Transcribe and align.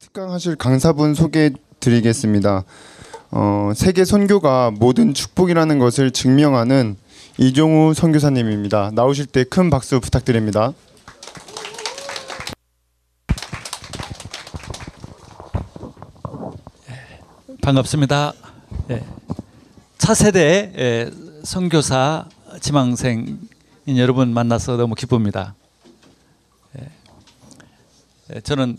특강하실 0.00 0.56
강사분 0.56 1.14
소개해 1.14 1.50
드리겠습니다. 1.78 2.64
어, 3.30 3.72
세계 3.76 4.04
선교가 4.04 4.70
모든 4.70 5.12
축복이라는 5.12 5.78
것을 5.78 6.10
증명하는 6.10 6.96
이종우 7.38 7.92
선교사님입니다. 7.94 8.92
나오실 8.94 9.26
때 9.26 9.44
큰 9.44 9.68
박수 9.70 10.00
부탁드립니다. 10.00 10.72
반갑습니다. 17.62 18.32
예. 18.90 19.04
차세대 19.98 20.72
예, 20.76 21.10
선교사 21.44 22.26
지망생인 22.60 23.38
여러분 23.96 24.32
만나서 24.32 24.76
너무 24.78 24.94
기쁩니다. 24.94 25.54
예. 26.78 26.88
예, 28.34 28.40
저는 28.40 28.78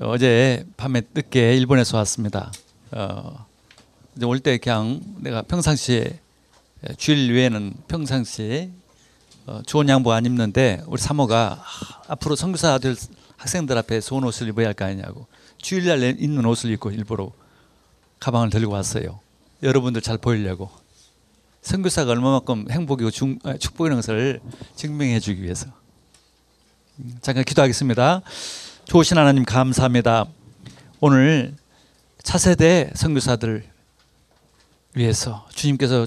어제 0.00 0.64
밤에 0.76 1.02
늦게 1.14 1.54
일본에서 1.56 1.98
왔습니다. 1.98 2.50
어, 2.92 3.46
올때 4.24 4.56
그냥 4.58 5.00
내가 5.18 5.42
평상시에 5.42 6.18
예, 6.88 6.94
주일 6.96 7.32
외에는 7.32 7.74
평상시에 7.88 8.70
어, 9.46 9.60
좋은 9.66 9.88
양복 9.88 10.12
안 10.12 10.24
입는데 10.24 10.82
우리 10.86 11.00
사모가 11.00 11.62
아, 11.62 12.02
앞으로 12.08 12.36
선교사 12.36 12.78
들 12.78 12.96
학생들 13.36 13.76
앞에 13.76 14.00
좋은 14.00 14.24
옷을 14.24 14.48
입어야 14.48 14.68
할 14.68 14.74
거 14.74 14.84
아니냐고 14.86 15.26
주일날 15.58 16.02
입는 16.20 16.44
옷을 16.46 16.70
입고 16.70 16.90
일부러 16.90 17.30
가방을 18.18 18.50
들고 18.50 18.72
왔어요. 18.72 19.20
여러분들 19.62 20.00
잘 20.00 20.16
보이려고. 20.16 20.70
선교사가 21.62 22.10
얼마만큼 22.12 22.66
행복이고 22.70 23.10
중, 23.10 23.38
아, 23.44 23.56
축복이라는 23.56 24.00
것을 24.00 24.40
증명해 24.74 25.20
주기 25.20 25.42
위해서. 25.42 25.66
음, 26.98 27.18
잠깐 27.20 27.44
기도하겠습니다. 27.44 28.22
좋으신 28.92 29.16
하나님 29.16 29.46
감사합니다. 29.46 30.26
오늘 31.00 31.56
차세대 32.22 32.90
선교사들 32.94 33.64
위해서 34.92 35.48
주님께서 35.54 36.06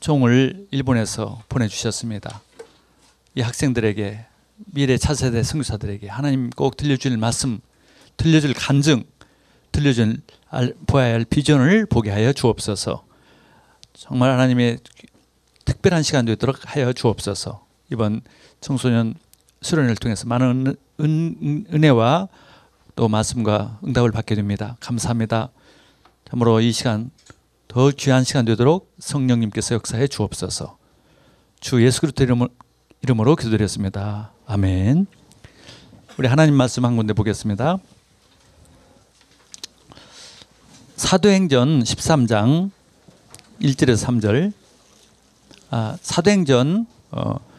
종을 0.00 0.66
일본에서 0.72 1.40
보내주셨습니다. 1.48 2.42
이 3.36 3.42
학생들에게 3.42 4.26
미래 4.72 4.96
차세대 4.96 5.44
선교사들에게 5.44 6.08
하나님 6.08 6.50
꼭 6.50 6.76
들려줄 6.76 7.16
말씀, 7.16 7.60
들려줄 8.16 8.54
간증, 8.54 9.04
들려줄 9.70 10.20
보아야 10.88 11.14
할 11.14 11.24
비전을 11.24 11.86
보게 11.86 12.10
하여 12.10 12.32
주옵소서. 12.32 13.06
정말 13.94 14.32
하나님의 14.32 14.78
특별한 15.64 16.02
시간 16.02 16.24
되도록 16.24 16.58
하여 16.64 16.92
주옵소서. 16.92 17.64
이번 17.92 18.22
청소년 18.60 19.14
수련을 19.62 19.96
통해서 19.96 20.26
많은 20.26 20.76
은, 21.00 21.66
은 21.72 21.84
혜와 21.84 22.28
또 22.94 23.08
말씀과 23.08 23.78
응답을 23.86 24.10
받게 24.10 24.34
됩니다. 24.34 24.76
감사합니다. 24.80 25.50
참으로 26.28 26.60
이 26.60 26.72
시간 26.72 27.10
더 27.68 27.90
귀한 27.90 28.24
시간 28.24 28.44
되도록 28.44 28.94
성령님께서 28.98 29.76
역사해 29.76 30.08
주옵소서. 30.08 30.76
주 31.60 31.82
예수 31.82 32.00
그리스도 32.00 32.24
이름으로, 32.24 32.50
이름으로 33.02 33.36
기도드렸습니다. 33.36 34.32
아멘. 34.46 35.06
우리 36.18 36.28
하나님 36.28 36.54
말씀 36.54 36.84
한 36.84 36.96
군데 36.96 37.14
보겠습니다. 37.14 37.78
사도행전 40.96 41.82
13장 41.82 42.70
1절에서 43.60 44.06
3절 44.06 44.52
아, 45.70 45.96
사도행전 46.02 46.86
어, 47.12 47.51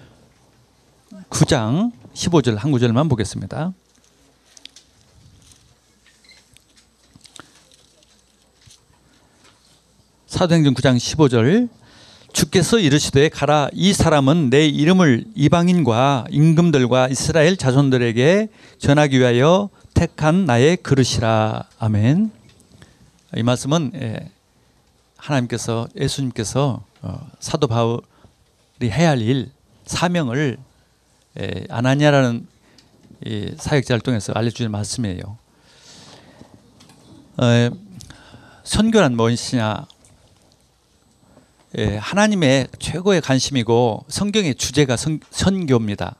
9장 1.34 1.92
15절 2.14 2.58
한 2.58 2.72
구절만 2.72 3.09
보겠습니다. 3.09 3.73
사도행전 10.28 10.76
9장 10.76 10.95
15절 10.95 11.70
주께서 12.34 12.78
이르시되 12.78 13.30
가라 13.30 13.70
이 13.73 13.94
사람은 13.94 14.52
내 14.52 14.67
이름을 14.67 15.26
이방인과 15.36 16.26
임금들과 16.30 17.08
이스라엘 17.08 17.58
자손들에게 17.58 18.50
전하기 18.77 19.20
위하여 19.20 19.70
택한 19.95 20.45
나의 20.45 20.77
그릇이라 20.77 21.64
아멘. 21.80 22.32
이 23.38 23.42
말씀은 23.42 23.92
예, 23.95 24.30
하나님께서 25.17 25.88
예수님께서 25.95 26.83
어, 27.02 27.27
사도 27.39 27.65
바울이 27.65 28.04
해야 28.83 29.10
할 29.10 29.21
일 29.21 29.52
사명을 29.88 30.58
예, 30.60 30.73
아나니아라는 31.70 32.48
사역자를 33.58 34.02
통해서 34.02 34.33
알려주는 34.33 34.70
말씀이에요. 34.71 35.38
어, 37.38 37.70
선교란 38.64 39.16
무엇이냐? 39.16 39.88
예, 41.80 41.98
하나님의 41.98 42.67
최고의 42.77 43.21
관심이고 43.21 44.05
성경의 44.08 44.55
주제가 44.55 44.95
선, 44.95 45.20
선교입니다. 45.32 46.16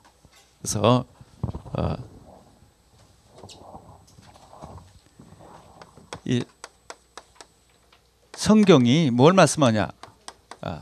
그래서 0.59 1.06
어, 1.74 1.95
이 6.25 6.44
성경이 8.35 9.12
뭘 9.12 9.34
말씀하냐? 9.34 9.90
아, 10.62 10.81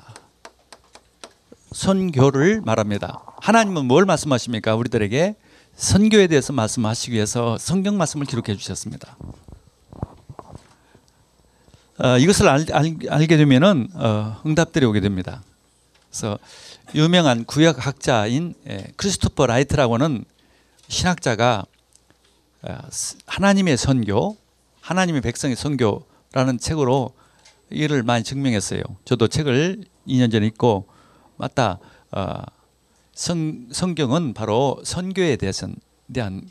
선교를 1.74 2.62
말합니다. 2.62 3.31
하나님은 3.42 3.86
뭘 3.86 4.06
말씀하십니까? 4.06 4.76
우리들에게 4.76 5.36
선교에 5.76 6.28
대해서 6.28 6.54
말씀하시기 6.54 7.12
위해서 7.14 7.58
성경 7.58 7.98
말씀을 7.98 8.28
기록해 8.28 8.56
주셨습니다. 8.56 9.18
어, 11.98 12.18
이것을 12.20 12.48
알, 12.48 12.66
알 12.72 13.28
게 13.28 13.38
되면은 13.38 13.90
어, 13.96 14.42
응답들이 14.46 14.86
오게 14.86 15.00
됩니다. 15.02 15.42
그래서 16.10 16.38
유명한 16.94 17.46
구약 17.46 17.86
학자인 17.86 18.54
예, 18.70 18.86
크리스토퍼 18.96 19.48
라이트라고는 19.48 20.24
신학자가 20.88 21.66
어, 22.62 22.78
하나님의 23.26 23.76
선교, 23.78 24.38
하나님의 24.82 25.22
백성의 25.22 25.56
선교라는 25.56 26.60
책으로 26.60 27.12
이를 27.72 28.04
많이 28.04 28.24
증명했어요. 28.24 28.84
저도 29.04 29.28
책을 29.28 29.84
2년 30.08 30.32
전에 30.32 30.46
읽고 30.48 30.86
맞다. 31.38 31.80
어, 33.22 33.24
성, 33.24 33.68
성경은 33.72 34.34
바로 34.34 34.82
선교에 34.84 35.36
대해서 35.36 35.68
대한 36.12 36.42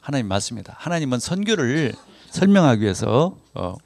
하나님 0.00 0.26
맞습니다. 0.26 0.74
하나님은 0.76 1.20
선교를 1.20 1.94
설명하기 2.30 2.82
위해서 2.82 3.38
어, 3.54 3.76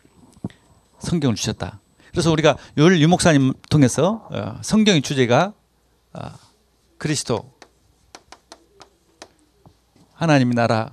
성경을 0.98 1.36
주셨다. 1.36 1.80
그래서 2.10 2.32
우리가 2.32 2.56
율 2.78 2.98
유목사님 3.00 3.52
통해서 3.68 4.26
어, 4.30 4.58
성경의 4.62 5.02
주제가 5.02 5.52
어, 6.14 6.20
그리스도 6.96 7.52
하나님 10.14 10.50
나라 10.50 10.90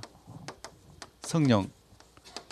성령 1.22 1.70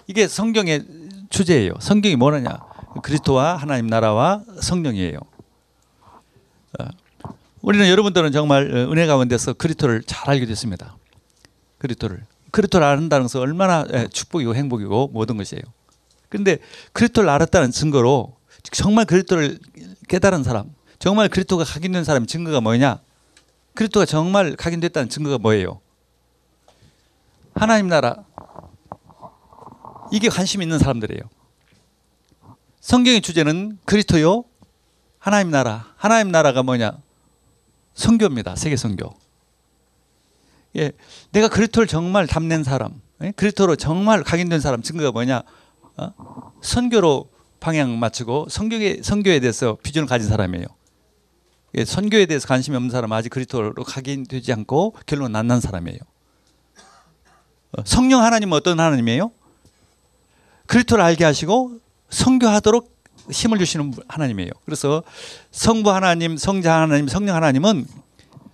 이게 0.07 0.27
성경의 0.27 0.87
주제예요. 1.29 1.75
성경이 1.81 2.17
뭐냐? 2.17 2.59
그리스도와 3.03 3.57
하나님 3.57 3.87
나라와 3.89 4.43
성령이에요. 4.63 5.19
어, 7.59 7.63
우리는 7.63 7.89
여러분들은 7.89 8.33
정말 8.33 8.71
어, 8.75 8.93
은혜 8.93 9.07
가운데서 9.07 9.55
그리스도를 9.55 10.03
잘 10.05 10.31
알게 10.31 10.47
됐습니다. 10.47 10.97
그리스도를 11.79 12.25
그리스도를 12.51 12.87
안다는 12.87 13.25
것은 13.25 13.41
얼마나 13.41 13.87
예, 13.93 14.09
축복이고 14.09 14.55
행복이고 14.55 15.09
모든 15.13 15.37
것이에요. 15.37 15.63
그런데 16.29 16.59
그리스도를 16.93 17.29
알았다는 17.29 17.71
증거로 17.71 18.37
정말 18.73 19.05
그리스도를 19.05 19.59
깨달은 20.09 20.43
사람, 20.43 20.75
정말 20.99 21.29
그리스도가 21.29 21.65
각인된 21.65 22.05
사람 22.05 22.27
증거가 22.27 22.61
뭐냐? 22.61 23.01
그리스도가 23.75 24.07
정말 24.07 24.57
각인됐다는 24.57 25.09
증거가 25.09 25.39
뭐예요? 25.39 25.81
하나님 27.55 27.89
나라 27.89 28.25
이게 30.11 30.29
관심 30.29 30.63
있는 30.63 30.79
사람들이에요. 30.79 31.23
성경의 32.81 33.21
주제는 33.21 33.79
그리스도요, 33.85 34.45
하나님 35.19 35.51
나라. 35.51 35.93
하나님 35.97 36.33
나라가 36.33 36.63
뭐냐? 36.63 36.99
성교입니다. 37.99 38.55
세계 38.55 38.77
성교. 38.77 39.13
예, 40.77 40.93
내가 41.33 41.49
그리스도를 41.49 41.89
정말 41.89 42.27
담낸 42.29 42.63
사람, 42.63 43.01
예? 43.23 43.33
그리스도로 43.33 43.75
정말 43.75 44.23
각인된 44.23 44.61
사람 44.61 44.83
증거가 44.83 45.11
뭐냐? 45.11 45.43
어? 45.97 46.53
선교로 46.63 47.29
방향 47.59 47.99
맞추고 47.99 48.47
성경의 48.51 49.01
성교에 49.03 49.41
대해서 49.41 49.77
비전을 49.83 50.07
가진 50.07 50.29
사람이에요. 50.29 50.67
예, 51.75 51.85
선교에 51.85 52.27
대해서 52.27 52.47
관심이 52.47 52.77
없는 52.77 52.91
사람은 52.91 53.17
아직 53.17 53.31
그리스도로 53.31 53.75
각인되지 53.83 54.53
않고 54.53 54.95
결론 55.05 55.35
안 55.35 55.49
난 55.49 55.61
사람이에요. 55.61 55.99
어, 57.73 57.83
성령 57.85 58.23
하나님은 58.23 58.57
어떤 58.57 58.79
하나님이에요? 58.79 59.33
그리스도를 60.67 61.03
알게 61.03 61.25
하시고 61.25 61.81
성교하도록 62.11 62.98
힘을 63.31 63.59
주시는 63.59 63.95
하나님이에요. 64.09 64.51
그래서 64.65 65.03
성부 65.51 65.91
하나님, 65.91 66.37
성자 66.37 66.83
하나님, 66.83 67.09
성령 67.09 67.37
하나님은 67.37 67.87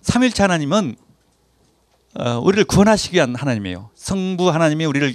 삼일체 0.01 0.43
하나님은 0.43 0.95
어, 2.19 2.39
우리를 2.39 2.63
구원하시기 2.65 3.15
위한 3.15 3.35
하나님이에요. 3.35 3.89
성부 3.95 4.49
하나님이 4.49 4.85
우리를 4.85 5.13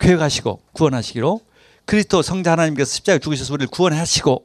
교육하시고 0.00 0.60
구원하시기로 0.72 1.40
그리스도 1.84 2.22
성자 2.22 2.52
하나님께서 2.52 2.92
십자가에 2.94 3.18
죽으셔서 3.20 3.54
우리를 3.54 3.68
구원하시고 3.70 4.44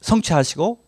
성취하시고 0.00 0.80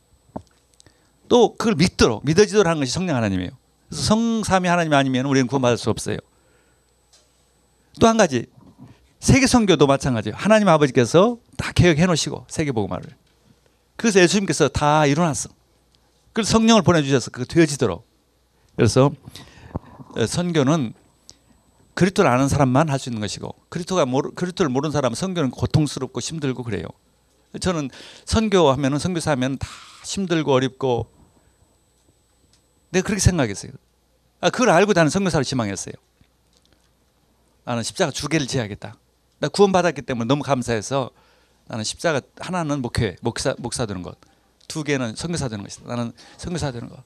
또 1.28 1.56
그걸 1.56 1.74
믿도록 1.74 2.24
믿어지도록 2.24 2.66
하는 2.66 2.80
것이 2.80 2.92
성령 2.92 3.16
하나님이에요. 3.16 3.50
그래서 3.88 4.02
성삼위 4.02 4.68
하나님 4.68 4.92
아니면 4.94 5.26
우리는 5.26 5.46
구원받을 5.46 5.78
수 5.78 5.90
없어요. 5.90 6.16
또 8.00 8.06
한 8.06 8.16
가지 8.16 8.46
세계 9.20 9.46
선교도 9.46 9.86
마찬가지예요. 9.86 10.36
하나님 10.36 10.68
아버지께서 10.68 11.38
다 11.56 11.72
계획해 11.72 12.06
놓으시고 12.06 12.46
세계 12.48 12.72
복음화를. 12.72 13.10
그래서 13.96 14.20
예수님께서 14.20 14.68
다 14.68 15.06
이뤄놨어. 15.06 15.48
그래서 16.32 16.52
성령을 16.52 16.82
보내 16.82 17.02
주셔서 17.02 17.30
그거 17.30 17.44
되어지도록. 17.44 18.06
그래서 18.76 19.10
어, 20.16 20.26
선교는 20.26 20.94
그리스도를 21.94 22.30
아는 22.30 22.46
사람만 22.48 22.90
할 22.90 22.98
수 23.00 23.08
있는 23.08 23.20
것이고 23.20 23.52
그리스도가 23.68 24.06
모르, 24.06 24.30
그리스도를 24.30 24.70
모르는 24.70 24.92
사람은 24.92 25.16
선교는 25.16 25.50
고통스럽고 25.50 26.20
힘들고 26.20 26.62
그래요. 26.62 26.84
저는 27.60 27.90
선교하면은 28.24 28.98
선교사 29.00 29.32
하면 29.32 29.58
다 29.58 29.66
힘들고 30.04 30.52
어렵고 30.52 31.10
내가 32.90 33.04
그렇게 33.04 33.20
생각했어요. 33.20 33.72
아 34.40 34.50
그걸 34.50 34.70
알고 34.70 34.92
나는 34.92 35.10
선교사를 35.10 35.44
지망했어요. 35.44 35.94
나는 37.64 37.82
십자가 37.82 38.12
두 38.12 38.28
개를 38.28 38.46
지어야겠다. 38.46 38.94
나 39.40 39.48
구원받았기 39.48 40.02
때문에 40.02 40.26
너무 40.26 40.42
감사해서 40.42 41.10
나는 41.66 41.84
십자가 41.84 42.20
하나는 42.40 42.80
목회 42.82 43.16
목사 43.20 43.54
목사 43.58 43.86
되는 43.86 44.02
것, 44.02 44.16
두 44.66 44.82
개는 44.84 45.14
선교사 45.16 45.48
되는 45.48 45.62
것이다. 45.64 45.86
나는 45.88 46.12
선교사 46.36 46.72
되는 46.72 46.88
것. 46.88 46.96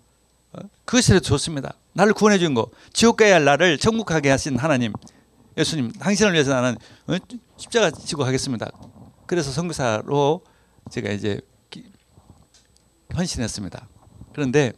어? 0.52 0.60
그것이 0.84 1.20
좋습니다. 1.20 1.74
나를 1.94 2.12
구원해 2.14 2.38
준 2.38 2.54
거, 2.54 2.70
지옥 2.92 3.16
가야 3.16 3.34
할 3.36 3.44
나를 3.44 3.78
천국 3.78 4.04
가게 4.04 4.30
하신 4.30 4.58
하나님, 4.58 4.92
예수님, 5.56 5.92
당신을 5.92 6.32
위해서 6.32 6.52
나는 6.54 6.76
어? 7.08 7.16
십자가 7.56 7.90
지고 7.90 8.24
가겠습니다. 8.24 8.70
그래서 9.26 9.50
선교사로 9.50 10.42
제가 10.90 11.10
이제 11.10 11.40
기- 11.70 11.84
헌신했습니다. 13.16 13.88
그런데 14.32 14.72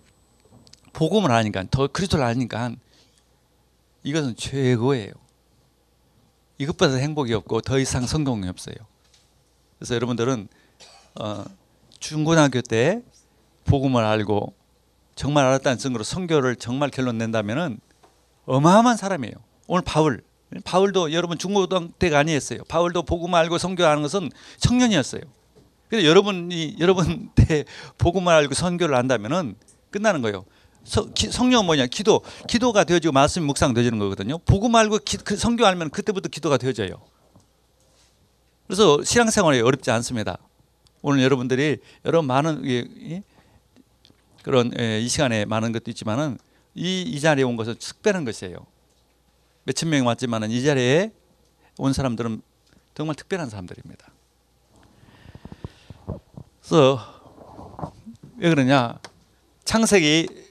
복음을 0.93 1.31
아니까 1.31 1.65
더 1.71 1.87
그리스도를 1.89 2.25
아니까 2.25 2.71
이것은 4.03 4.37
최고예요. 4.37 5.13
이것보다 6.59 6.97
행복이 6.97 7.33
없고 7.35 7.61
더 7.63 7.79
이상 7.79 8.07
성공이 8.07 8.49
없어요. 8.49 8.75
그래서 9.79 9.95
여러분들은 9.95 10.49
어, 11.21 11.45
중고등학교 11.99 12.61
때 12.61 13.03
복음을 13.65 14.05
알고 14.05 14.55
정말 15.15 15.45
알았다는 15.47 15.79
증거로 15.79 16.05
선교를 16.05 16.57
정말 16.57 16.91
결론 16.91 17.19
낸다면은 17.19 17.79
어마어마한 18.47 18.97
사람이에요. 18.97 19.35
오늘 19.67 19.83
바울 19.85 20.23
바울도 20.65 21.13
여러분 21.13 21.39
중고등학교 21.39 21.93
때가 21.99 22.19
아니었어요. 22.21 22.65
바울도 22.69 23.03
복음 23.03 23.35
알고 23.35 23.59
선교하는 23.59 24.03
것은 24.03 24.31
청년이었어요. 24.59 25.23
그래서 25.89 26.07
여러분이 26.07 26.77
여러분 26.81 27.31
때 27.35 27.65
복음을 27.99 28.33
알고 28.33 28.55
선교를 28.55 28.97
한다면은 28.97 29.57
끝나는 29.91 30.23
거예요. 30.23 30.45
성령은 30.85 31.67
뭐냐? 31.67 31.87
기도. 31.87 32.23
기도가 32.49 32.85
되어지고 32.85 33.13
말씀 33.13 33.45
묵상 33.45 33.75
되어지는 33.75 33.99
거거든요. 33.99 34.39
복음 34.39 34.75
알고 34.75 34.99
기, 34.99 35.17
그 35.17 35.37
성교 35.37 35.65
알면 35.67 35.91
그때부터 35.91 36.29
기도가 36.29 36.57
되어져요. 36.57 37.01
그래서 38.67 39.03
신앙생활이 39.03 39.61
어렵지 39.61 39.91
않습니다. 39.91 40.39
오늘 41.03 41.23
여러분들이 41.23 41.79
여러 42.05 42.23
많은 42.23 42.63
그런 44.43 44.73
예, 44.79 45.01
이 45.01 45.09
시간에 45.09 45.45
많은 45.45 45.73
것도 45.73 45.91
있지만은 45.91 46.39
이, 46.75 47.03
이 47.03 47.21
자리에 47.21 47.45
온 47.45 47.57
것은 47.57 47.77
특별한 47.79 48.25
것이에요. 48.25 48.57
몇천 49.65 49.89
명이 49.89 50.07
왔지만은 50.07 50.51
이 50.51 50.63
자리에 50.63 51.13
온 51.79 51.93
사람들은 51.93 52.43
정말 52.95 53.17
특별한 53.17 53.49
사람들입니다. 53.49 54.07
그래서 56.61 57.53
왜 58.37 58.49
그러냐? 58.49 58.99
창세기 59.65 60.44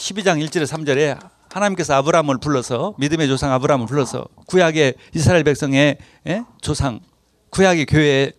12장 0.00 0.42
1절에 0.42 0.66
3절에 0.66 1.30
하나님께서 1.52 1.94
아브라함을 1.94 2.38
불러서 2.38 2.94
믿음의 2.98 3.28
조상 3.28 3.52
아브라함을 3.52 3.86
불러서 3.86 4.26
구약의 4.46 4.94
이스라엘 5.14 5.44
백성의 5.44 5.98
예? 6.26 6.44
조상 6.62 7.00
구약의 7.50 7.86
교회의 7.86 8.32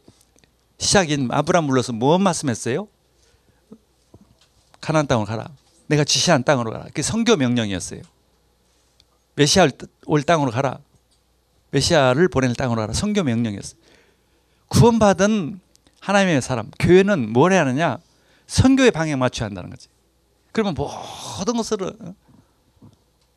시작인 0.79 1.29
아브라함 1.31 1.67
불러서 1.67 1.93
무엇 1.93 2.19
말씀했어요? 2.19 2.87
가나안 4.79 5.05
땅으로 5.05 5.27
가라. 5.27 5.49
내가 5.85 6.03
지시한 6.03 6.43
땅으로 6.43 6.71
가라. 6.71 6.85
그게 6.85 7.03
성교 7.03 7.35
명령이었어요. 7.35 8.01
메시아 9.35 9.67
올 10.07 10.23
땅으로 10.23 10.49
가라. 10.49 10.79
메시아를 11.69 12.29
보낼 12.29 12.55
땅으로 12.55 12.81
가라. 12.81 12.93
성교 12.93 13.21
명령이었어요. 13.21 13.79
구원받은 14.69 15.59
하나님의 15.99 16.41
사람, 16.41 16.71
교회는 16.79 17.31
뭘 17.31 17.51
해야 17.51 17.61
하느냐? 17.61 17.99
선교의 18.47 18.89
방향 18.89 19.19
맞춰야 19.19 19.45
한다는 19.45 19.69
거지. 19.69 19.90
그러면 20.51 20.75
모든 20.75 21.55
것을 21.57 21.77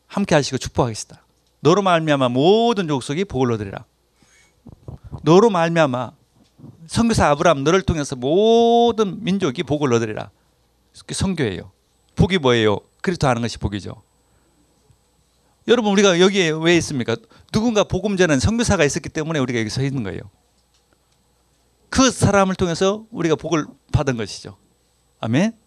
함께 0.07 0.35
하시고 0.35 0.57
축복하겠다. 0.57 1.25
너로 1.61 1.81
말미암아 1.81 2.29
모든 2.29 2.87
족속이 2.87 3.25
복을 3.25 3.51
얻으리라. 3.53 3.85
너로 5.23 5.49
말미암아 5.49 6.11
선교사 6.87 7.29
아브라함 7.29 7.63
너를 7.63 7.81
통해서 7.81 8.15
모든 8.15 9.23
민족이 9.23 9.63
복을 9.63 9.93
얻으리라. 9.93 10.29
선교예요. 10.93 11.71
복이 12.15 12.37
뭐예요? 12.37 12.79
그리스도 13.01 13.27
하는 13.27 13.41
것이 13.41 13.57
복이죠. 13.57 14.01
여러분 15.67 15.91
우리가 15.93 16.19
여기에 16.19 16.51
왜 16.51 16.77
있습니까? 16.77 17.15
누군가 17.51 17.83
복음 17.83 18.17
전한 18.17 18.39
선교사가 18.39 18.83
있었기 18.83 19.09
때문에 19.09 19.39
우리가 19.39 19.59
여기 19.59 19.69
서 19.69 19.81
있는 19.81 20.03
거예요. 20.03 20.21
그 21.89 22.11
사람을 22.11 22.55
통해서 22.55 23.05
우리가 23.09 23.35
복을 23.35 23.65
받은 23.91 24.17
것이죠. 24.17 24.57
아멘. 25.19 25.57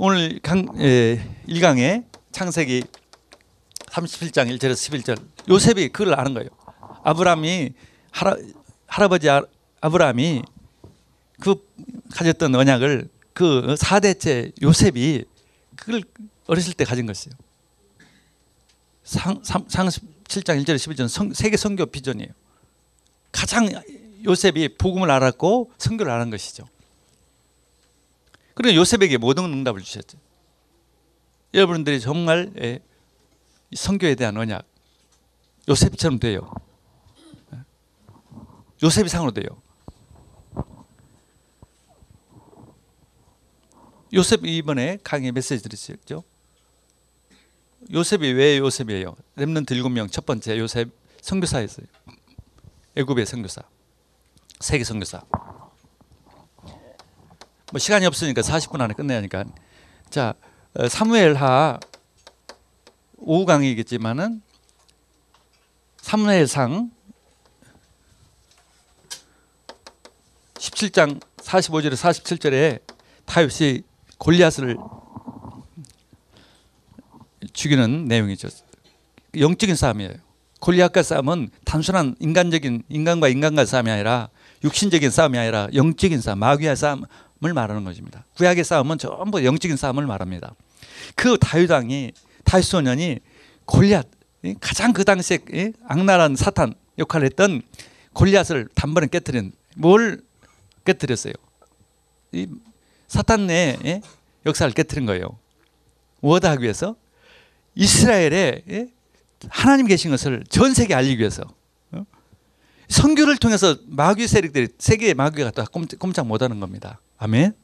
예. 0.00 0.02
오늘 0.02 0.40
강, 0.42 0.66
예, 0.78 1.22
1강에 1.46 2.04
창세기 2.32 2.84
37장 3.86 4.48
1절에서 4.56 5.04
11절 5.04 5.22
요셉이 5.50 5.90
그걸 5.90 6.18
아는 6.18 6.32
거예요. 6.32 6.48
아브라함이 7.04 7.74
할아, 8.10 8.36
할아버지 8.86 9.28
아, 9.28 9.42
아브라함이 9.82 10.42
그 11.40 11.54
가졌던 12.14 12.54
언약을 12.54 13.10
그 13.34 13.74
4대째 13.78 14.52
요셉이 14.62 15.24
그걸 15.76 16.02
어렸을 16.46 16.72
때 16.72 16.84
가진 16.84 17.04
것이에요. 17.04 17.34
상, 19.04 19.40
상, 19.42 19.66
37장 19.66 20.64
1절에 20.64 20.76
11절 20.76 21.08
성, 21.08 21.34
세계 21.34 21.58
선교 21.58 21.84
비전이에요. 21.84 22.30
가장 23.32 23.68
요셉이 24.24 24.76
복음을 24.78 25.10
알았고 25.10 25.72
선교를 25.76 26.10
알은 26.10 26.30
것이죠. 26.30 26.66
그리고 28.60 28.76
요셉에게 28.76 29.16
모든 29.16 29.44
응답을 29.44 29.80
주셨죠. 29.80 30.18
여러분들이 31.54 31.98
정말 31.98 32.52
예, 32.60 32.80
이 33.70 33.76
선교에 33.76 34.14
대한 34.14 34.36
언약 34.36 34.66
요셉처럼 35.66 36.18
돼요. 36.18 36.52
요셉이 38.82 39.08
상으로 39.08 39.30
돼요. 39.30 39.46
요셉 44.12 44.44
이번에 44.44 44.98
강의 45.02 45.32
메시지 45.32 45.62
드렸죠. 45.62 46.22
요셉이 47.90 48.30
왜 48.32 48.58
요셉이에요? 48.58 49.16
렘넌트 49.36 49.72
일곱 49.72 49.88
명첫 49.88 50.26
번째 50.26 50.58
요셉 50.58 50.90
선교사였어요. 51.22 51.86
애굽의 52.94 53.24
선교사, 53.24 53.62
세계 54.60 54.84
선교사. 54.84 55.24
뭐 57.70 57.78
시간이 57.78 58.04
없으니까 58.06 58.42
40분 58.42 58.80
안에 58.80 58.94
끝내야니까. 58.94 59.44
자, 60.10 60.34
어, 60.74 60.88
사무엘하 60.88 61.78
오후 63.18 63.46
강의겠지만은 63.46 64.42
사무엘상 66.00 66.90
17장 70.54 71.20
45절에 71.36 71.94
47절에 71.94 72.80
다윗이 73.24 73.82
골리앗을 74.18 74.76
죽이는 77.52 78.06
내용이죠. 78.06 78.48
영적인 79.38 79.76
싸움이에요. 79.76 80.14
골리앗과 80.60 81.02
싸움은 81.02 81.50
단순한 81.64 82.16
인간적인 82.18 82.82
인간과 82.88 83.28
인간과 83.28 83.64
싸움이 83.64 83.90
아니라 83.90 84.28
육신적인 84.64 85.10
싸움이 85.10 85.38
아니라 85.38 85.68
영적인 85.72 86.20
싸움, 86.20 86.40
마귀와 86.40 86.74
싸움 86.74 87.04
을 87.42 87.54
말하는 87.54 87.84
것입니다. 87.84 88.26
구약의 88.36 88.64
싸움은 88.64 88.98
전부 88.98 89.42
영적인 89.42 89.78
싸움을 89.78 90.06
말합니다. 90.06 90.54
그 91.14 91.38
다윗 91.38 91.70
왕이 91.70 92.12
다윗 92.44 92.62
소년이 92.64 93.20
골리앗 93.64 94.06
가장 94.60 94.92
그 94.92 95.04
당시에 95.04 95.38
악랄한 95.86 96.36
사탄 96.36 96.74
역할을 96.98 97.26
했던 97.26 97.62
골리앗을 98.12 98.68
단번에 98.74 99.06
깨뜨린 99.06 99.52
뭘 99.76 100.20
깨뜨렸어요? 100.84 101.32
이 102.32 102.46
사탄의 103.08 104.02
역사를 104.44 104.70
깨뜨린 104.72 105.06
거예요. 105.06 105.38
무엇 106.20 106.44
하기 106.44 106.62
위해서 106.62 106.94
이스라엘의 107.74 108.90
하나님 109.48 109.86
계신 109.86 110.10
것을 110.10 110.44
전 110.50 110.74
세계에 110.74 110.94
알리기 110.94 111.20
위해서 111.20 111.42
어? 111.42 111.59
선교를 112.90 113.36
통해서 113.36 113.76
마귀 113.86 114.26
세력들이 114.26 114.68
세계의 114.78 115.14
마귀가 115.14 115.52
또 115.52 115.64
꼼짝, 115.64 116.26
못하는 116.26 116.58
겁니다. 116.58 117.00
아멘. 117.18 117.54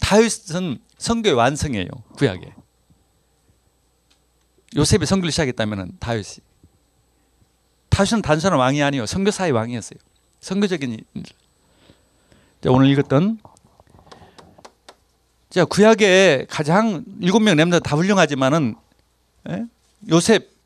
다윗은 0.00 0.78
선교의 0.96 1.34
완성이에요. 1.34 1.88
구약에. 2.16 2.54
요셉이 4.76 5.04
선교를 5.04 5.32
시작했다면 5.32 5.96
다윗이. 5.98 6.36
다윗은 7.88 8.22
단순한 8.22 8.58
왕이 8.58 8.82
아니요 8.82 9.04
선교사의 9.06 9.50
왕이었어요. 9.50 9.98
선교적인 10.40 10.92
일. 10.92 11.04
자, 12.60 12.70
오늘 12.70 12.88
읽었던 12.90 13.40
자 15.50 15.64
구약에 15.64 16.46
가장 16.48 17.04
일곱 17.20 17.40
명 17.40 17.56
렘넌트 17.56 17.80
다 17.80 17.96
훌륭하지만은 17.96 18.76
예? 19.48 19.64
요셉 20.10 20.57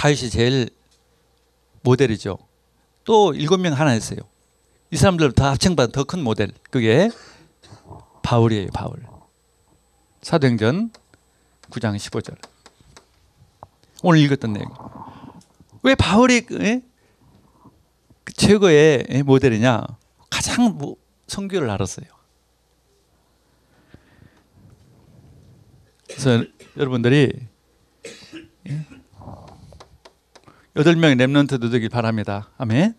다윗이 0.00 0.30
제일 0.30 0.70
모델이죠. 1.82 2.38
또 3.04 3.34
일곱 3.34 3.58
명 3.60 3.74
하나 3.74 3.94
있어요. 3.94 4.20
이 4.90 4.96
사람들 4.96 5.32
다 5.32 5.50
합청받은 5.50 5.92
더 5.92 6.04
큰 6.04 6.24
모델. 6.24 6.52
그게 6.70 7.10
바울이에요. 8.22 8.68
바울. 8.72 9.04
사도행전 10.22 10.90
9장 11.68 11.96
15절. 11.96 12.34
오늘 14.02 14.20
읽었던 14.22 14.54
내용. 14.54 14.70
왜 15.82 15.94
바울이 15.94 16.46
예? 16.50 16.80
그 18.24 18.32
최고의 18.32 19.06
예, 19.10 19.22
모델이냐? 19.22 19.82
가장 20.30 20.78
뭐 20.78 20.96
성교를 21.26 21.68
알았어요. 21.68 22.06
그래서 26.08 26.42
여러분들이 26.78 27.34
예? 28.66 28.86
여덟 30.76 30.94
명의 30.94 31.16
렘넌트 31.16 31.58
되길 31.58 31.88
바랍니다. 31.88 32.48
아멘. 32.56 32.94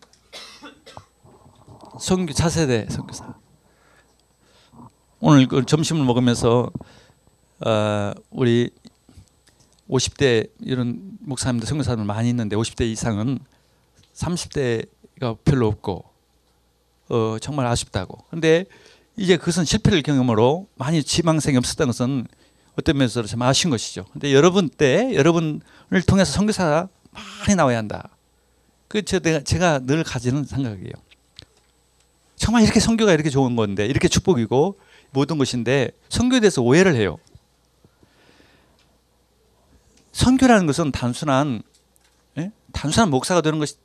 성교 1.98 2.34
차세대 2.34 2.88
선교사. 2.90 3.34
오늘 5.20 5.46
그 5.48 5.64
점심을 5.64 6.04
먹으면서 6.04 6.70
어, 7.64 8.12
우리 8.30 8.70
50대 9.88 10.50
이런 10.60 11.16
목사님들 11.20 11.66
선교사들 11.66 12.04
많이 12.04 12.28
있는데 12.28 12.56
50대 12.56 12.82
이상은 12.84 13.38
30대가 14.14 15.38
별로 15.42 15.68
없고 15.68 16.04
어, 17.08 17.36
정말 17.40 17.66
아쉽다고. 17.66 18.18
근데 18.28 18.66
이제 19.16 19.38
그것은 19.38 19.64
실패를 19.64 20.02
경험으로 20.02 20.66
많이 20.74 21.02
지망생이 21.02 21.56
없었다는 21.56 21.88
것은 21.88 22.26
어떤 22.78 22.96
면에서 22.98 23.22
참 23.22 23.40
아쉬운 23.40 23.70
것이죠. 23.70 24.04
근데 24.12 24.34
여러분 24.34 24.68
때 24.68 25.14
여러분을 25.14 26.02
통해서 26.06 26.32
선교사가 26.32 26.88
많이 27.12 27.56
나와야 27.56 27.78
한다. 27.78 28.08
그 28.88 29.02
제가 29.02 29.40
제가 29.40 29.80
늘 29.80 30.04
가지는 30.04 30.44
생각이에요. 30.44 30.92
정말 32.36 32.64
이렇게 32.64 32.80
선교가 32.80 33.12
이렇게 33.12 33.30
좋은 33.30 33.56
건데 33.56 33.86
이렇게 33.86 34.08
축복이고 34.08 34.78
모든 35.10 35.38
것인데 35.38 35.92
선교에 36.08 36.40
대해서 36.40 36.60
오해를 36.60 36.94
해요. 36.94 37.18
선교라는 40.12 40.66
것은 40.66 40.92
단순한 40.92 41.62
예? 42.38 42.50
단순한 42.72 43.10
목사가 43.10 43.40
되는 43.40 43.58
것이 43.58 43.76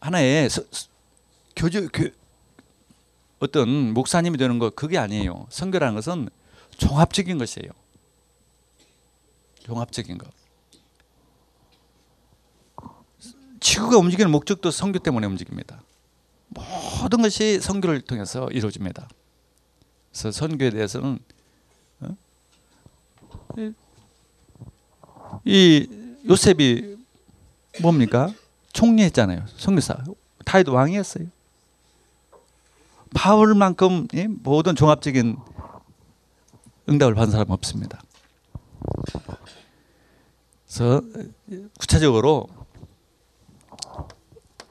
하나의 0.00 0.48
서, 0.48 0.62
서, 0.70 0.88
교주 1.54 1.88
교, 1.92 2.08
어떤 3.38 3.92
목사님이 3.92 4.38
되는 4.38 4.58
것 4.58 4.74
그게 4.74 4.98
아니에요. 4.98 5.46
선교라는 5.50 5.94
것은 5.94 6.28
종합적인 6.78 7.38
것이에요. 7.38 7.70
종합적인 9.64 10.18
것. 10.18 10.30
지구가 13.66 13.98
움직이는 13.98 14.30
목적도 14.30 14.70
선교 14.70 15.00
때문에 15.00 15.26
움직입니다. 15.26 15.82
모든 17.00 17.20
것이 17.20 17.58
선교를 17.58 18.00
통해서 18.02 18.48
이루어집니다. 18.52 19.08
그래서 20.12 20.30
선교에 20.30 20.70
대해서는 20.70 21.18
어? 21.98 22.16
이 25.44 25.88
요셉이 26.28 26.96
뭡니까? 27.82 28.32
총리했잖아요. 28.72 29.46
선교사. 29.56 29.96
다윗 30.44 30.68
왕이었어요. 30.68 31.26
바울만큼 33.16 34.06
예? 34.14 34.28
모든 34.28 34.76
종합적인 34.76 35.38
응답을 36.88 37.16
받은 37.16 37.32
사람 37.32 37.50
없습니다. 37.50 38.00
그래서 40.68 41.02
구체적으로 41.80 42.46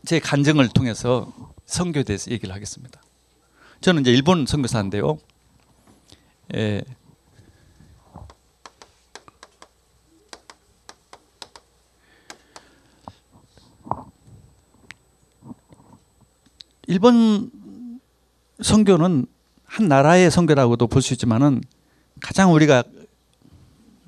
제 0.06 0.20
간증을 0.20 0.70
통해서 0.70 1.34
선교에 1.66 2.04
대해서 2.04 2.32
얘기를 2.32 2.54
하겠습니다. 2.54 3.02
저는 3.82 4.02
이제 4.02 4.12
일본 4.12 4.46
선교사인데요. 4.46 5.18
예. 6.56 6.84
일본 16.88 17.52
선교는 18.62 19.26
한 19.66 19.88
나라의 19.88 20.32
선교라고도 20.32 20.88
볼 20.88 21.02
수 21.02 21.14
있지만은 21.14 21.62
가장 22.22 22.54
우리가 22.54 22.84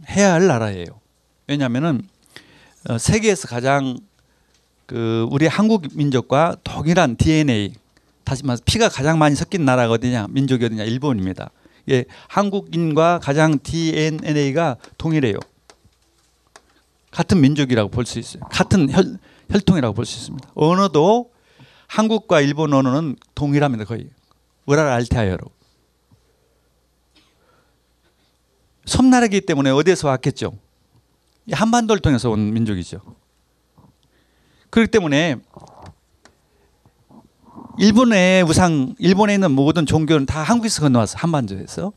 해야 0.10 0.34
할 0.34 0.48
나라예요. 0.48 0.86
왜냐하면은 1.48 2.08
어, 2.90 2.98
세계에서 2.98 3.48
가장 3.48 3.98
그 4.88 5.28
우리 5.30 5.46
한국 5.48 5.86
민족과 5.94 6.56
동일한 6.64 7.18
DNA 7.18 7.74
다시 8.24 8.44
말해서 8.44 8.64
피가 8.66 8.90
가장 8.90 9.20
많이 9.20 9.36
섞인 9.36 9.64
나라가 9.66 9.94
어디냐 9.94 10.28
민족이 10.30 10.66
어디냐 10.66 10.84
일본입니다. 10.86 11.52
예, 11.90 12.06
한국인과 12.28 13.20
가장 13.22 13.60
DNA가 13.62 14.78
동일해요. 14.98 15.38
같은 17.12 17.40
민족이라고 17.42 17.90
볼 17.90 18.06
수 18.06 18.18
있어요. 18.20 18.44
같은 18.50 18.92
혈, 18.92 19.18
혈통이라고 19.50 19.94
볼 19.94 20.06
수 20.06 20.18
있습니다. 20.20 20.50
언어도 20.56 21.32
한국과 21.88 22.42
일본 22.42 22.74
언어는 22.74 23.16
동일합니다. 23.36 23.86
거의 23.86 24.10
우라라 24.66 24.94
알타이어로. 24.96 25.46
섬나라이기 28.86 29.42
때문에 29.42 29.70
어디에서 29.70 30.08
왔겠죠? 30.10 30.58
한반도를 31.52 32.02
통해서 32.02 32.30
온 32.30 32.54
민족이죠. 32.54 33.02
그렇기 34.78 34.92
때문에 34.92 35.38
일본의 37.80 38.44
우상, 38.44 38.94
일본에 39.00 39.34
있는 39.34 39.50
모든 39.50 39.88
종교는 39.88 40.28
다 40.28 40.44
한국에서 40.44 40.84
건너왔어 40.84 41.18
한반도에서. 41.18 41.94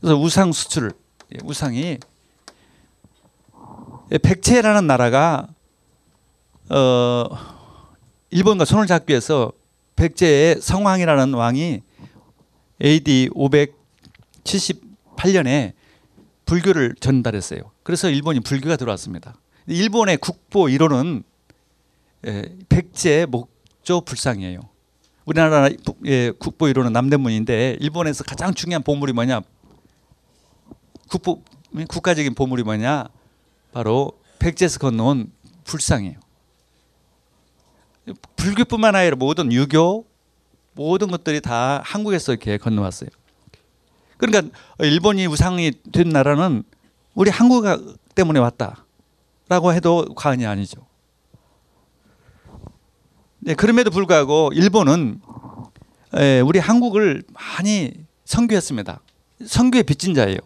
그래서 0.00 0.18
우상 0.18 0.52
수출, 0.52 0.92
예, 1.34 1.38
우상이 1.44 1.98
백제라는 4.22 4.86
나라가 4.86 5.48
어 6.70 7.28
일본과 8.30 8.64
손을 8.64 8.86
잡기 8.86 9.10
위해서 9.10 9.52
백제의 9.96 10.62
성왕이라는 10.62 11.34
왕이 11.34 11.82
AD 12.82 13.28
578년에 13.34 15.74
불교를 16.46 16.94
전달했어요. 17.00 17.60
그래서 17.82 18.08
일본이 18.08 18.40
불교가 18.40 18.76
들어왔습니다. 18.76 19.34
일본의 19.66 20.16
국보 20.16 20.64
1호는 20.64 21.24
백제 22.68 23.26
목조 23.26 24.02
불상이에요. 24.02 24.60
우리나라 25.24 25.68
예, 26.06 26.30
국보 26.32 26.66
1호는 26.66 26.92
남대문인데 26.92 27.76
일본에서 27.80 28.24
가장 28.24 28.52
중요한 28.52 28.82
보물이 28.82 29.12
뭐냐? 29.12 29.40
국보 31.08 31.42
국가적인 31.88 32.34
보물이 32.34 32.62
뭐냐? 32.62 33.06
바로 33.72 34.12
백제에서 34.38 34.78
건너온 34.78 35.32
불상이에요. 35.64 36.18
불교뿐만 38.36 38.96
아니라 38.96 39.16
모든 39.16 39.52
유교 39.52 40.04
모든 40.72 41.10
것들이 41.10 41.40
다 41.40 41.80
한국에서 41.84 42.32
이렇게 42.32 42.56
건너왔어요. 42.58 43.10
그러니까 44.16 44.54
일본이 44.80 45.26
우상이 45.26 45.72
된 45.92 46.08
나라는 46.08 46.64
우리 47.14 47.30
한국 47.30 47.64
때문에 48.14 48.40
왔다라고 48.40 49.72
해도 49.72 50.06
과언이 50.14 50.46
아니죠. 50.46 50.89
네, 53.42 53.54
그럼에도 53.54 53.90
불구하고 53.90 54.50
일본은 54.52 55.20
우리 56.44 56.58
한국을 56.58 57.22
많이 57.32 57.92
선교했습니다. 58.26 59.00
선교의 59.46 59.84
빚진 59.84 60.14
자예요. 60.14 60.38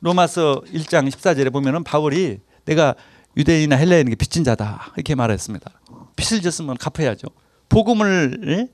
로마서 0.00 0.62
1장 0.66 1.08
14절에 1.08 1.50
보면은 1.50 1.82
바울이 1.82 2.40
내가 2.66 2.94
유대인이나 3.38 3.76
헬라인에게 3.76 4.16
빚진 4.16 4.44
자다 4.44 4.92
이렇게 4.96 5.14
말했습니다. 5.14 5.70
빚을 6.14 6.42
졌으면 6.42 6.76
갚아야죠. 6.76 7.28
복음을 7.70 8.68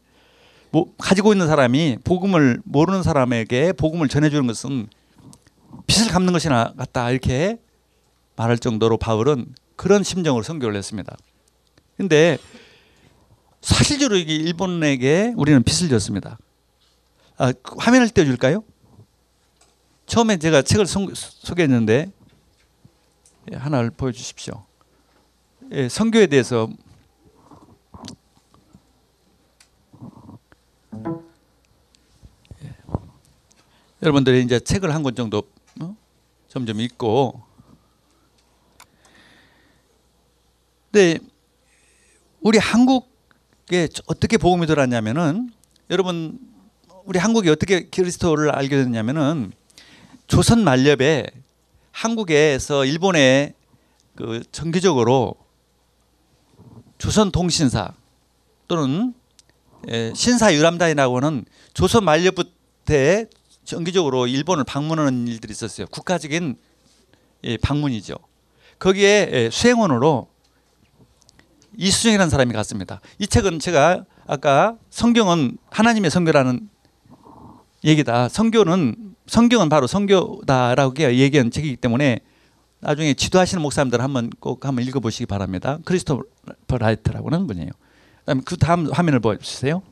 뭐 0.72 0.92
가지고 0.98 1.32
있는 1.32 1.46
사람이 1.46 1.98
복음을 2.02 2.60
모르는 2.64 3.04
사람에게 3.04 3.74
복음을 3.74 4.08
전해주는 4.08 4.44
것은 4.48 4.88
빚을 5.86 6.08
갚는 6.10 6.32
것이나 6.32 6.74
같다 6.76 7.12
이렇게 7.12 7.60
말할 8.40 8.58
정도로 8.58 8.96
바울은 8.96 9.54
그런 9.76 10.02
심정으로 10.02 10.42
선교를 10.42 10.74
했습니다. 10.74 11.14
근데 11.98 12.38
사실적으로 13.60 14.16
일본에게 14.16 15.34
우리는 15.36 15.62
빚을 15.62 15.90
졌습니다. 15.90 16.38
아, 17.36 17.52
그 17.52 17.74
화면을 17.76 18.08
띄워줄까요? 18.08 18.64
처음에 20.06 20.38
제가 20.38 20.62
책을 20.62 20.86
송, 20.86 21.12
소개했는데 21.14 22.10
예, 23.52 23.56
하나를 23.56 23.90
보여주십시오. 23.90 24.64
예, 25.72 25.90
선교에 25.90 26.26
대해서 26.26 26.66
예. 32.64 32.74
여러분들이 34.02 34.42
이제 34.42 34.58
책을 34.58 34.94
한 34.94 35.02
권 35.02 35.14
정도 35.14 35.42
어? 35.82 35.94
점점 36.48 36.80
읽고 36.80 37.49
근데 40.90 41.18
우리 42.40 42.58
한국에 42.58 43.88
어떻게 44.06 44.36
복음이 44.36 44.66
들어왔냐면은 44.66 45.50
여러분 45.90 46.38
우리 47.04 47.18
한국이 47.18 47.48
어떻게 47.48 47.88
그리스도를 47.88 48.50
알게 48.50 48.76
됐냐면은 48.76 49.52
조선 50.26 50.64
말렵에 50.64 51.26
한국에서 51.92 52.84
일본에 52.84 53.54
그 54.16 54.42
정기적으로 54.52 55.34
조선 56.98 57.30
통신사 57.30 57.94
또는 58.68 59.14
에, 59.88 60.12
신사 60.14 60.52
유람단이라고 60.54 61.16
하는 61.16 61.44
조선 61.72 62.04
말엽부터 62.04 63.24
정기적으로 63.64 64.26
일본을 64.26 64.64
방문하는 64.64 65.28
일들이 65.28 65.52
있었어요. 65.52 65.86
국가적인 65.86 66.56
예, 67.44 67.56
방문이죠. 67.56 68.16
거기에 68.78 69.30
예, 69.32 69.50
수행원으로 69.50 70.29
이수정이라는 71.80 72.28
사람이 72.28 72.52
갔습니다. 72.52 73.00
이 73.18 73.26
책은 73.26 73.58
제가 73.58 74.04
아까 74.26 74.76
성경은 74.90 75.56
하나님의 75.70 76.10
선교라는 76.10 76.68
얘기다. 77.84 78.28
선교는 78.28 79.14
성경은 79.26 79.70
바로 79.70 79.86
선교다라고 79.86 80.94
얘기한 81.00 81.50
책이기 81.50 81.76
때문에 81.76 82.20
나중에 82.80 83.14
지도하시는 83.14 83.62
목사님들 83.62 84.02
한번 84.02 84.28
꼭 84.40 84.66
한번 84.66 84.84
읽어보시기 84.84 85.24
바랍니다. 85.24 85.78
크리스토퍼 85.86 86.78
라이트라고 86.78 87.30
하는 87.30 87.46
분이에요. 87.46 87.70
그다음 88.20 88.42
그 88.42 88.56
다음 88.58 88.92
화면을 88.92 89.20
보여주세요. 89.20 89.82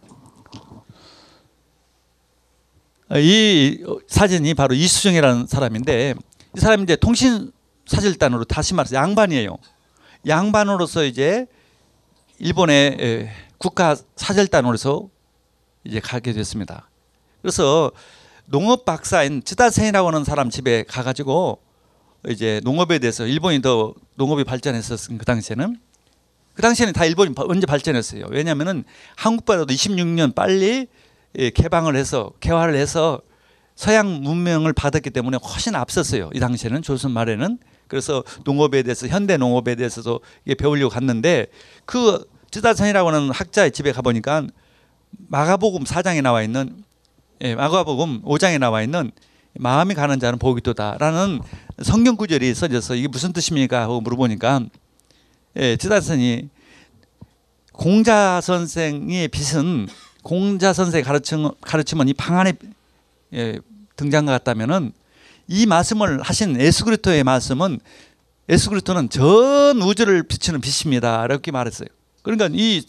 이 3.17 3.83
사진이 4.09 4.53
바로 4.53 4.75
이수정이라는 4.75 5.47
사람인데 5.47 6.15
이 6.55 6.61
사람이 6.61 6.83
이제 6.83 6.97
통신 6.97 7.51
사절단으로 7.87 8.45
다시 8.45 8.75
말해서 8.75 8.95
양반이에요. 8.97 9.57
양반으로서 10.27 11.05
이제 11.05 11.47
일본의 12.39 13.29
국가 13.59 13.97
사절단으로서 14.17 15.09
이제 15.85 16.01
가게 16.01 16.33
됐습니다. 16.33 16.89
그래서 17.43 17.91
농업 18.47 18.85
박사인 18.85 19.43
쯔다센이라고 19.43 20.09
하는 20.09 20.25
사람 20.25 20.51
집에 20.51 20.85
가가지고 20.85 21.61
이제 22.29 22.61
농업에 22.65 22.99
대해서 22.99 23.27
일본이 23.27 23.61
더 23.61 23.95
농업이 24.15 24.45
발전했었은 24.45 25.19
그 25.19 25.25
당시에는 25.25 25.79
그 26.55 26.63
당시에는 26.63 26.93
다 26.93 27.05
일본이 27.05 27.33
먼저 27.47 27.67
발전했어요. 27.67 28.27
왜냐하면은 28.31 28.85
한국보다도 29.17 29.73
26년 29.73 30.35
빨리 30.35 30.89
예, 31.39 31.51
개방을 31.51 31.95
해서 31.95 32.33
개화를 32.41 32.75
해서 32.75 33.21
서양 33.77 34.23
문명을 34.23 34.73
받았기 34.73 35.11
때문에 35.11 35.39
훨씬 35.41 35.77
앞섰어요. 35.77 36.31
이 36.35 36.41
당시에는 36.41 36.83
조선 36.83 37.13
말에는 37.13 37.59
그래서 37.87 38.25
농업에 38.45 38.83
대해서 38.83 39.07
현대 39.07 39.37
농업에 39.37 39.77
대해서도 39.77 40.21
배우려고 40.59 40.91
갔는데 40.91 41.47
그 41.85 42.25
쯔다선이라고 42.51 43.09
하는 43.11 43.31
학자의 43.31 43.73
집에 43.73 43.93
가 43.93 44.03
보니까 44.03 44.47
마가복음 45.29 45.85
4장에 45.85 46.23
나와 46.23 46.43
있는 46.43 46.83
예, 47.43 47.55
마가복음 47.55 48.23
5장에 48.23 48.59
나와 48.59 48.83
있는 48.83 49.11
마음이 49.55 49.95
가는 49.95 50.19
자는 50.19 50.39
복이 50.39 50.61
있도다라는 50.61 51.41
성경 51.83 52.17
구절이 52.17 52.55
써져서 52.55 52.95
이게 52.95 53.09
무슨 53.09 53.33
뜻입니까 53.33 53.81
하고 53.83 54.01
물어보니까 54.01 54.63
예, 55.57 55.77
쯔다선이 55.77 56.49
공자 57.73 58.41
선생의 58.41 59.29
빛은 59.29 59.89
공자 60.23 60.73
선생 60.73 61.05
가르침 61.05 61.51
가르침은 61.61 62.09
이 62.09 62.13
방 62.15 62.39
안에 62.39 62.55
예, 63.35 63.59
등장과 63.97 64.33
같다면은 64.33 64.93
이 65.49 65.67
말씀을 65.67 66.21
하신 66.23 66.61
예수 66.61 66.85
그리스도의 66.85 67.25
말씀은 67.25 67.81
예수 68.49 68.69
그리스도는 68.71 69.11
전 69.11 69.81
우주를 69.83 70.23
비추는 70.25 70.61
빛입니다. 70.61 71.25
이렇게 71.25 71.51
말했어요. 71.51 71.89
그러니까 72.37 72.49
이 72.53 72.85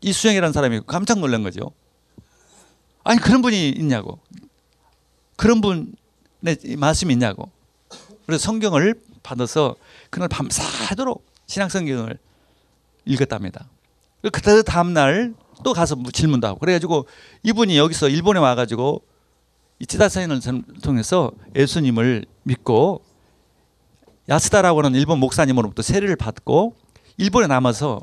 이수영이라는 0.00 0.52
사람이 0.52 0.80
깜짝 0.86 1.18
놀란 1.18 1.42
거죠. 1.42 1.70
아니 3.04 3.20
그런 3.20 3.42
분이 3.42 3.70
있냐고. 3.70 4.18
그런 5.36 5.60
분의 5.60 6.76
말씀이 6.76 7.12
있냐고. 7.12 7.50
그래서 8.26 8.42
성경을 8.44 8.94
받아서 9.22 9.76
그날 10.10 10.28
밤새도록 10.28 11.24
신약 11.46 11.70
성경을 11.70 12.18
읽었답니다. 13.04 13.68
그 14.22 14.62
다음 14.62 14.92
날 14.92 15.34
또 15.62 15.72
가서 15.72 15.96
질문도 16.12 16.46
하고 16.46 16.58
그래가지고 16.58 17.06
이분이 17.42 17.76
여기서 17.78 18.08
일본에 18.08 18.40
와가지고 18.40 19.02
이 19.78 19.86
찌다사인을 19.86 20.40
통해서 20.82 21.32
예수님을 21.56 22.26
믿고 22.44 23.02
야스다라고 24.28 24.78
하는 24.78 24.98
일본 24.98 25.18
목사님으로부터 25.18 25.82
세례를 25.82 26.16
받고 26.16 26.76
일본에 27.16 27.46
남아서 27.46 28.02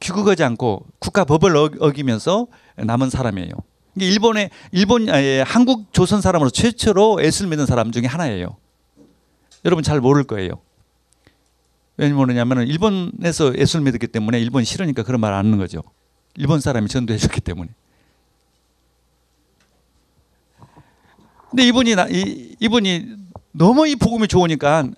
귀국하지 0.00 0.44
않고 0.44 0.86
국가 0.98 1.24
법을 1.24 1.56
어기면서 1.56 2.46
남은 2.76 3.10
사람이에요. 3.10 3.50
일본의 3.98 4.50
일본 4.72 5.08
아니, 5.08 5.38
한국 5.38 5.92
조선 5.92 6.20
사람으로 6.20 6.50
최초로 6.50 7.22
예수를 7.24 7.48
믿는 7.48 7.64
사람 7.66 7.92
중에 7.92 8.04
하나예요. 8.04 8.56
여러분 9.64 9.82
잘 9.82 10.00
모를 10.00 10.24
거예요. 10.24 10.60
왜 11.96 12.12
모르냐면 12.12 12.66
일본에서 12.66 13.56
예수를 13.56 13.84
믿었기 13.84 14.08
때문에 14.08 14.38
일본이 14.38 14.66
싫으니까 14.66 15.02
그런 15.02 15.20
말 15.20 15.32
안 15.32 15.46
하는 15.46 15.56
거죠. 15.58 15.82
일본 16.36 16.60
사람이 16.60 16.88
전도해 16.88 17.18
줬기 17.18 17.40
때문에. 17.40 17.70
근데 21.50 21.66
이분이 21.66 21.94
나, 21.94 22.06
이, 22.10 22.54
이분이 22.60 23.16
너무 23.52 23.86
이 23.88 23.96
복음이 23.96 24.28
좋으니까 24.28 24.90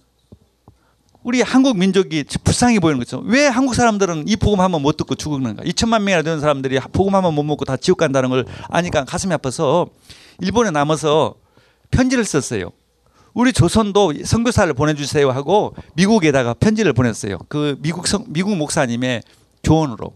우리 1.22 1.42
한국 1.42 1.76
민족이 1.76 2.24
불쌍해 2.44 2.78
보이는 2.80 2.98
거죠. 2.98 3.20
왜 3.24 3.46
한국 3.46 3.74
사람들은 3.74 4.28
이 4.28 4.36
복음 4.36 4.60
한번 4.60 4.82
못 4.82 4.96
듣고 4.96 5.14
죽는가? 5.14 5.64
2천만 5.64 6.02
명이나 6.02 6.22
되는 6.22 6.40
사람들이 6.40 6.78
복음 6.92 7.14
한번 7.14 7.34
못 7.34 7.42
먹고 7.42 7.64
다 7.64 7.76
지옥 7.76 7.98
간다는 7.98 8.30
걸 8.30 8.44
아니까 8.68 9.04
가슴이 9.04 9.34
아파서 9.34 9.88
일본에 10.40 10.70
남아서 10.70 11.34
편지를 11.90 12.24
썼어요. 12.24 12.70
우리 13.34 13.52
조선도 13.52 14.14
선교사를 14.24 14.72
보내주세요 14.74 15.30
하고 15.30 15.74
미국에다가 15.94 16.54
편지를 16.54 16.92
보냈어요. 16.92 17.38
그 17.48 17.76
미국 17.80 18.06
성, 18.06 18.24
미국 18.28 18.56
목사님의 18.56 19.22
조언으로. 19.62 20.14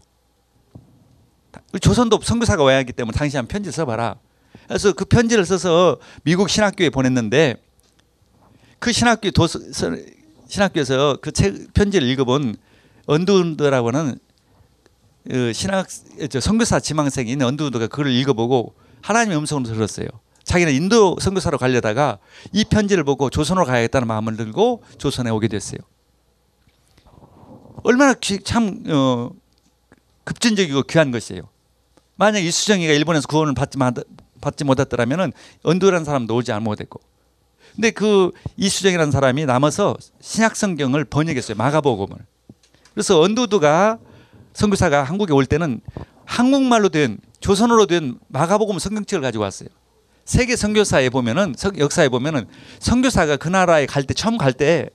조선도 1.80 2.20
선교사가 2.22 2.62
와야 2.62 2.78
하기 2.78 2.92
때문에 2.92 3.16
당신 3.16 3.38
한 3.38 3.46
편지 3.46 3.70
써봐라. 3.70 4.16
그래서 4.68 4.92
그 4.92 5.04
편지를 5.04 5.44
써서 5.44 5.98
미국 6.22 6.48
신학교에 6.48 6.90
보냈는데 6.90 7.56
그 8.78 8.92
신학교 8.92 9.30
도서 9.30 9.58
신학교에서 10.52 11.16
그 11.22 11.32
책 11.32 11.72
편지를 11.72 12.06
읽어본 12.08 12.56
언두운드라고는 13.06 14.18
그 15.30 15.52
신학 15.54 15.88
저 16.28 16.40
선교사 16.40 16.78
지망생인 16.78 17.40
언두운드가 17.40 17.86
그걸 17.86 18.08
읽어보고 18.10 18.74
하나님의 19.00 19.38
음성을 19.38 19.62
들었어요. 19.62 20.08
자기는 20.44 20.74
인도 20.74 21.16
선교사로 21.18 21.56
가려다가 21.56 22.18
이 22.52 22.64
편지를 22.64 23.02
보고 23.02 23.30
조선으로 23.30 23.64
가야겠다는 23.64 24.06
마음을 24.06 24.36
들고 24.36 24.82
조선에 24.98 25.30
오게 25.30 25.48
됐어요. 25.48 25.78
얼마나 27.82 28.14
참 28.44 28.84
어, 28.88 29.30
급진적이고 30.24 30.82
귀한 30.82 31.10
것이에요. 31.12 31.48
만약 32.16 32.40
이수정이가 32.40 32.92
일본에서 32.92 33.26
구원을 33.26 33.54
받지, 33.54 33.78
받지 34.40 34.64
못했더라면 34.64 35.32
언두라는 35.62 36.04
사람도 36.04 36.34
오지 36.36 36.52
못했고 36.52 37.00
근데 37.74 37.90
그 37.90 38.30
이수정이라는 38.56 39.11
사람이 39.12 39.46
남아서 39.46 39.96
신약 40.20 40.56
성경을 40.56 41.04
번역했어요. 41.04 41.56
마가복음을. 41.56 42.16
그래서 42.92 43.20
언두두가 43.20 43.98
선교사가 44.52 45.02
한국에 45.04 45.32
올 45.32 45.46
때는 45.46 45.80
한국말로 46.26 46.90
된 46.90 47.18
조선어로 47.40 47.87
된 47.87 48.18
마가복음 48.28 48.78
성경책을 48.78 49.22
가지고 49.22 49.44
왔어요. 49.44 49.68
세계 50.24 50.54
선교사에 50.56 51.08
보면은 51.11 51.54
역사에 51.78 52.08
보면은 52.08 52.46
선교사가 52.78 53.37
그 53.38 53.48
나라에 53.48 53.87
갈 53.87 54.04
때 54.04 54.14
처음 54.14 54.37
갈 54.38 54.52
때 54.52 54.90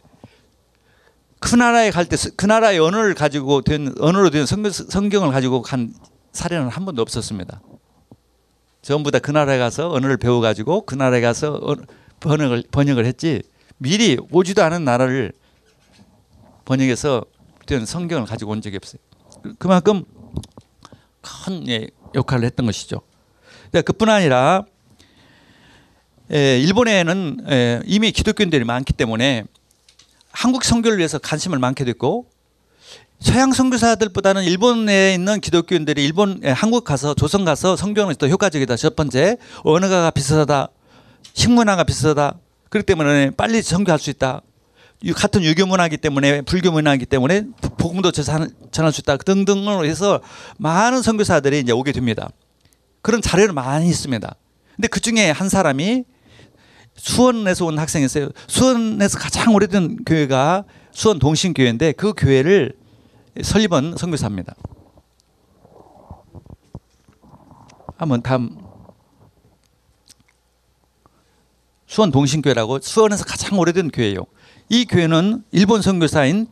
그 1.40 1.56
나라에 1.56 1.92
갈 1.92 2.06
때 2.08 2.16
그 2.36 2.46
나라의 2.46 2.80
언어를 2.80 3.14
가지고 3.14 3.62
된 3.62 3.94
언어로 4.00 4.30
된 4.32 4.46
성경, 4.46 4.72
성경을 4.72 5.32
가지고 5.32 5.62
간 5.62 5.94
사례는 6.32 6.70
한 6.70 6.86
번도 6.86 7.02
없었습니다. 7.02 7.62
전부 8.82 9.12
다 9.12 9.20
그 9.20 9.32
나라에 9.32 9.58
가서 9.60 9.92
언어를 9.92 10.18
배워 10.18 10.40
가지고 10.40 10.86
그 10.86 10.96
나라에 10.96 11.22
가서 11.22 11.54
어- 11.62 11.76
번역을 12.28 12.64
번역을 12.72 13.06
했지 13.06 13.42
미리 13.78 14.18
오지도 14.32 14.64
않은 14.64 14.84
나라를 14.84 15.32
번역해서 16.66 17.24
그때는 17.60 17.86
성경을 17.86 18.26
가지고 18.28 18.52
온 18.52 18.62
적이 18.62 18.78
없어요. 18.78 19.00
그- 19.42 19.54
그만큼 19.56 20.04
큰 21.22 21.68
예, 21.70 21.88
역할을 22.16 22.46
했던 22.46 22.66
것이죠. 22.66 23.02
그러니까 23.72 23.82
그뿐 23.92 24.10
아니라 24.10 24.64
예, 26.32 26.60
일본에는 26.60 27.46
예, 27.50 27.82
이미 27.86 28.12
기독교인들이 28.12 28.66
많기 28.66 28.94
때문에 28.94 29.44
한국 30.32 30.64
선교를 30.66 30.98
위해서 30.98 31.18
관심을 31.20 31.58
많게 31.60 31.86
됐고 31.86 32.28
서양 33.20 33.52
선교사들보다는 33.52 34.44
일본에 34.44 35.14
있는 35.16 35.40
기독교인들이 35.42 36.04
일본 36.06 36.40
에, 36.44 36.52
한국 36.52 36.84
가서 36.84 37.14
조선 37.16 37.46
가서 37.46 37.76
성경은 37.76 38.16
더 38.16 38.28
효과적이다. 38.28 38.76
첫 38.76 38.96
번째 38.96 39.38
언어가 39.64 40.12
비슷하다. 40.12 40.68
식문화가 41.42 41.84
비슷하다. 41.84 42.40
그렇기 42.70 42.86
때문에 42.88 43.30
빨리 43.32 43.62
선교할 43.62 44.00
수 44.00 44.10
있다. 44.10 44.42
유- 45.06 45.14
같은 45.14 45.44
유교 45.44 45.68
문화이기 45.68 45.98
때문에 45.98 46.42
불교 46.42 46.72
문화이기 46.72 47.06
때문에 47.06 47.44
복음도 47.78 48.12
전할 48.12 48.92
수 48.92 49.02
있다. 49.02 49.18
등등으로 49.18 49.86
해서 49.86 50.20
많은 50.58 51.04
선교사들이 51.04 51.60
이제 51.60 51.72
오게 51.72 51.92
됩니다. 51.92 52.30
그런 53.04 53.22
자료는 53.22 53.54
많이 53.54 53.88
있습니다. 53.88 54.36
근데 54.76 54.88
그 54.88 55.00
중에 55.00 55.30
한 55.30 55.48
사람이 55.48 56.04
수원에서 56.96 57.66
온 57.66 57.78
학생이었어요. 57.78 58.30
수원에서 58.48 59.20
가장 59.20 59.54
오래된 59.54 60.04
교회가 60.06 60.64
수원 60.92 61.20
동신교회인데 61.20 61.92
그 61.92 62.14
교회를 62.18 62.74
설립한 63.44 63.96
선교사입니다. 63.96 64.56
한번 67.98 68.24
다음 68.24 68.67
수원 71.88 72.12
동신교회라고 72.12 72.80
수원에서 72.82 73.24
가장 73.24 73.58
오래된 73.58 73.90
교회예요. 73.90 74.26
이 74.70 74.86
교회는 74.86 75.44
일본 75.52 75.82
선교사인 75.82 76.48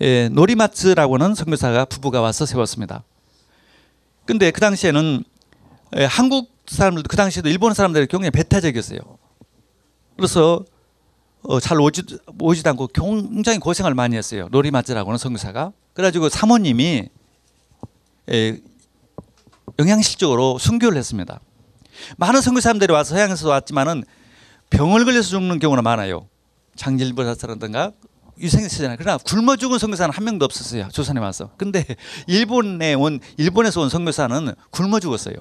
에, 0.00 0.28
노리마츠라고 0.30 1.14
하는 1.14 1.34
선교사가 1.34 1.84
부부가 1.84 2.20
와서 2.20 2.46
세웠습니다. 2.46 3.02
근데 4.24 4.50
그 4.52 4.60
당시에는 4.60 5.24
에, 5.96 6.04
한국 6.04 6.52
사람들도 6.66 7.08
그 7.08 7.16
당시에도 7.16 7.48
일본 7.48 7.74
사람들이 7.74 8.06
굉장히 8.06 8.30
배타적이었어요. 8.30 9.00
그래서 10.16 10.64
어, 11.42 11.58
잘 11.58 11.80
오지, 11.80 12.04
오지도 12.40 12.70
않고 12.70 12.86
굉장히 12.88 13.58
고생을 13.58 13.94
많이 13.94 14.16
했어요. 14.16 14.48
노리마츠라고 14.52 15.10
하는 15.10 15.18
선교사가. 15.18 15.72
그래가지고 15.92 16.28
사모님이 16.28 17.08
에, 18.30 18.60
영양실적으로 19.78 20.58
순교를 20.58 20.96
했습니다. 20.96 21.40
많은 22.16 22.40
선교사람들이 22.40 22.92
와서 22.92 23.14
서양에서 23.16 23.48
왔지만은 23.48 24.04
병을 24.72 25.04
걸려서 25.04 25.28
죽는 25.28 25.58
경우가 25.58 25.82
많아요. 25.82 26.28
장질보살사라든가 26.76 27.92
유생시잖아요. 28.40 28.96
그러나 28.98 29.18
굶어 29.18 29.56
죽은 29.56 29.78
선교사는 29.78 30.12
한 30.12 30.24
명도 30.24 30.44
없었어요. 30.44 30.88
조선에 30.88 31.20
와서. 31.20 31.50
근데 31.56 31.84
일본에 32.26 32.94
온 32.94 33.20
일본에서 33.36 33.82
온 33.82 33.88
선교사는 33.88 34.54
굶어 34.70 34.98
죽었어요. 34.98 35.36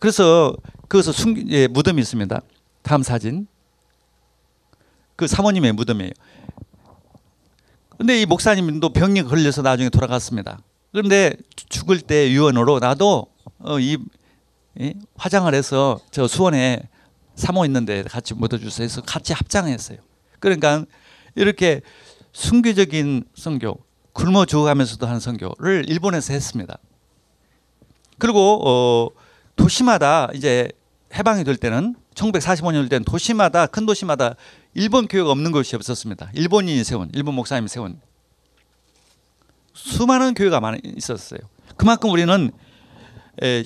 그래서 0.00 0.56
그것서 0.88 1.12
순 1.12 1.48
예, 1.50 1.66
무덤이 1.68 2.00
있습니다. 2.00 2.40
다음 2.82 3.02
사진. 3.02 3.46
그 5.16 5.26
사모님의 5.26 5.72
무덤이에요. 5.74 6.12
근데 7.98 8.22
이 8.22 8.24
목사님도 8.24 8.94
병이 8.94 9.24
걸려서 9.24 9.60
나중에 9.60 9.90
돌아갔습니다. 9.90 10.58
그런데 10.90 11.34
죽을 11.68 12.00
때 12.00 12.30
유언으로 12.30 12.78
나도 12.78 13.26
어, 13.58 13.78
이, 13.78 13.92
이 13.92 13.98
화장을 15.16 15.52
해서 15.54 16.00
저 16.10 16.26
수원에 16.26 16.88
사모 17.34 17.64
있는데 17.66 18.02
같이 18.02 18.34
묻어주세요 18.34 18.84
해서 18.84 19.02
같이 19.02 19.32
합장했어요. 19.32 19.98
그러니까 20.38 20.84
이렇게 21.34 21.80
순교적인 22.32 23.24
선교, 23.34 23.78
굶어 24.12 24.44
죽어가면서도 24.44 25.06
하는 25.06 25.20
선교를 25.20 25.88
일본에서 25.88 26.32
했습니다. 26.32 26.78
그리고 28.18 28.60
어, 28.66 29.08
도시마다 29.56 30.28
이제 30.34 30.70
해방이 31.14 31.44
될 31.44 31.56
때는 31.56 31.96
1945년 32.14 32.88
된 32.88 33.02
도시마다 33.02 33.66
큰 33.66 33.86
도시마다 33.86 34.34
일본 34.74 35.08
교회가 35.08 35.30
없는 35.30 35.52
곳이 35.52 35.74
없었습니다. 35.76 36.30
일본인이 36.34 36.84
세운 36.84 37.10
일본 37.14 37.34
목사님이 37.34 37.68
세운 37.68 38.00
수많은 39.74 40.34
교회가 40.34 40.60
많이 40.60 40.80
있었어요. 40.84 41.40
그만큼 41.76 42.10
우리는 42.10 42.50
에, 43.42 43.64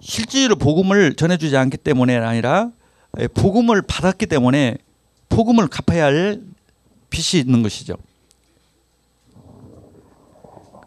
실제로 0.00 0.56
복음을 0.56 1.14
전해주지 1.14 1.56
않기 1.56 1.76
때문에 1.78 2.16
아니라 2.16 2.70
에, 3.18 3.28
복음을 3.28 3.82
받았기 3.82 4.26
때문에 4.26 4.78
복음을 5.28 5.68
갚아야 5.68 6.06
할 6.06 6.40
빚이 7.10 7.38
있는 7.38 7.62
것이죠. 7.62 7.96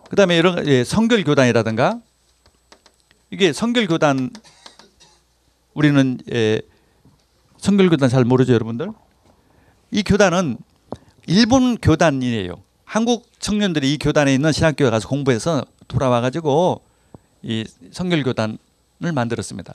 그 0.10 0.16
다음에 0.16 0.38
이런 0.38 0.68
예, 0.68 0.84
성결 0.84 1.24
교단이라든가 1.24 2.00
이게 3.32 3.52
성결 3.52 3.88
교단 3.88 4.30
우리는 5.74 6.20
예, 6.32 6.62
성결 7.58 7.90
교단 7.90 8.10
잘 8.10 8.24
모르죠, 8.24 8.54
여러분들? 8.54 8.90
이 9.92 10.04
교단은 10.04 10.58
일본 11.26 11.78
교단이에요. 11.78 12.56
한국 12.84 13.26
청년들이 13.40 13.94
이 13.94 13.98
교단에 13.98 14.34
있는 14.34 14.52
신학교에 14.52 14.90
가서 14.90 15.08
공부해서 15.08 15.66
돌아와 15.88 16.22
가지고 16.22 16.82
이 17.42 17.66
성결 17.92 18.24
교단을 18.24 18.58
만들었습니다. 19.12 19.74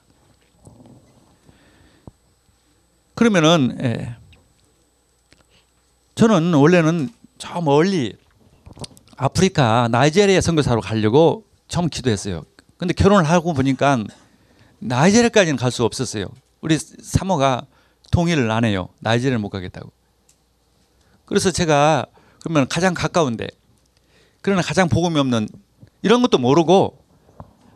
그러면은 3.15 3.79
예, 3.83 4.17
저는 6.15 6.55
원래는 6.55 7.11
저 7.39 7.61
멀리 7.61 8.17
아프리카 9.17 9.89
나이지리아 9.89 10.41
선교사로 10.41 10.81
가려고 10.81 11.45
처음 11.67 11.89
기도했어요. 11.89 12.45
근데 12.77 12.95
결혼을 12.95 13.29
하고 13.29 13.53
보니까 13.55 14.05
나이지리아까지는 14.79 15.57
갈 15.57 15.71
수 15.73 15.85
없었어요. 15.85 16.27
우리 16.61 16.79
사모가 16.79 17.67
동의를 18.13 18.51
안 18.51 18.65
해요. 18.65 18.89
나이지리아를 19.01 19.39
못 19.39 19.51
가겠다고. 19.51 19.91
그래서 21.25 21.51
제가 21.51 22.07
그러면 22.41 22.69
가장 22.69 22.95
가까운데 22.95 23.49
그러나 24.41 24.63
가장 24.63 24.89
복음이 24.89 25.19
없는 25.19 25.49
이런 26.03 26.23
것도 26.23 26.39
모르고 26.39 27.05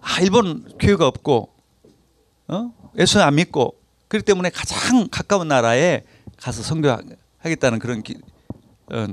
아 0.03 0.21
일본 0.21 0.77
교회가 0.79 1.07
없고 1.07 1.49
어 2.49 2.73
예수 2.99 3.21
안 3.23 3.37
믿고 3.37 3.79
그렇기 4.09 4.27
때문에 4.27 4.51
가장 4.51 5.09
가까운 5.11 5.49
나라에 5.49 6.03
가서 6.37 6.63
선교하겠다는 6.63 7.79
그런 7.79 8.03
기, 8.03 8.19
어, 8.93 9.07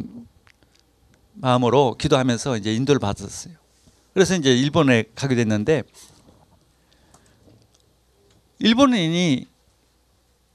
마음으로 1.35 1.95
기도하면서 1.97 2.57
이제 2.57 2.73
인도를 2.73 2.99
받았어요. 2.99 3.53
그래서 4.13 4.35
이제 4.35 4.53
일본에 4.53 5.05
가게 5.15 5.35
됐는데 5.35 5.83
일본인이 8.57 9.47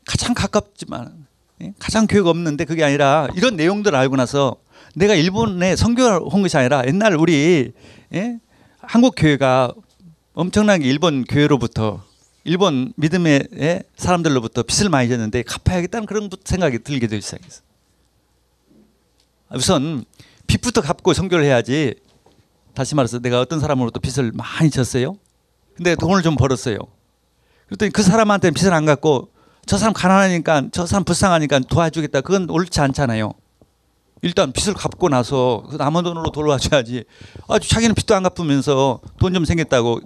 가장 0.05 0.35
가깝지만 0.35 1.27
예? 1.63 1.73
가장 1.79 2.07
교회가 2.07 2.29
없는데 2.29 2.65
그게 2.67 2.85
아니라 2.85 3.29
이런 3.35 3.57
내용들을 3.57 3.97
알고 3.97 4.17
나서 4.17 4.57
내가 4.95 5.15
일본에 5.15 5.77
선교를 5.77 6.21
온 6.23 6.43
것이 6.43 6.57
아니라 6.59 6.83
옛날 6.87 7.15
우리 7.17 7.73
예? 8.13 8.39
한국 8.79 9.15
교회가 9.17 9.73
엄청나게 10.35 10.89
일본 10.89 11.25
교회로부터 11.25 12.03
일본 12.43 12.93
믿음의 12.97 13.49
예? 13.57 13.83
사람들로부터 13.97 14.65
빚을 14.65 14.91
많이 14.91 15.09
졌는데 15.09 15.43
갚아야겠다는 15.43 16.07
그런 16.07 16.29
생각이 16.45 16.81
들게 16.81 17.07
되기 17.07 17.23
시작했어. 17.23 17.63
우선 19.53 20.05
빚부터 20.47 20.83
갚고 20.83 21.15
선교를 21.15 21.45
해야지. 21.45 21.95
다시 22.75 22.95
말해서 22.97 23.21
내가 23.21 23.41
어떤 23.41 23.61
사람으로부터 23.61 24.01
빚을 24.01 24.33
많이 24.35 24.71
졌어요. 24.71 25.17
근데 25.77 25.95
돈을 25.95 26.23
좀 26.23 26.35
벌었어요. 26.37 26.79
그랬더니 27.67 27.93
그 27.93 28.03
사람한테 28.03 28.51
빚을 28.51 28.75
안 28.75 28.85
갚고 28.85 29.29
저 29.67 29.79
사람 29.79 29.95
가난하니까 29.95 30.65
저 30.73 30.85
사람 30.85 31.05
불쌍하니까 31.05 31.61
도와주겠다. 31.61 32.21
그건 32.23 32.51
옳지 32.51 32.81
않잖아요. 32.81 33.33
일단 34.23 34.53
빚을 34.53 34.75
갚고 34.75 35.09
나서 35.09 35.65
그 35.71 35.77
남은 35.77 36.03
돈으로 36.03 36.31
돌아와줘야지. 36.31 37.05
아주 37.49 37.69
자기는 37.69 37.95
빚도 37.95 38.15
안 38.15 38.23
갚으면서 38.25 39.01
돈 39.19 39.33
좀 39.33 39.45
생겼다고 39.45 40.01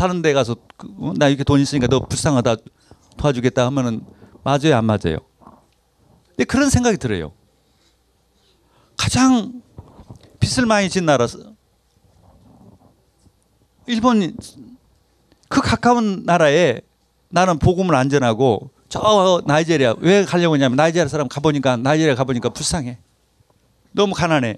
다른 0.00 0.22
데 0.22 0.32
가서 0.32 0.56
그, 0.78 0.88
어, 0.98 1.12
나 1.14 1.28
이렇게 1.28 1.44
돈 1.44 1.60
있으니까 1.60 1.86
너 1.86 2.00
불쌍하다 2.06 2.56
도와주겠다 3.18 3.66
하면은 3.66 4.02
맞아요 4.42 4.74
안 4.76 4.86
맞아요? 4.86 5.18
근데 6.28 6.44
그런 6.44 6.70
생각이 6.70 6.96
들어요. 6.96 7.32
가장 8.96 9.60
빚을 10.38 10.64
많이 10.66 10.88
진 10.88 11.04
나라 11.04 11.26
일본 13.86 14.34
그 15.50 15.60
가까운 15.60 16.22
나라에 16.24 16.80
나는 17.28 17.58
복음을 17.58 17.94
안 17.94 18.08
전하고 18.08 18.70
저 18.88 19.42
나이지리아 19.44 19.96
왜 19.98 20.24
가려고 20.24 20.54
하냐면 20.54 20.76
나이지리아 20.76 21.08
사람 21.08 21.28
가보니까 21.28 21.76
나이지리아 21.76 22.14
가보니까 22.14 22.48
불쌍해. 22.48 22.96
너무 23.92 24.14
가난해. 24.14 24.56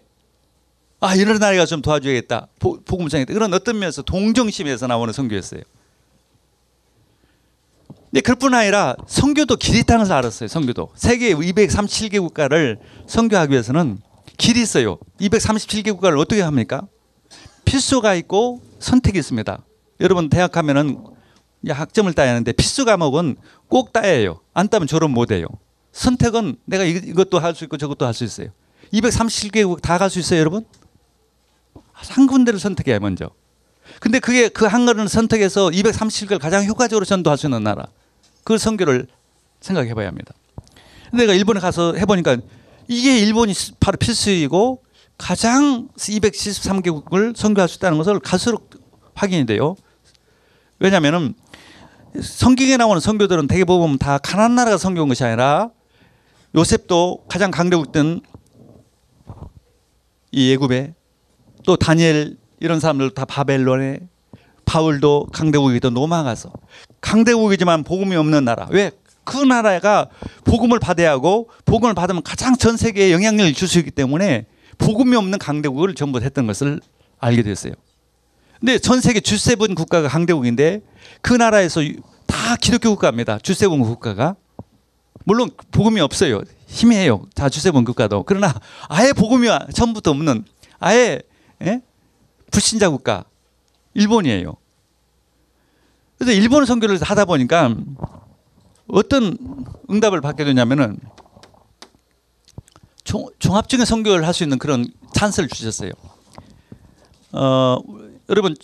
아 1.02 1.16
이런 1.16 1.38
나라가 1.38 1.66
좀 1.66 1.82
도와줘야겠다. 1.82 2.46
보- 2.60 2.80
복음 2.84 3.08
전하겠다. 3.08 3.34
그런 3.34 3.52
어떤 3.52 3.76
면에서 3.78 4.02
동정심에서 4.02 4.86
나오는 4.86 5.12
선교였어요. 5.12 5.62
근데 8.10 8.20
그뿐 8.20 8.54
아니라 8.54 8.94
선교도 9.08 9.56
길이 9.56 9.80
있다는 9.80 10.02
것을 10.04 10.12
알았어요. 10.12 10.48
선교도 10.48 10.90
세계 10.94 11.34
237개 11.34 12.20
국가를 12.20 12.78
선교하기 13.08 13.50
위해서는 13.52 13.98
길이 14.38 14.60
있어요. 14.62 14.98
237개 15.20 15.92
국가를 15.92 16.18
어떻게 16.18 16.40
합니까? 16.42 16.82
필수가 17.64 18.14
있고 18.16 18.60
선택이 18.78 19.18
있습니다. 19.18 19.58
여러분 20.00 20.28
대학 20.28 20.52
가면은 20.52 20.98
학점을 21.66 22.12
따야 22.12 22.30
하는데 22.30 22.52
필수 22.52 22.84
과목은 22.84 23.36
꼭 23.68 23.92
따야 23.92 24.12
해요. 24.12 24.40
안 24.54 24.68
따면 24.68 24.86
졸업 24.86 25.10
못 25.10 25.32
해요. 25.32 25.46
선택은 25.92 26.56
내가 26.64 26.84
이- 26.84 26.90
이것도 27.04 27.38
할 27.40 27.54
수 27.56 27.64
있고 27.64 27.76
저것도 27.76 28.06
할 28.06 28.14
수 28.14 28.22
있어요. 28.24 28.48
237개국 28.92 29.80
다 29.80 29.98
갈 29.98 30.10
수 30.10 30.18
있어요, 30.20 30.38
여러분? 30.40 30.64
한 32.10 32.26
군데를 32.26 32.58
선택해야 32.58 32.98
먼저. 32.98 33.30
근데 34.00 34.18
그게 34.18 34.48
그한 34.48 34.86
군데를 34.86 35.08
선택해서 35.08 35.68
237개를 35.68 36.40
가장 36.40 36.64
효과적으로 36.64 37.04
전도할 37.04 37.38
수 37.38 37.46
있는 37.46 37.62
나라. 37.62 37.86
그 38.44 38.58
선교를 38.58 39.06
생각해 39.60 39.94
봐야 39.94 40.08
합니다. 40.08 40.34
내가 41.12 41.34
일본에 41.34 41.60
가서 41.60 41.94
해보니까 41.94 42.38
이게 42.88 43.18
일본이 43.18 43.54
바로 43.80 43.96
필수이고 43.96 44.82
가장 45.18 45.88
273개국을 45.96 47.36
선교할 47.36 47.68
수 47.68 47.76
있다는 47.76 47.98
것을 47.98 48.18
갈수록 48.18 48.70
확인이 49.14 49.46
돼요. 49.46 49.76
왜냐하면은 50.78 51.34
성경에 52.20 52.76
나오는 52.76 53.00
선교들은 53.00 53.46
대개 53.46 53.64
보면 53.64 53.98
다 53.98 54.18
가난한 54.18 54.54
나라가 54.54 54.76
선교한 54.76 55.08
것이 55.08 55.22
아니라 55.24 55.70
요셉도 56.54 57.26
가장 57.28 57.50
강대국된 57.50 58.20
이 60.32 60.52
애굽에 60.52 60.94
또 61.64 61.76
다니엘 61.76 62.36
이런 62.60 62.80
사람들 62.80 63.10
다 63.10 63.24
바벨론에 63.24 64.00
바울도 64.64 65.28
강대국이도 65.32 65.90
노마가서 65.90 66.52
강대국이지만 67.00 67.84
복음이 67.84 68.16
없는 68.16 68.44
나라 68.44 68.68
왜 68.70 68.90
그 69.24 69.38
나라가 69.38 70.08
복음을 70.44 70.78
받아야 70.78 71.12
하고 71.12 71.48
복음을 71.64 71.94
받으면 71.94 72.22
가장 72.22 72.56
전 72.56 72.76
세계에 72.76 73.12
영향력을 73.12 73.52
줄 73.54 73.68
수 73.68 73.78
있기 73.78 73.90
때문에 73.90 74.46
복음이 74.78 75.16
없는 75.16 75.38
강대국을 75.38 75.94
전부 75.94 76.20
했던 76.20 76.46
것을 76.46 76.80
알게 77.20 77.42
됐어요. 77.42 77.72
근데 78.58 78.78
전 78.78 79.00
세계 79.00 79.20
G7 79.20 79.74
국가가 79.74 80.08
강대국인데 80.08 80.82
그 81.20 81.34
나라에서 81.34 81.82
다 82.26 82.56
기독교 82.56 82.90
국가입니다. 82.90 83.38
G7 83.38 83.82
국가가 83.82 84.34
물론 85.24 85.50
복음이 85.70 86.00
없어요. 86.00 86.42
희미해요. 86.66 87.24
다 87.34 87.48
G7 87.48 87.84
국가도 87.86 88.24
그러나 88.24 88.52
아예 88.88 89.12
복음이 89.12 89.48
처음부터 89.72 90.10
없는 90.10 90.44
아예 90.80 91.20
예? 91.62 91.82
불신자 92.50 92.90
국가 92.90 93.24
일본이에요. 93.94 94.54
그래서 96.18 96.32
일본 96.32 96.64
선교를 96.66 97.00
하다 97.02 97.24
보니까 97.24 97.74
어떤 98.88 99.36
응답을 99.90 100.20
받게 100.20 100.44
되냐면은 100.44 100.98
종, 103.04 103.28
종합적인 103.38 103.84
선교를 103.84 104.26
할 104.26 104.32
수 104.32 104.42
있는 104.44 104.58
그런 104.58 104.86
찬스를 105.14 105.48
주셨어요. 105.48 105.90
어, 107.32 107.78
여러분 108.28 108.54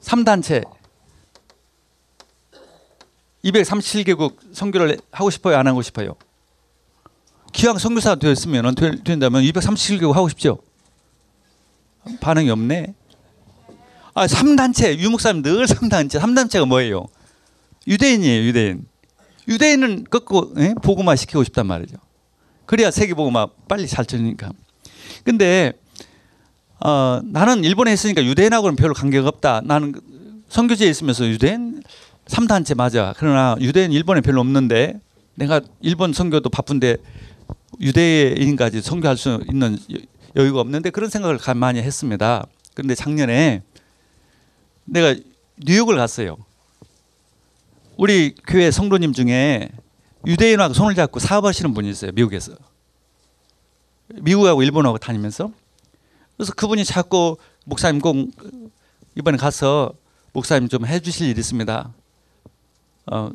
3단체 0.00 0.64
237개국 3.44 4.54
선교를 4.54 4.98
하고 5.12 5.30
싶어요, 5.30 5.56
안 5.56 5.66
하고 5.68 5.82
싶어요? 5.82 6.16
기왕 7.52 7.78
선교사가 7.78 8.16
되었으면 8.16 8.74
된다면 9.04 9.42
237개국 9.42 10.12
하고 10.12 10.28
싶죠? 10.28 10.58
반응이 12.20 12.50
없네. 12.50 12.94
아, 14.14 14.26
3단체 14.26 14.96
유목사님 14.98 15.42
늘 15.42 15.66
3단체. 15.66 16.20
3단체가 16.20 16.66
뭐예요? 16.66 17.06
유대인이에요, 17.86 18.42
유대인. 18.44 18.86
유대인은 19.48 20.04
꺾고 20.10 20.54
예? 20.58 20.74
복음화 20.82 21.16
시키고 21.16 21.44
싶단 21.44 21.66
말이죠. 21.66 21.96
그래야 22.64 22.90
세계 22.90 23.14
복음화 23.14 23.48
빨리 23.68 23.86
잘 23.86 24.04
되니까. 24.04 24.50
근데 25.22 25.72
어, 26.80 27.20
나는 27.24 27.64
일본에 27.64 27.92
있으니까 27.92 28.24
유대인하고는 28.24 28.76
별로 28.76 28.92
관계가 28.94 29.28
없다. 29.28 29.62
나는 29.64 29.94
선교지에 30.48 30.88
있으면서 30.88 31.26
유대인 31.26 31.82
3단체 32.26 32.76
맞아. 32.76 33.14
그러나 33.16 33.56
유대인 33.60 33.92
일본에 33.92 34.20
별로 34.20 34.40
없는데 34.40 35.00
내가 35.36 35.60
일본 35.80 36.12
선교도 36.12 36.50
바쁜데 36.50 36.96
유대인까지 37.80 38.82
선교할 38.82 39.16
수 39.16 39.42
있는 39.48 39.78
여- 40.36 40.40
여유가 40.42 40.60
없는데 40.60 40.90
그런 40.90 41.10
생각을 41.10 41.38
가- 41.38 41.54
많이 41.54 41.80
했습니다. 41.80 42.46
그런데 42.74 42.94
작년에 42.94 43.62
내가 44.84 45.14
뉴욕을 45.58 45.96
갔어요. 45.96 46.36
우리 47.96 48.34
교회 48.46 48.70
성도님 48.70 49.12
중에 49.12 49.70
유대인하고 50.26 50.74
손을 50.74 50.94
잡고 50.94 51.18
사업하시는 51.20 51.72
분이 51.72 51.88
있어요. 51.90 52.10
미국에서. 52.12 52.52
미국하고 54.08 54.62
일본하고 54.62 54.98
다니면서 54.98 55.50
그래서 56.36 56.52
그분이 56.52 56.84
자꾸 56.84 57.36
목사님 57.64 58.00
꼭 58.00 58.16
이번에 59.16 59.36
가서 59.38 59.92
목사님 60.32 60.68
좀 60.68 60.86
해주실 60.86 61.28
일 61.28 61.38
있습니다. 61.38 61.92
어, 63.12 63.30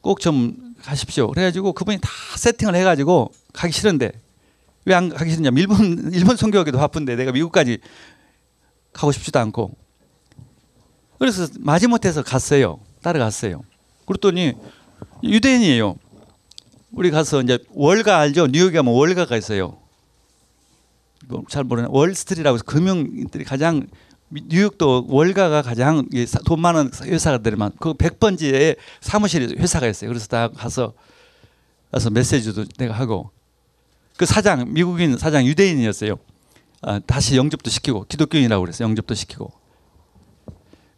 꼭 0.00 0.20
좀 0.20 0.74
가십시오. 0.82 1.28
그래가지고 1.28 1.74
그분이 1.74 1.98
다 2.00 2.08
세팅을 2.38 2.74
해가지고 2.74 3.32
가기 3.52 3.72
싫은데 3.72 4.12
왜안 4.84 5.12
싫냐면 5.28 5.58
일본 5.58 6.10
일본 6.14 6.36
선교하기도 6.36 6.78
바쁜데 6.78 7.16
내가 7.16 7.32
미국까지 7.32 7.78
가고 8.92 9.12
싶지도 9.12 9.38
않고 9.38 9.76
그래서 11.18 11.46
마지못해서 11.58 12.22
갔어요. 12.22 12.80
따라갔어요. 13.02 13.62
그랬더니 14.06 14.54
유대인이에요. 15.22 15.96
우리 16.92 17.10
가서 17.10 17.42
이제 17.42 17.58
월가 17.74 18.18
알죠? 18.18 18.46
뉴욕에 18.48 18.78
가면 18.78 18.92
월가가 18.94 19.36
있어요. 19.36 19.78
뭐 21.28 21.44
잘 21.48 21.62
모르는 21.64 21.88
월스트리트라고 21.92 22.54
해서 22.56 22.64
금융들이 22.64 23.44
가장 23.44 23.86
미- 24.28 24.42
뉴욕도 24.48 25.06
월가가 25.08 25.62
가장 25.62 26.06
이사돈 26.12 26.58
많은 26.60 26.90
회사들만 27.04 27.72
그 27.78 27.94
100번지에 27.94 28.76
사무실에 29.00 29.54
회사가 29.58 29.86
있어요. 29.86 30.08
그래서 30.08 30.26
다 30.26 30.48
가서 30.48 30.94
가서 31.92 32.10
메시지도 32.10 32.64
내가 32.78 32.94
하고 32.94 33.30
그 34.20 34.26
사장 34.26 34.70
미국인 34.74 35.16
사장 35.16 35.46
유대인이었어요. 35.46 36.16
아, 36.82 36.98
다시 37.06 37.38
영접도 37.38 37.70
시키고 37.70 38.04
기독교인이라고 38.06 38.60
그랬어요. 38.62 38.86
영접도 38.86 39.14
시키고. 39.14 39.50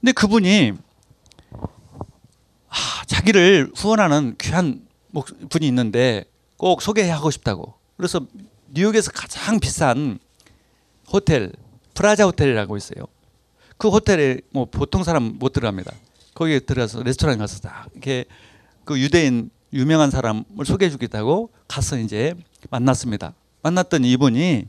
근데 0.00 0.10
그분이 0.10 0.72
아, 1.52 2.74
자기를 3.06 3.70
후원하는 3.76 4.34
귀한 4.40 4.84
목- 5.12 5.28
분이 5.50 5.64
있는데 5.68 6.24
꼭 6.56 6.82
소개하고 6.82 7.30
싶다고. 7.30 7.74
그래서 7.96 8.26
뉴욕에서 8.72 9.12
가장 9.12 9.60
비싼 9.60 10.18
호텔 11.12 11.52
프라자 11.94 12.24
호텔이라고 12.26 12.76
있어요. 12.76 13.04
그 13.78 13.88
호텔에 13.88 14.40
뭐 14.50 14.64
보통 14.64 15.04
사람 15.04 15.36
못 15.38 15.52
들어갑니다. 15.52 15.92
거기에 16.34 16.58
들어가서 16.58 17.04
레스토랑 17.04 17.38
가서 17.38 17.60
딱 17.60 17.86
이렇게 17.92 18.24
그 18.84 18.98
유대인 18.98 19.50
유명한 19.72 20.10
사람을 20.10 20.44
소개해 20.66 20.90
주겠다고 20.90 21.50
가서 21.68 21.98
이제 21.98 22.34
만났습니다. 22.70 23.34
만났던 23.62 24.04
이분이 24.04 24.66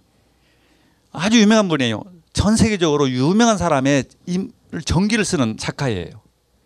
아주 1.11 1.39
유명한 1.41 1.67
분이에요. 1.67 2.03
전 2.33 2.55
세계적으로 2.55 3.09
유명한 3.09 3.57
사람의 3.57 4.05
임- 4.27 4.51
전기를 4.85 5.23
쓰는 5.25 5.57
작가예요. 5.57 6.21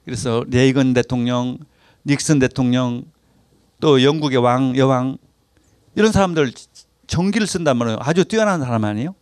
그래서 0.05 0.43
레이건 0.47 0.93
대통령, 0.93 1.57
닉슨 2.05 2.39
대통령, 2.39 3.03
또 3.81 4.01
영국의 4.03 4.37
왕, 4.39 4.75
여왕 4.77 5.17
이런 5.95 6.11
사람들 6.11 6.53
전기를 7.07 7.45
쓴다면 7.47 7.97
아주 7.99 8.23
뛰어난 8.23 8.61
사람 8.61 8.85
아니에요? 8.85 9.13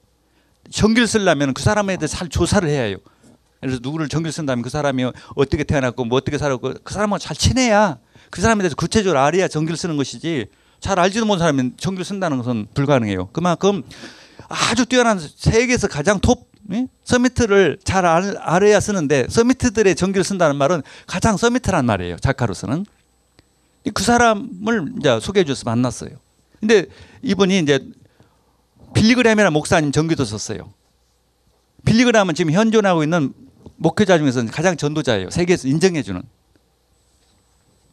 전기를 0.69 1.07
쓰려면 1.07 1.53
그 1.53 1.61
사람에 1.63 1.97
대해서 1.97 2.15
잘 2.17 2.29
조사를 2.29 2.67
해야 2.69 2.83
해요. 2.83 2.97
그래서 3.59 3.79
누구를 3.81 4.07
전기를 4.09 4.31
쓴다면 4.31 4.61
그 4.61 4.69
사람이 4.69 5.05
어떻게 5.35 5.63
태어났고 5.63 6.05
뭐 6.05 6.17
어떻게 6.17 6.37
살았고 6.37 6.75
그 6.83 6.93
사람하고 6.93 7.17
잘 7.19 7.35
친해야 7.35 7.97
그 8.29 8.41
사람에 8.41 8.61
대해서 8.61 8.75
구체적으로 8.75 9.19
알아야 9.19 9.47
전기를 9.47 9.77
쓰는 9.77 9.97
것이지 9.97 10.47
잘 10.79 10.99
알지도 10.99 11.25
못하는 11.25 11.53
사람이 11.53 11.71
전기를 11.77 12.05
쓴다는 12.05 12.38
것은 12.38 12.67
불가능해요. 12.73 13.27
그만큼 13.27 13.83
아주 14.47 14.85
뛰어난 14.85 15.19
세계에서 15.19 15.88
가장 15.88 16.19
톱 16.19 16.49
예? 16.73 16.88
서미트를 17.03 17.77
잘 17.83 18.05
알, 18.05 18.38
알아야 18.38 18.79
쓰는데 18.79 19.27
서미트들의 19.29 19.95
전기를 19.95 20.23
쓴다는 20.23 20.55
말은 20.55 20.81
가장 21.05 21.38
서미트란 21.38 21.85
말이에요. 21.85 22.17
작가로서는 22.17 22.85
그 23.93 24.03
사람을 24.03 24.93
이제 24.99 25.19
소개해 25.19 25.43
줘서 25.43 25.63
만났어요. 25.65 26.09
근데 26.59 26.88
이분이 27.21 27.59
이제 27.59 27.79
빌리그램이라는 28.95 29.53
목사님 29.53 29.91
전기도 29.91 30.25
썼어요. 30.25 30.73
빌리그램은 31.85 32.33
지금 32.33 32.51
현존하고 32.51 33.03
있는 33.03 33.33
목회자 33.75 34.17
중에서는 34.17 34.51
가장 34.51 34.75
전도자예요. 34.75 35.29
세계에서 35.29 35.67
인정해 35.67 36.01
주는. 36.01 36.23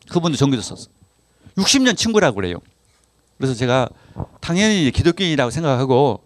그분도 0.09 0.37
전기도 0.39 0.63
썼어. 0.63 0.87
60년 1.57 1.97
친구라고 1.97 2.37
그래요. 2.37 2.57
그래서 3.37 3.55
제가 3.55 3.89
당연히 4.41 4.91
기독교인이라고 4.91 5.51
생각하고 5.51 6.23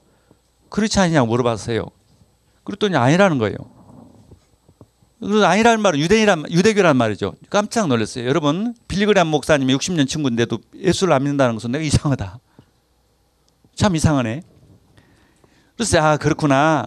그렇지 0.68 0.98
않냐고 1.00 1.26
물어봤어요. 1.28 1.86
그랬더니 2.64 2.96
아니라는 2.96 3.38
거예요. 3.38 3.56
그래서 5.20 5.46
아니라는 5.46 5.80
말은 5.80 5.98
유대인이란 5.98 6.44
유대교란 6.50 6.96
말이죠. 6.96 7.34
깜짝 7.48 7.88
놀랐어요. 7.88 8.26
여러분 8.26 8.74
빌리그람 8.86 9.28
목사님이 9.28 9.74
60년 9.76 10.06
친구인데도 10.06 10.58
예수를 10.74 11.14
안 11.14 11.22
믿는다는 11.22 11.54
것은 11.54 11.72
내가 11.72 11.82
이상하다. 11.82 12.38
참 13.74 13.96
이상하네. 13.96 14.42
그래서 15.76 16.00
아 16.00 16.16
그렇구나. 16.16 16.86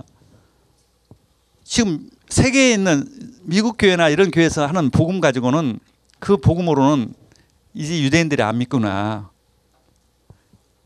지금 1.63 2.09
세계에 2.29 2.73
있는 2.73 3.07
미국 3.43 3.77
교회나 3.77 4.09
이런 4.09 4.31
교회에서 4.31 4.65
하는 4.65 4.89
복음 4.89 5.19
가지고는 5.19 5.79
그 6.19 6.37
복음으로는 6.37 7.13
이제 7.79 8.01
유대인들이 8.01 8.43
안 8.43 8.57
믿구나. 8.57 9.31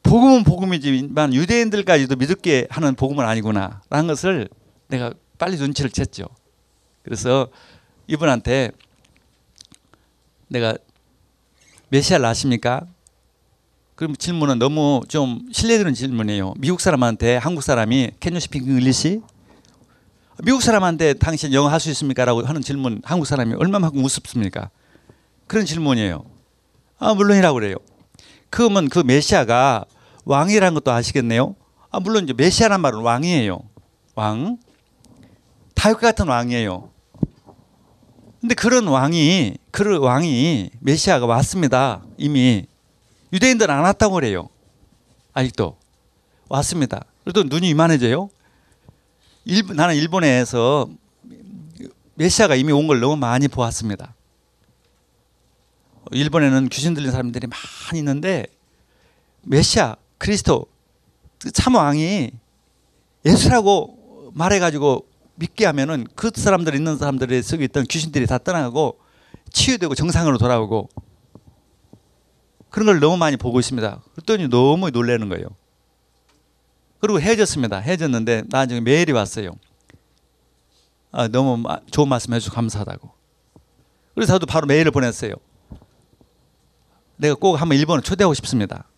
복음은 0.03 0.43
복음이지만 0.43 1.33
유대인들까지도 1.33 2.17
믿게 2.17 2.67
하는 2.69 2.93
복음은 2.93 3.25
아니구나라는 3.25 4.05
것을 4.05 4.47
내가 4.89 5.11
빨리 5.39 5.57
눈치를 5.57 5.89
챘죠. 5.89 6.29
그래서 7.01 7.47
이분한테 8.05 8.69
내가 10.49 10.77
메시아를 11.89 12.23
아십니까? 12.27 12.85
그럼 13.95 14.15
질문은 14.15 14.59
너무 14.59 15.01
좀 15.07 15.47
신뢰되는 15.51 15.95
질문이에요. 15.95 16.53
미국 16.59 16.79
사람한테 16.79 17.37
한국 17.37 17.63
사람이 17.63 18.11
you 18.23 18.37
speak 18.37 18.69
English? 18.69 19.19
미국 20.43 20.61
사람한테 20.61 21.15
당신 21.15 21.53
영어 21.53 21.69
할 21.69 21.79
수 21.79 21.89
있습니까?라고 21.89 22.43
하는 22.43 22.61
질문 22.61 23.01
한국 23.03 23.25
사람이 23.25 23.55
얼마만큼 23.55 24.03
우습습니까? 24.05 24.69
그런 25.47 25.65
질문이에요. 25.65 26.32
아 27.03 27.13
물론이라고 27.13 27.53
그래요. 27.55 27.75
그러면 28.49 28.87
그 28.87 28.99
메시아가 28.99 29.83
왕이라는 30.25 30.73
것도 30.75 30.91
아시겠네요. 30.91 31.55
아 31.91 31.99
물론 31.99 32.23
이제 32.23 32.33
메시아란 32.33 32.79
말은 32.79 32.99
왕이에요. 33.01 33.59
왕. 34.15 34.57
다윗 35.75 35.97
같은 35.97 36.27
왕이에요. 36.27 36.89
근데 38.39 38.55
그런 38.55 38.87
왕이 38.87 39.57
그런 39.71 40.01
왕이 40.01 40.69
메시아가 40.79 41.25
왔습니다. 41.25 42.03
이미 42.17 42.65
유대인들은 43.33 43.73
안 43.73 43.81
왔다고 43.83 44.15
그래요. 44.15 44.47
아직도 45.33 45.77
왔습니다. 46.47 47.03
그래도 47.23 47.43
눈이 47.43 47.67
이만해져요. 47.69 48.29
일본, 49.45 49.75
나는 49.75 49.95
일본에서 49.95 50.87
메시아가 52.15 52.55
이미 52.55 52.71
온 52.71 52.87
걸 52.87 52.99
너무 53.01 53.17
많이 53.17 53.47
보았습니다. 53.49 54.13
일본에는 56.13 56.69
귀신 56.69 56.93
들린 56.93 57.11
사람들이 57.11 57.47
많이 57.47 57.99
있는데 57.99 58.45
메시아 59.43 59.95
그리스도 60.17 60.65
참 61.53 61.75
왕이 61.75 62.31
예수라고 63.25 64.31
말해가지고 64.33 65.05
믿게 65.35 65.65
하면은 65.65 66.05
그 66.15 66.31
사람들 66.33 66.75
있는 66.75 66.97
사람들의 66.97 67.41
속에 67.43 67.63
있던 67.65 67.85
귀신들이 67.85 68.27
다 68.27 68.37
떠나가고 68.37 68.99
치유되고 69.51 69.95
정상으로 69.95 70.37
돌아오고 70.37 70.89
그런 72.69 72.85
걸 72.87 72.99
너무 72.99 73.17
많이 73.17 73.37
보고 73.37 73.59
있습니다. 73.59 74.01
그랬더니 74.15 74.47
너무 74.49 74.89
놀라는 74.89 75.29
거예요. 75.29 75.45
그리고 76.99 77.19
헤어졌습니다. 77.19 77.79
헤어졌는데 77.79 78.43
나중에 78.49 78.79
메일이 78.79 79.11
왔어요. 79.11 79.51
아, 81.11 81.27
너무 81.27 81.57
마- 81.57 81.79
좋은 81.91 82.07
말씀 82.07 82.33
해주셔서 82.33 82.55
감사하다고. 82.55 83.11
그래서 84.15 84.33
저도 84.33 84.45
바로 84.47 84.65
메일을 84.65 84.91
보냈어요. 84.91 85.33
내가 87.23 87.35
꼭 87.35 87.55
한번 87.55 87.77
일본에 87.77 88.01
초대하고 88.01 88.33
싶습니다. 88.33 88.89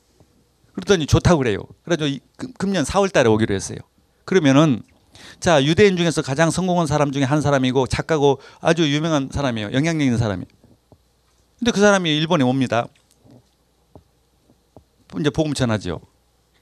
그랬더니 0.73 1.05
좋다고 1.05 1.37
그래요. 1.37 1.59
그래서 1.83 2.09
금년 2.57 2.83
4월 2.83 3.13
달에 3.13 3.29
오기로 3.29 3.53
했어요. 3.53 3.77
그러면은 4.25 4.81
자 5.39 5.63
유대인 5.63 5.95
중에서 5.95 6.23
가장 6.23 6.49
성공한 6.49 6.87
사람 6.87 7.11
중에 7.11 7.23
한 7.23 7.41
사람이고 7.41 7.85
작가고 7.85 8.39
아주 8.59 8.91
유명한 8.91 9.29
사람이에요. 9.31 9.71
영향력 9.73 10.03
있는 10.03 10.17
사람이. 10.17 10.43
근데 11.59 11.71
그 11.71 11.79
사람이 11.79 12.09
일본에 12.17 12.43
옵니다. 12.43 12.87
이제 15.19 15.29
복음 15.29 15.53
전하죠. 15.53 16.01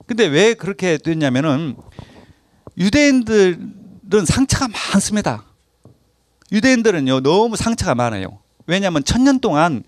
근데 0.05 0.25
왜 0.25 0.53
그렇게 0.55 0.97
됐냐면은 0.97 1.77
유대인들은 2.77 4.25
상처가 4.27 4.67
많습니다. 4.67 5.45
유대인들은요 6.51 7.21
너무 7.21 7.55
상처가 7.55 7.95
많아요. 7.95 8.39
왜냐하면 8.67 9.03
천년 9.05 9.39
동안 9.39 9.83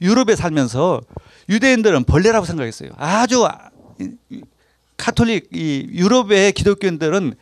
유럽에 0.00 0.36
살면서 0.36 1.00
유대인들은 1.48 2.04
벌레라고 2.04 2.46
생각했어요. 2.46 2.90
아주 2.96 3.44
아- 3.46 3.70
카톨릭 4.96 5.48
이 5.52 5.86
유럽의 5.92 6.52
기독교인들은 6.52 7.34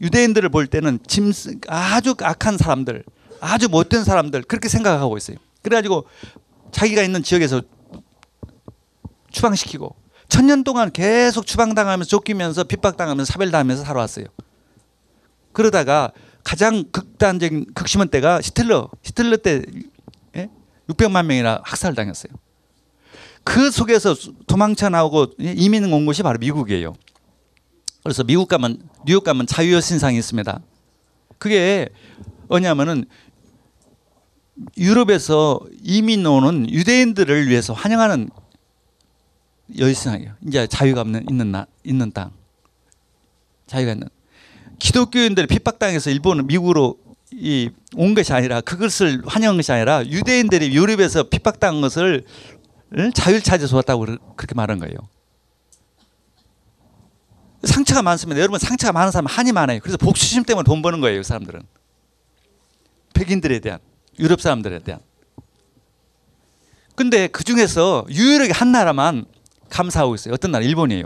유대인들을 0.00 0.48
볼 0.48 0.66
때는 0.66 0.98
짐 1.06 1.32
아주 1.68 2.14
악한 2.20 2.56
사람들, 2.56 3.04
아주 3.40 3.68
못된 3.68 4.04
사람들 4.04 4.42
그렇게 4.42 4.68
생각하고 4.68 5.16
있어요. 5.16 5.36
그래가지고 5.62 6.06
자기가 6.72 7.02
있는 7.02 7.22
지역에서 7.22 7.62
추방시키고 9.30 9.94
천년 10.28 10.64
동안 10.64 10.90
계속 10.92 11.46
추방당하면서 11.46 12.08
쫓기면서 12.08 12.64
핍박당하면서 12.64 13.30
사별당하면서 13.32 13.84
살아왔어요. 13.84 14.26
그러다가 15.52 16.12
가장 16.44 16.84
극단적인 16.90 17.66
극심한 17.74 18.08
때가 18.08 18.40
히틀러 18.40 18.88
히틀러 19.02 19.36
때 19.38 19.62
예? 19.66 19.80
600만 20.90 21.26
명이나 21.26 21.60
학살당했어요. 21.64 22.32
그 23.44 23.70
속에서 23.70 24.14
도망쳐 24.46 24.88
나오고 24.88 25.34
이민 25.38 25.90
온 25.92 26.06
곳이 26.06 26.22
바로 26.22 26.38
미국이에요. 26.38 26.94
그래서 28.02 28.24
미국 28.24 28.48
가면 28.48 28.88
뉴욕 29.06 29.24
가면 29.24 29.46
자유의 29.46 29.82
신상이 29.82 30.18
있습니다. 30.18 30.60
그게 31.38 31.88
뭐냐면은 32.48 33.04
유럽에서 34.76 35.60
이민 35.82 36.26
오는 36.26 36.68
유대인들을 36.70 37.48
위해서 37.48 37.72
환영하는 37.72 38.28
여신상이에요. 39.78 40.34
이제 40.46 40.66
자유가 40.66 41.00
없는 41.02 41.26
있는 41.30 41.52
나, 41.52 41.66
있는 41.84 42.10
땅. 42.12 42.32
자유가 43.66 43.92
있는 43.92 44.08
기독교인들이 44.78 45.46
핍박당해서 45.46 46.10
일본 46.10 46.46
미국으로 46.46 46.98
이 47.32 47.70
온 47.96 48.14
것이 48.14 48.32
아니라 48.32 48.60
그것을 48.60 49.22
환영한 49.26 49.56
것이 49.56 49.72
아니라 49.72 50.04
유대인들이 50.06 50.74
유럽에서 50.74 51.24
핍박당한 51.24 51.80
것을 51.80 52.24
자유를 53.14 53.42
찾아서 53.42 53.76
왔다고 53.76 54.04
그렇게 54.36 54.54
말한 54.54 54.78
거예요. 54.78 54.96
상처가 57.64 58.02
많습니다. 58.02 58.40
여러분 58.40 58.58
상처가 58.58 58.92
많은 58.92 59.10
사람 59.10 59.26
한이 59.26 59.52
많아요. 59.52 59.80
그래서 59.80 59.96
복수심 59.98 60.44
때문에 60.44 60.64
돈 60.64 60.82
버는 60.82 61.00
거예요. 61.00 61.18
그 61.20 61.22
사람들은 61.24 61.62
백인들에 63.12 63.58
대한 63.58 63.80
유럽 64.18 64.40
사람들에 64.40 64.78
대한. 64.80 65.00
근데 66.94 67.26
그 67.28 67.44
중에서 67.44 68.06
유일하게 68.08 68.52
한 68.52 68.72
나라만 68.72 69.24
감사하고 69.68 70.14
있어요. 70.14 70.34
어떤 70.34 70.52
나라? 70.52 70.64
일본이에요. 70.64 71.04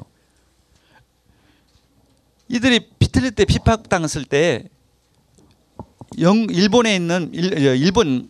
이들이 2.48 2.90
히틀러 2.98 3.32
때 3.32 3.44
핍박당했을 3.44 4.24
때 4.26 4.68
영, 6.20 6.46
일본에 6.50 6.94
있는 6.94 7.30
일, 7.32 7.54
어, 7.54 7.74
일본 7.74 8.28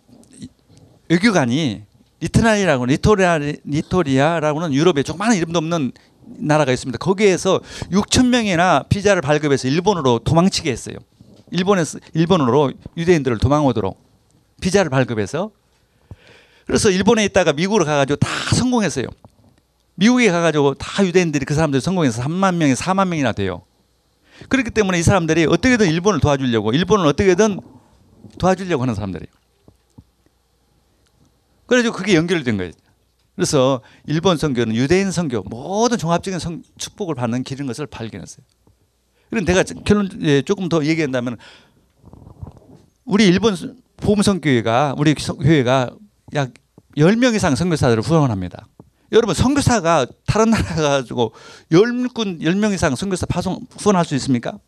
외교관이 1.09 1.83
리트나리라고 2.21 2.87
리투아니아 2.87 3.39
리투아니아라고는 3.65 4.73
유럽에 4.73 5.03
조그마한 5.03 5.37
이름도 5.37 5.59
없는 5.59 5.93
나라가 6.39 6.73
있습니다. 6.73 6.99
거기에서 6.99 7.61
6천 7.91 8.29
명이나 8.29 8.85
비자를 8.89 9.21
발급해서 9.21 9.69
일본으로 9.69 10.21
도망치게 10.21 10.71
했어요. 10.71 10.97
일본에서 11.51 11.99
일본으로 12.15 12.73
유대인들을 12.97 13.39
도망오도록 13.39 14.03
비자를 14.61 14.91
발급해서 14.91 15.51
그래서 16.67 16.91
일본에 16.91 17.25
있다가 17.27 17.53
미국으로 17.53 17.85
가가지고 17.85 18.17
다 18.17 18.29
성공했어요. 18.55 19.07
미국에 19.97 20.31
가가지고 20.31 20.75
다 20.75 21.05
유대인들이 21.05 21.45
그 21.45 21.55
사람들이 21.55 21.81
성공해서 21.81 22.23
3만 22.23 22.55
명에 22.55 22.73
4만 22.73 23.09
명이나 23.09 23.33
돼요. 23.33 23.63
그렇기 24.49 24.71
때문에 24.71 24.99
이 24.99 25.03
사람들이 25.03 25.45
어떻게든 25.45 25.89
일본을 25.89 26.21
도와주려고 26.21 26.73
일본을 26.73 27.07
어떻게든 27.07 27.61
도와주려고 28.39 28.83
하는 28.83 28.95
사람들이에요. 28.95 29.33
그래서 31.67 31.93
그게 31.93 32.15
연결된 32.15 32.57
거예요. 32.57 32.73
그래서 33.35 33.81
일본 34.07 34.37
선교는 34.37 34.77
유대인 34.77 35.11
선교 35.11 35.43
모든 35.43 35.99
종합적인 35.99 36.39
성, 36.39 36.63
축복을 36.79 37.15
받는 37.15 37.43
길인 37.43 37.67
것을 37.67 37.87
발견했어요. 37.87 38.45
그럼 39.31 39.45
내가 39.45 39.63
결론 39.85 40.09
예, 40.23 40.43
조금 40.43 40.69
더 40.69 40.85
얘기한다면 40.85 41.37
우리 43.05 43.27
일본 43.27 43.57
보험 43.97 44.23
선교회가 44.23 44.95
우리 44.97 45.15
교회가 45.15 45.91
약 46.35 46.53
10명 46.97 47.35
이상 47.35 47.57
선교사들을 47.57 48.03
후원합니다. 48.03 48.69
여러분 49.13 49.35
선교사가 49.35 50.07
다른 50.27 50.51
나라 50.51 50.75
가지고 50.75 51.33
10군 51.71 52.41
10명 52.41 52.73
이상 52.75 52.95
선교사 52.95 53.27
파송 53.27 53.61
후원할 53.79 54.05
수 54.05 54.15
있습니까? 54.17 54.59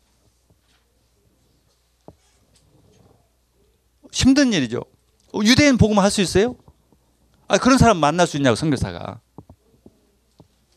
힘든 4.11 4.53
일이죠. 4.53 4.81
어, 5.33 5.39
유대인 5.43 5.77
복음 5.77 5.99
할 5.99 6.09
수 6.09 6.21
있어요? 6.21 6.55
아 7.47 7.57
그런 7.57 7.77
사람 7.77 7.97
만날 7.97 8.27
수 8.27 8.37
있냐고 8.37 8.55
선교사가. 8.55 9.19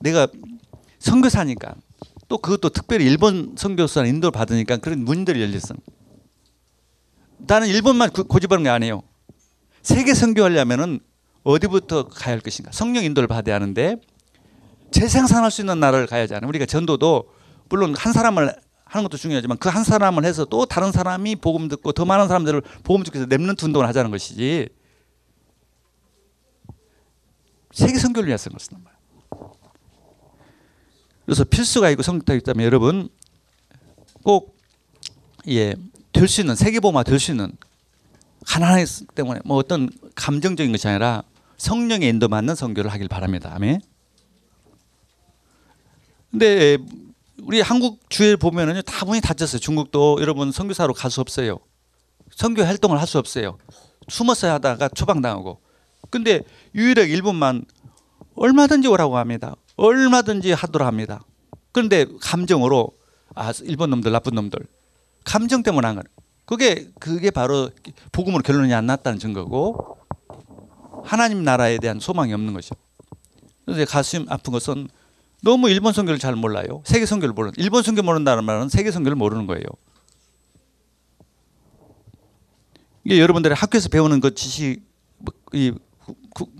내가 0.00 0.28
선교사니까 0.98 1.74
또 2.28 2.38
그것도 2.38 2.68
특별히 2.70 3.06
일본 3.06 3.54
선교사 3.58 4.04
인도를 4.04 4.30
받으니까 4.30 4.76
그런 4.78 5.04
문들이 5.04 5.40
열렸어. 5.42 5.74
나는 7.38 7.68
일본만 7.68 8.10
그- 8.10 8.24
고집하는 8.24 8.62
게 8.64 8.68
아니에요. 8.70 9.02
세계 9.82 10.14
선교하려면은 10.14 11.00
어디부터 11.42 12.08
가야 12.08 12.34
할 12.34 12.40
것인가? 12.40 12.70
성령 12.72 13.02
인도를 13.02 13.26
받아야 13.26 13.54
하는데 13.56 13.96
재생산할 14.90 15.50
수 15.50 15.62
있는 15.62 15.80
나라를 15.80 16.06
가야지 16.06 16.34
않아요. 16.34 16.48
우리가 16.48 16.66
전도도 16.66 17.30
물론 17.68 17.94
한 17.96 18.12
사람을 18.12 18.54
하는 18.90 19.04
것도 19.04 19.16
중요하지만 19.16 19.56
그 19.58 19.68
한 19.70 19.84
사람을 19.84 20.24
해서 20.24 20.44
또 20.44 20.66
다른 20.66 20.90
사람이 20.90 21.36
복음 21.36 21.68
듣고 21.68 21.92
더 21.92 22.04
많은 22.04 22.26
사람들을 22.26 22.60
복음 22.82 23.04
듣기 23.04 23.18
위해서 23.18 23.28
랩런트 23.28 23.62
운동을 23.64 23.86
하자는 23.86 24.10
것이지 24.10 24.68
세계 27.72 27.98
선교를 27.98 28.26
위해서 28.26 28.50
그런 28.50 28.58
것은 28.58 28.78
말이에요. 28.82 29.52
그래서 31.24 31.44
필수가 31.44 31.88
있고 31.90 32.02
성격이 32.02 32.38
있다면 32.38 32.66
여러분 32.66 33.08
꼭 34.24 34.56
예, 35.48 35.74
될 36.12 36.26
수 36.26 36.40
있는 36.40 36.56
세계보마 36.56 37.04
될 37.04 37.20
수 37.20 37.30
있는 37.30 37.52
가난하기 38.46 39.06
때문에 39.14 39.40
뭐 39.44 39.56
어떤 39.58 39.88
감정적인 40.16 40.72
것이 40.72 40.88
아니라 40.88 41.22
성령의 41.58 42.08
인도 42.08 42.26
맞는 42.26 42.56
선교를 42.56 42.90
하길 42.90 43.06
바랍니다. 43.06 43.52
아멘. 43.54 43.80
근데 46.32 46.78
우리 47.42 47.60
한국 47.60 48.08
주에 48.10 48.36
보면은요 48.36 48.82
다 48.82 49.04
문이 49.04 49.20
닫혔어요. 49.20 49.58
중국도 49.60 50.18
여러분 50.20 50.52
선교사로 50.52 50.94
갈 50.94 51.10
수 51.10 51.20
없어요. 51.20 51.58
선교 52.34 52.62
활동을 52.62 52.98
할 53.00 53.06
수 53.06 53.18
없어요. 53.18 53.58
숨어서 54.08 54.52
하다가 54.54 54.88
추방당하고. 54.90 55.60
근데 56.10 56.42
유일하게 56.74 57.12
일본만 57.12 57.64
얼마든지 58.34 58.88
오라고 58.88 59.18
합니다. 59.18 59.54
얼마든지 59.76 60.52
하도록 60.52 60.86
합니다. 60.86 61.22
그런데 61.72 62.06
감정으로 62.20 62.90
아 63.34 63.52
일본 63.62 63.90
놈들 63.90 64.10
나쁜 64.10 64.34
놈들 64.34 64.58
감정 65.24 65.62
때문에 65.62 65.86
한 65.86 65.96
거예요. 65.96 66.04
그게 66.44 66.90
그게 66.98 67.30
바로 67.30 67.70
복음으로 68.12 68.42
결론이 68.42 68.74
안 68.74 68.86
났다는 68.86 69.18
증거고 69.18 69.98
하나님 71.04 71.44
나라에 71.44 71.78
대한 71.78 72.00
소망이 72.00 72.32
없는 72.32 72.52
거죠. 72.54 72.74
그래서 73.64 73.88
가슴 73.90 74.26
아픈 74.28 74.52
것은 74.52 74.88
너무 75.42 75.68
일본 75.70 75.92
선교를 75.92 76.18
잘 76.18 76.36
몰라요. 76.36 76.82
세계 76.84 77.06
선교를 77.06 77.32
모르는. 77.32 77.54
일본 77.56 77.82
선교 77.82 78.02
모른다는 78.02 78.44
말은 78.44 78.68
세계 78.68 78.90
선교를 78.90 79.16
모르는 79.16 79.46
거예요. 79.46 79.64
이게 83.04 83.18
여러분들이 83.20 83.54
학교에서 83.54 83.88
배우는 83.88 84.20
그 84.20 84.34
지식 84.34 84.82
뭐, 85.18 85.32
이 85.52 85.72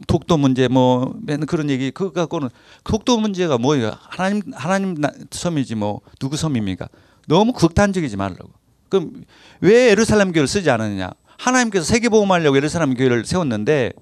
독도 0.07 0.37
문제 0.39 0.69
뭐 0.69 1.15
맨 1.23 1.45
그런 1.47 1.69
얘기 1.71 1.91
그거 1.91 2.13
갖고는 2.13 2.49
독도 2.85 3.19
문제가 3.19 3.59
뭐예요? 3.59 3.93
하나님 3.99 4.43
하나님 4.55 4.95
나- 4.95 5.13
섬이지 5.31 5.75
뭐 5.75 6.01
누구 6.19 6.37
섬입니까? 6.37 6.89
너무 7.29 7.53
극단적이지 7.53 8.17
말라고. 8.17 8.51
그럼 8.89 9.23
왜 9.61 9.91
예루살렘 9.91 10.33
교회를 10.33 10.49
쓰지 10.49 10.71
않았느냐? 10.71 11.11
하나님께서 11.39 11.85
세계 11.85 12.09
보험하려고 12.09 12.57
예루살렘 12.57 12.95
교회를 12.95 13.25
세웠는데 13.25 13.93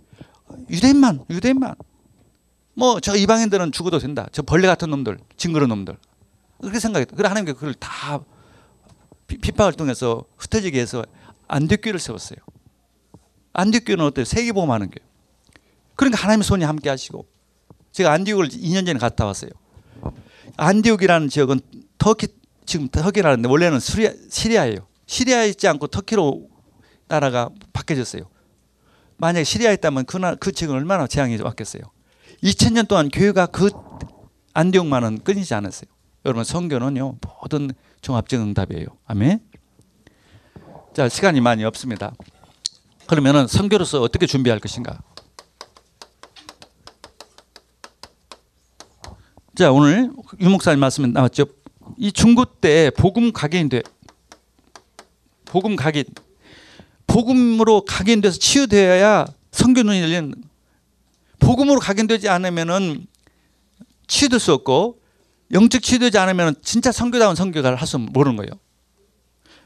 유대인만 0.71 1.25
유대인만 1.29 1.75
뭐 2.79 3.01
저 3.01 3.17
이방인들은 3.17 3.73
죽어도 3.73 3.99
된다. 3.99 4.29
저 4.33 4.43
벌레 4.43 4.67
같은 4.69 4.89
놈들, 4.91 5.19
징그러운 5.37 5.69
놈들. 5.71 5.97
그렇게 6.61 6.79
생각했다. 6.79 7.17
그래 7.17 7.29
하나님께서 7.29 7.57
그걸 7.59 7.75
다 7.75 8.21
비- 9.27 9.39
핍박을 9.39 9.73
통해서 9.75 10.25
흩어지게 10.37 10.81
해서 10.81 11.05
안디교회를 11.49 11.99
세웠어요. 11.99 12.39
안디교회는 13.53 14.05
어때요? 14.05 14.25
세계 14.25 14.53
보험 14.53 14.71
하는 14.71 14.91
교회. 14.91 15.05
그러니까 15.97 16.23
하나님의 16.23 16.45
손이 16.45 16.65
함께 16.65 16.89
하시고 16.89 17.27
제가 17.91 18.13
안디옥을 18.13 18.49
2년 18.49 18.87
전에 18.87 18.99
갔다 18.99 19.27
왔어요. 19.27 19.51
안디옥이라는 20.57 21.29
지역은 21.29 21.61
터키 21.99 22.29
지금 22.65 22.89
터키라는데 22.89 23.49
원래는 23.49 23.81
시리아, 23.81 24.13
시리아예요. 24.31 24.87
시리아에 25.07 25.49
있지 25.49 25.67
않고 25.67 25.89
터키로 25.89 26.49
나라가 27.09 27.49
바뀌어졌어요. 27.73 28.23
만약에 29.17 29.43
시리아에 29.43 29.75
있다면 29.75 30.05
그날 30.05 30.37
그 30.37 30.53
지역은 30.53 30.77
얼마나 30.77 31.07
재앙이 31.07 31.37
왔겠어요. 31.39 31.83
2000년 32.43 32.89
동안 32.89 33.09
교회가 33.09 33.47
그 33.47 33.71
안디옥만은 34.55 35.23
끊이지 35.25 35.55
않았어요. 35.55 35.91
여러분 36.25 36.45
성교는요 36.45 37.19
모든 37.41 37.71
종합적 38.01 38.41
응답이에요. 38.41 38.87
아멘. 39.07 39.41
자 40.95 41.09
시간이 41.09 41.41
많이 41.41 41.65
없습니다. 41.65 42.13
그러면은 43.07 43.47
선교로서 43.47 44.03
어떻게 44.03 44.27
준비할 44.27 44.61
것인가? 44.61 45.01
자 49.57 49.73
오늘 49.73 50.11
유 50.41 50.49
목사님 50.51 50.79
말씀 50.81 51.11
나왔죠. 51.13 51.47
이 51.97 52.13
중고 52.13 52.45
때 52.45 52.91
복음 52.97 53.33
각인돼 53.33 53.83
복음 55.47 55.75
각인 55.75 56.05
복음으로 57.07 57.85
각인돼서 57.87 58.39
치유되어야 58.39 59.25
선교 59.51 59.83
눈이 59.83 60.01
열리는 60.03 60.35
복음으로 61.39 61.81
각인되지 61.81 62.29
않으면은 62.29 63.07
치유될 64.07 64.41
수 64.41 64.53
없고 64.53 65.01
영적 65.53 65.83
치유되지 65.83 66.19
않으면 66.19 66.55
진짜 66.63 66.93
선교다운 66.93 67.35
선교가 67.35 67.77
할수 67.77 67.99
모르는 67.99 68.37
거예요. 68.37 68.51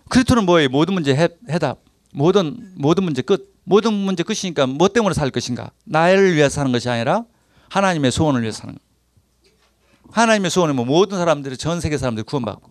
그리스도는 0.08 0.44
뭐예요? 0.44 0.68
모든 0.68 0.94
문제 0.94 1.14
해, 1.14 1.28
해답. 1.48 1.80
모든 2.12 2.74
모든 2.76 3.04
문제 3.04 3.22
끝. 3.22 3.52
모든 3.64 3.92
문제 3.92 4.22
끝이니까 4.22 4.66
뭐 4.66 4.88
때문에 4.88 5.14
살 5.14 5.30
것인가? 5.30 5.70
나를 5.84 6.34
위해서 6.34 6.56
사는 6.56 6.72
것이 6.72 6.88
아니라 6.88 7.24
하나님의 7.70 8.10
소원을 8.10 8.42
위해서 8.42 8.58
사는 8.58 8.74
거. 8.74 8.80
하나님의 10.10 10.50
소원은 10.50 10.76
뭐 10.76 10.84
모든 10.84 11.18
사람들이 11.18 11.56
전 11.56 11.80
세계 11.80 11.96
사람들이 11.96 12.24
구원받고 12.24 12.70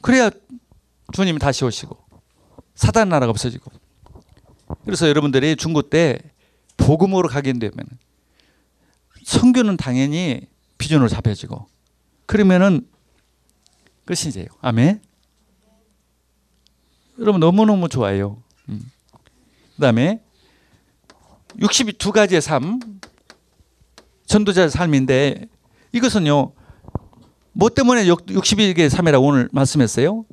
그래야 0.00 0.30
주님이 1.12 1.38
다시 1.38 1.64
오시고 1.64 1.96
사단 2.74 3.08
나라가 3.10 3.30
없어지고 3.30 3.70
그래서 4.84 5.08
여러분들이 5.08 5.56
중고 5.56 5.82
때 5.82 6.18
복음으로 6.80 7.28
각인되면 7.28 7.72
선교는 9.24 9.76
당연히 9.76 10.42
비전으로 10.78 11.08
잡혀지고 11.08 11.66
그러면은 12.26 12.86
끝이제요. 14.04 14.46
아멘. 14.60 15.00
여러분 17.18 17.40
너무너무 17.40 17.88
좋아요. 17.88 18.42
음. 18.68 18.90
그다음에 19.76 20.22
62가지의 21.58 22.40
삶 22.40 22.80
전도자의 24.26 24.70
삶인데 24.70 25.46
이것은요. 25.92 26.52
뭐 27.52 27.68
때문에 27.68 28.04
62개의 28.04 28.88
삶이라고 28.88 29.26
오늘 29.26 29.48
말씀했어요? 29.52 30.24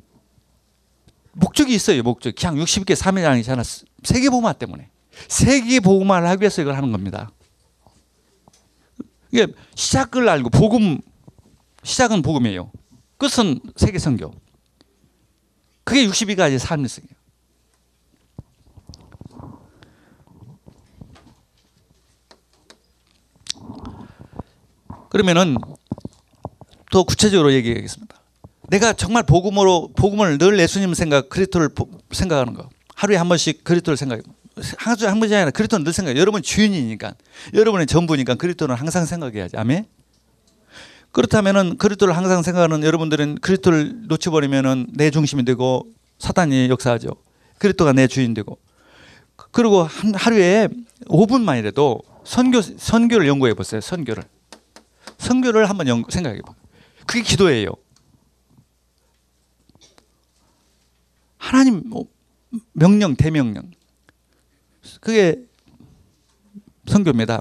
목적이 1.32 1.74
있어요. 1.74 2.02
목적. 2.02 2.34
그냥 2.34 2.56
60개 2.56 2.94
삶이라는 2.94 3.42
게 3.42 3.50
아니라 3.50 3.64
세계 4.04 4.30
보마 4.30 4.52
때문에. 4.52 4.88
세계 5.26 5.80
보고만을 5.80 6.28
하기 6.28 6.42
위해서 6.42 6.62
이걸 6.62 6.76
하는 6.76 6.92
겁니다. 6.92 7.30
이게 9.32 9.46
시작을 9.74 10.28
알고 10.28 10.50
복음 10.50 11.00
시작은 11.82 12.22
복음이에요. 12.22 12.70
끝은 13.18 13.60
세계 13.76 13.98
선교. 13.98 14.32
그게 15.84 16.06
62가지 16.06 16.58
삶의 16.58 16.88
성이에요. 16.88 17.18
그러면은 25.10 25.56
더 26.90 27.02
구체적으로 27.04 27.52
얘기하겠습니다. 27.52 28.16
내가 28.68 28.92
정말 28.92 29.22
복음으로 29.22 29.90
복음을 29.96 30.38
늘 30.38 30.58
예수님 30.58 30.94
생각, 30.94 31.28
그리스도를 31.28 31.70
보- 31.70 31.88
생각하는 32.10 32.54
거. 32.54 32.68
하루에 32.94 33.16
한 33.16 33.28
번씩 33.28 33.64
그리스도를 33.64 33.96
생각해. 33.96 34.22
하루에 34.78 35.08
한 35.08 35.20
번이 35.20 35.34
아니라 35.34 35.50
그리스도는 35.50 35.84
늘 35.84 35.92
생각해. 35.92 36.18
여러분 36.18 36.42
주인이니까. 36.42 37.14
여러분의 37.54 37.86
전부니까 37.86 38.34
그리스도는 38.36 38.74
항상 38.74 39.04
생각해야지. 39.06 39.56
아멘. 39.56 39.86
그렇다면은 41.12 41.78
그리스도를 41.78 42.16
항상 42.16 42.42
생각하는 42.42 42.82
여러분들은 42.82 43.38
그리스도를 43.40 44.06
놓쳐버리면은 44.08 44.88
내 44.94 45.10
중심이 45.10 45.44
되고 45.44 45.86
사단이 46.18 46.68
역사하죠. 46.68 47.10
그리스도가 47.58 47.92
내 47.92 48.06
주인 48.06 48.34
되고. 48.34 48.58
그리고 49.50 49.82
한 49.82 50.14
하루에 50.14 50.68
5분만이라도 51.06 52.02
선교 52.24 52.60
선교를 52.60 53.26
연구해 53.26 53.54
보세요. 53.54 53.80
선교를. 53.80 54.22
선교를 55.18 55.68
한번 55.68 55.88
연, 55.88 56.04
생각해 56.08 56.40
봐. 56.42 56.54
그게 57.06 57.22
기도예요. 57.22 57.70
하나님 61.38 61.82
뭐 61.86 62.04
명령 62.72 63.16
대명령. 63.16 63.70
그게 65.00 65.36
선교입니다. 66.86 67.40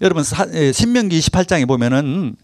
여러분 0.00 0.22
사, 0.22 0.46
예, 0.52 0.72
신명기 0.72 1.18
28장에 1.18 1.66
보면은 1.66 2.36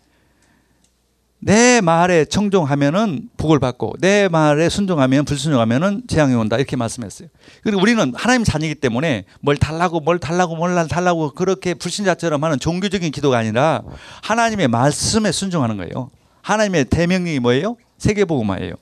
내 1.44 1.82
말에 1.82 2.24
청종하면은 2.24 3.28
복을 3.36 3.58
받고 3.58 3.96
내 4.00 4.28
말에 4.28 4.70
순종하면 4.70 5.26
불순종하면은 5.26 6.04
재앙이 6.08 6.34
온다 6.34 6.56
이렇게 6.56 6.74
말씀했어요. 6.74 7.28
그리고 7.62 7.82
우리는 7.82 8.14
하나님 8.16 8.44
자녀이기 8.44 8.76
때문에 8.76 9.24
뭘 9.40 9.58
달라고 9.58 10.00
뭘 10.00 10.18
달라고 10.18 10.56
뭘 10.56 10.74
달라고 10.88 11.32
그렇게 11.32 11.74
불신자처럼 11.74 12.42
하는 12.42 12.58
종교적인 12.58 13.12
기도가 13.12 13.36
아니라 13.36 13.82
하나님의 14.22 14.68
말씀에 14.68 15.32
순종하는 15.32 15.76
거예요. 15.76 16.10
하나님의 16.40 16.86
대명령이 16.86 17.40
뭐예요? 17.40 17.76
세계복음화예요. 17.98 18.74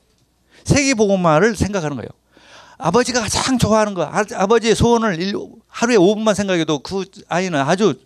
세계복음화를 0.63 1.57
생각하는 1.57 1.97
거예요. 1.97 2.09
아버지가 2.85 3.21
가장 3.21 3.57
좋아하는 3.57 3.93
거, 3.93 4.03
아, 4.03 4.25
아버지의 4.33 4.75
소원을 4.75 5.21
일- 5.21 5.35
하루에 5.69 5.95
5분만 5.95 6.35
생각해도 6.35 6.79
그 6.79 7.05
아이는 7.29 7.57
아주 7.57 7.97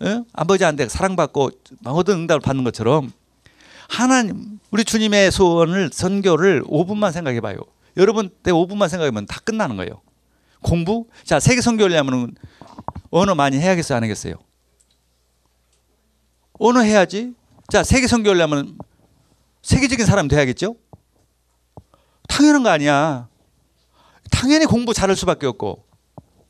어? 0.00 0.24
아버지한테 0.32 0.88
사랑받고 0.88 1.50
모든 1.80 2.14
응답을 2.20 2.40
받는 2.40 2.62
것처럼 2.62 3.10
하나님 3.88 4.60
우리 4.70 4.84
주님의 4.84 5.32
소원을 5.32 5.90
선교를 5.92 6.62
5분만 6.62 7.10
생각해 7.12 7.40
봐요. 7.40 7.56
여러분 7.96 8.30
때 8.44 8.52
5분만 8.52 8.88
생각하면 8.88 9.26
다 9.26 9.40
끝나는 9.44 9.76
거예요. 9.76 10.00
공부? 10.62 11.06
자, 11.24 11.40
세계 11.40 11.60
선교하려면 11.60 12.34
언어 13.10 13.34
많이 13.34 13.58
해야겠어요, 13.58 13.96
안 13.96 14.04
하겠어요? 14.04 14.34
언어 16.60 16.80
해야지. 16.80 17.34
자, 17.72 17.82
세계 17.82 18.06
선교하려면 18.06 18.78
세계적인 19.62 20.06
사람 20.06 20.28
돼야겠죠? 20.28 20.76
당연한 22.28 22.62
거 22.62 22.68
아니야. 22.70 23.28
당연히 24.32 24.66
공부 24.66 24.92
잘할 24.92 25.14
수밖에 25.14 25.46
없고 25.46 25.84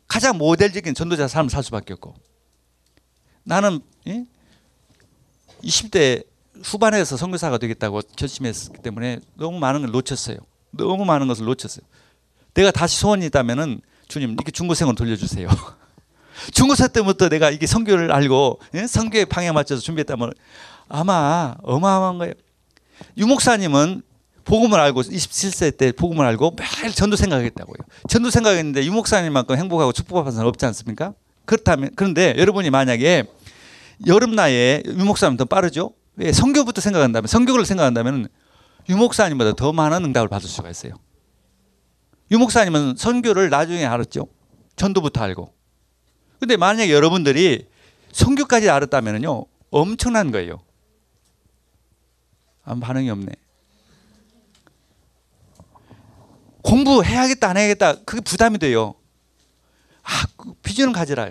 가장 0.09 0.39
모델적인 0.39 0.95
전도자 0.95 1.29
삶을 1.29 1.51
살 1.51 1.63
수밖에 1.63 1.93
없고 1.93 2.15
나는 3.45 3.81
예? 4.07 4.25
20대 5.63 6.25
후반에서 6.63 7.17
선교사가 7.17 7.59
되겠다고 7.59 8.01
결심했기 8.17 8.79
때문에 8.83 9.21
너무 9.35 9.59
많은 9.59 9.83
걸 9.83 9.91
놓쳤어요. 9.91 10.39
너무 10.71 11.05
많은 11.05 11.29
것을 11.29 11.45
놓쳤어요. 11.45 11.85
내가 12.55 12.71
다시 12.71 12.99
소원이 13.01 13.27
있다면은 13.27 13.81
주님 14.09 14.33
이렇게 14.33 14.51
중고생으로 14.53 14.95
돌려주세요. 14.95 15.49
중고생 16.53 16.89
때부터 16.89 17.29
내가 17.29 17.51
이게 17.51 17.67
성교를 17.67 18.13
알고 18.13 18.61
예? 18.75 18.87
성교의 18.87 19.27
방향 19.27 19.55
맞춰서 19.55 19.83
준비했다면 19.83 20.33
아마 20.89 21.55
어마어마한 21.63 22.19
거예요. 22.19 22.35
유 23.19 23.27
목사님은 23.27 24.03
복음을 24.45 24.79
알고 24.81 25.03
27세 25.03 25.77
때 25.77 25.93
복음을 25.93 26.25
알고 26.27 26.57
매일 26.57 26.95
전도 26.95 27.17
생각했다고요. 27.17 27.77
전도 28.09 28.31
생각했는데 28.31 28.85
유 28.85 28.93
목사님만큼 28.93 29.57
행복하고 29.57 29.93
축복받은 29.93 30.33
사람 30.33 30.49
없지 30.49 30.65
않습니까? 30.67 31.15
그렇다면 31.45 31.91
그런데 31.97 32.35
여러분이 32.37 32.71
만약에 32.71 33.25
여름 34.07 34.35
나이에 34.35 34.83
유 34.87 35.05
목사님 35.05 35.37
더 35.37 35.45
빠르죠? 35.45 35.93
왜 36.17 36.33
성교부터 36.33 36.81
생각한다면 36.81 37.27
성교를 37.27 37.65
생각한다면 37.65 38.29
유 38.89 38.97
목사님보다 38.97 39.55
더 39.55 39.73
많은 39.73 40.05
응답을 40.05 40.29
받을 40.29 40.49
수가 40.49 40.71
있어요. 40.71 40.95
유 42.31 42.39
목사님은 42.39 42.97
선교를 42.97 43.51
나중에 43.51 43.85
알았죠. 43.85 44.27
전도부터 44.77 45.23
알고. 45.23 45.53
근데 46.41 46.57
만약에 46.57 46.93
여러분들이 46.93 47.67
선교까지 48.13 48.69
알았다면요 48.69 49.47
엄청난 49.71 50.33
거예요. 50.33 50.61
아무 52.65 52.81
반응이 52.81 53.11
없네. 53.11 53.33
공부해야겠다 56.63 57.49
안 57.51 57.57
해야겠다 57.57 57.97
그게 58.05 58.21
부담이 58.21 58.59
돼요. 58.59 58.95
아, 60.03 60.25
그 60.37 60.55
비전을 60.63 60.93
가지라. 60.93 61.29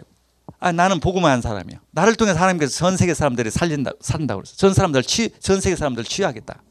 아, 0.60 0.72
나는 0.72 1.00
복음한 1.00 1.42
사람이야. 1.42 1.80
나를 1.92 2.16
통해 2.16 2.32
하나님께서 2.32 2.72
전 2.78 2.98
세계 2.98 3.14
사람들이 3.14 3.50
살린다, 3.50 3.92
산다고 4.00 4.42
그랬어. 4.42 4.56
전 4.56 4.74
사람들 4.74 5.04
취, 5.04 5.30
전 5.40 5.60
세계 5.60 5.76
사람들 5.76 6.04
취하겠다. 6.04 6.62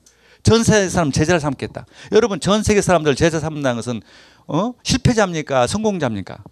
전 0.43 0.65
세계 0.65 0.89
사람 0.89 1.11
제자를 1.11 1.41
삼겠다. 1.41 1.87
여러분, 2.13 2.41
전 2.41 2.63
세계 2.63 2.81
사람들 2.81 3.15
제자 3.15 3.41
삼는다는 3.41 3.77
것은 3.77 4.01
어? 4.47 4.73
실패자입니까? 4.83 5.67
성공자입니까? 5.67 6.43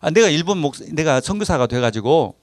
아, 0.00 0.10
내가 0.10 0.28
일본 0.28 0.58
목, 0.58 0.76
내가 0.92 1.20
선교사가 1.20 1.66
돼 1.66 1.80
가지고 1.80 2.36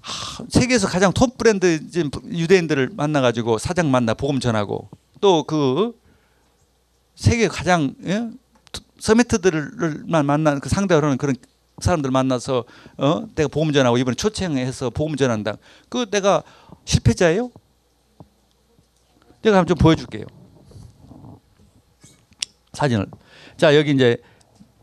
하, 0.00 0.44
세계에서 0.48 0.86
가장 0.86 1.12
톱 1.12 1.36
브랜드 1.38 1.80
유대인들을 2.26 2.90
만나 2.94 3.20
가지고 3.20 3.58
사장 3.58 3.90
만나 3.90 4.14
복음 4.14 4.38
전하고 4.38 4.88
또 5.24 5.42
그 5.44 5.98
세계 7.14 7.48
가장 7.48 7.94
예? 8.04 8.28
서미트들만 8.98 10.26
만난 10.26 10.60
그 10.60 10.68
상대로 10.68 11.06
하는 11.06 11.16
그런 11.16 11.34
사람들 11.78 12.10
만나서 12.10 12.64
어 12.98 13.26
내가 13.34 13.48
복음 13.48 13.72
전하고 13.72 13.96
이번에 13.96 14.14
초청해서 14.16 14.90
복음 14.90 15.16
전한다. 15.16 15.56
그 15.88 16.10
내가 16.10 16.42
실패자예요? 16.84 17.50
내가 19.40 19.56
한번 19.56 19.66
좀 19.66 19.78
보여줄게요. 19.78 20.26
사진을. 22.74 23.06
자 23.56 23.74
여기 23.76 23.92
이제 23.92 24.18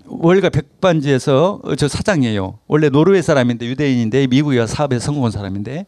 월가 0.05 0.49
백반지에서 0.49 1.61
어, 1.63 1.75
저 1.75 1.87
사장이에요. 1.87 2.57
원래 2.65 2.89
노르웨이 2.89 3.21
사람인데 3.21 3.67
유대인인데 3.67 4.25
미국에 4.25 4.65
사업에 4.65 4.97
성공한 4.97 5.31
사람인데 5.31 5.85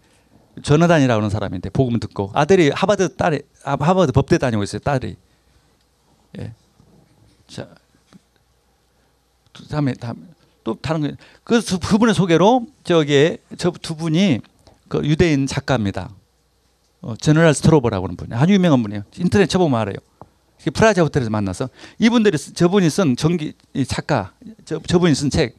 전화단이라고 0.61 1.17
하는 1.19 1.29
사람인데 1.29 1.69
복음 1.71 1.99
듣고 1.99 2.31
아들이 2.33 2.69
하버드 2.69 3.15
딸이 3.15 3.41
아, 3.63 3.75
하버드 3.79 4.11
법대 4.11 4.37
다니고 4.37 4.63
있어요. 4.63 4.79
딸이. 4.79 5.15
예. 6.39 6.53
자. 7.47 7.67
그 9.53 9.67
다음에 9.67 9.93
다음 9.93 10.27
또 10.63 10.75
다른 10.81 11.01
거. 11.01 11.09
그 11.43 11.61
두- 11.61 11.79
그 11.79 11.97
분의 11.97 12.13
소개로 12.15 12.67
저기에 12.83 13.37
저 13.57 13.71
두 13.71 13.95
분이 13.95 14.39
그 14.87 15.01
유대인 15.05 15.45
작가입니다. 15.47 16.09
어, 17.01 17.15
제너럴 17.17 17.53
스트로버라고 17.53 18.05
하는 18.05 18.15
분이 18.15 18.33
아주 18.33 18.53
유명한 18.53 18.81
분이에요. 18.81 19.03
인터넷 19.17 19.47
쳐보면 19.47 19.79
알아요. 19.79 19.95
프라자 20.73 21.01
호텔에서 21.03 21.29
만나서 21.29 21.69
이분들이 21.99 22.37
쓰- 22.37 22.53
저분이 22.53 22.89
쓴 22.89 23.15
전기 23.17 23.53
이 23.73 23.83
작가 23.85 24.31
저, 24.63 24.79
저분이 24.79 25.13
쓴책 25.13 25.55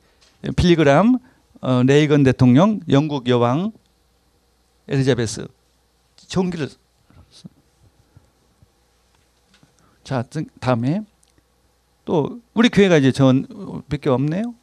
필리그람 0.56 1.18
어, 1.60 1.82
레이건 1.82 2.22
대통령 2.22 2.80
영국 2.88 3.28
여왕 3.28 3.72
엘리자베스 4.88 5.46
전기를 6.16 6.68
쓰- 6.68 7.48
자 10.02 10.22
등- 10.22 10.46
다음에 10.60 11.00
또 12.04 12.40
우리 12.52 12.68
교회가 12.68 12.98
이제 12.98 13.12
전밖에 13.12 14.10
없네요. 14.10 14.54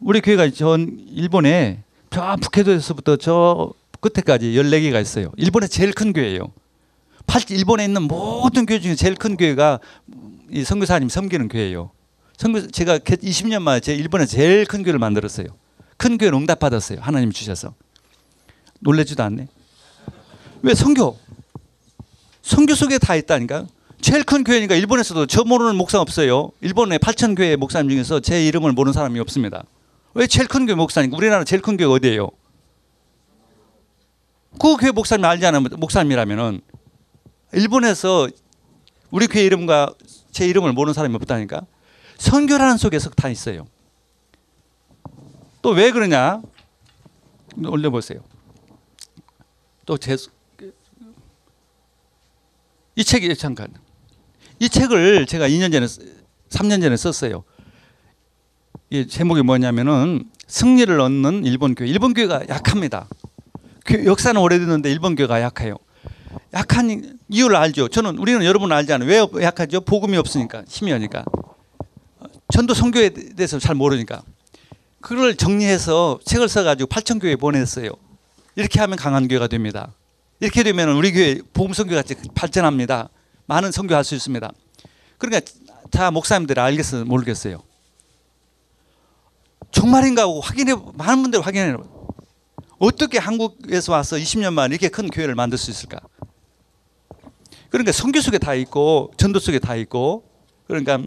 우리 0.00 0.20
교회가 0.20 0.50
전 0.50 0.98
일본에 1.08 1.82
저 2.10 2.36
북해도에서부터 2.40 3.16
저 3.16 3.72
끝에까지 4.00 4.54
14개가 4.54 5.00
있어요. 5.00 5.32
일본의 5.36 5.68
제일 5.68 5.92
큰 5.92 6.12
교회예요. 6.12 6.52
팔 7.26 7.42
일본에 7.50 7.84
있는 7.84 8.02
모든 8.02 8.66
교회 8.66 8.80
중에 8.80 8.94
제일 8.94 9.14
큰 9.14 9.36
교회가 9.36 9.78
이 10.50 10.64
선교사님 10.64 11.08
섬기는 11.08 11.48
교회예요. 11.48 11.90
선교 12.36 12.66
제가 12.66 12.98
20년 12.98 13.62
만에 13.62 13.80
제 13.80 13.94
일본에 13.94 14.26
제일 14.26 14.64
큰 14.66 14.82
교회를 14.82 14.98
만들었어요. 14.98 15.46
큰 15.96 16.16
교회를 16.18 16.36
응답 16.38 16.58
받았어요. 16.58 16.98
하나님 17.00 17.30
주셔서 17.30 17.74
놀래지도 18.80 19.22
않네. 19.22 19.48
왜 20.62 20.74
선교? 20.74 21.18
선교 22.42 22.74
속에 22.74 22.98
다 22.98 23.14
있다니까. 23.14 23.66
제일 24.00 24.24
큰 24.24 24.44
교회니까 24.44 24.74
일본에서도 24.74 25.26
저 25.26 25.44
모르는 25.44 25.76
목사 25.76 26.00
없어요. 26.00 26.50
일본의 26.62 26.98
8천 26.98 27.36
교회 27.36 27.56
목사님 27.56 27.90
중에서 27.90 28.20
제 28.20 28.46
이름을 28.46 28.72
모르는 28.72 28.92
사람이 28.92 29.20
없습니다. 29.20 29.64
왜 30.14 30.26
제일 30.26 30.48
큰 30.48 30.66
교회 30.66 30.74
목사니까 30.74 31.16
우리나라 31.16 31.44
제일 31.44 31.60
큰 31.62 31.76
교회 31.76 31.86
어디예요? 31.94 32.30
그 34.58 34.76
교회 34.76 34.90
목사님 34.90 35.24
알지 35.24 35.44
않으면 35.46 35.68
목사님이라면은 35.76 36.60
일본에서 37.52 38.28
우리 39.10 39.26
교회 39.26 39.44
이름과 39.44 39.94
제 40.32 40.46
이름을 40.46 40.72
모르는 40.72 40.94
사람이 40.94 41.14
없다니까. 41.16 41.62
선교라는 42.18 42.76
속에서 42.78 43.10
다 43.10 43.28
있어요. 43.28 43.66
또 45.62 45.70
왜 45.70 45.90
그러냐? 45.90 46.40
올려보세요. 47.66 48.20
또제이 49.90 50.16
책이 53.04 53.34
잠깐 53.36 53.68
이 54.60 54.68
책을 54.68 55.26
제가 55.26 55.48
2년 55.48 55.72
전에 55.72 55.86
3년 56.50 56.80
전에 56.82 56.96
썼어요. 56.96 57.42
이 58.90 59.06
제목이 59.06 59.42
뭐냐면은 59.42 60.28
승리를 60.46 61.00
얻는 61.00 61.44
일본 61.46 61.74
교회. 61.74 61.88
일본 61.88 62.12
교회가 62.12 62.42
약합니다. 62.48 63.08
교- 63.86 64.04
역사는 64.04 64.40
오래됐는데 64.40 64.90
일본 64.90 65.14
교회가 65.14 65.40
약해요. 65.40 65.76
약한 66.52 67.18
이유를 67.28 67.56
알죠. 67.56 67.88
저는 67.88 68.18
우리는 68.18 68.44
여러분 68.44 68.70
알잖아요. 68.72 69.08
왜 69.32 69.44
약하죠? 69.44 69.80
복음이 69.80 70.16
없으니까 70.16 70.64
힘이 70.68 70.92
오니까 70.92 71.24
전도 72.52 72.74
선교에 72.74 73.10
대해서 73.10 73.58
잘 73.58 73.74
모르니까 73.76 74.22
그걸 75.00 75.36
정리해서 75.36 76.18
책을 76.24 76.48
써가지고 76.48 76.88
8천 76.88 77.20
교회 77.20 77.36
보냈어요. 77.36 77.90
이렇게 78.60 78.78
하면 78.80 78.98
강한 78.98 79.26
교회가 79.26 79.46
됩니다. 79.46 79.94
이렇게 80.38 80.62
되면 80.62 80.90
우리 80.90 81.12
교회 81.12 81.40
복음 81.52 81.72
선교 81.72 81.94
같이 81.94 82.14
발전합니다. 82.34 83.08
많은 83.46 83.72
선교할 83.72 84.04
수 84.04 84.14
있습니다. 84.14 84.52
그러니까 85.18 85.50
다 85.90 86.10
목사님들이 86.10 86.60
알겠어요, 86.60 87.04
모르겠어요. 87.06 87.62
정말인가 89.70 90.22
하고 90.22 90.40
확인해 90.40 90.74
많은 90.94 91.22
분들이 91.22 91.42
확인해 91.42 91.76
어떻게 92.78 93.18
한국에서 93.18 93.92
와서 93.92 94.16
20년 94.16 94.52
만에 94.52 94.74
이렇게 94.74 94.88
큰 94.88 95.08
교회를 95.08 95.34
만들 95.34 95.58
수 95.58 95.70
있을까? 95.70 96.00
그러니까 97.70 97.92
선교 97.92 98.20
속에 98.20 98.38
다 98.38 98.54
있고 98.54 99.12
전도 99.16 99.38
속에 99.38 99.58
다 99.58 99.74
있고 99.76 100.24
그러니까 100.66 100.98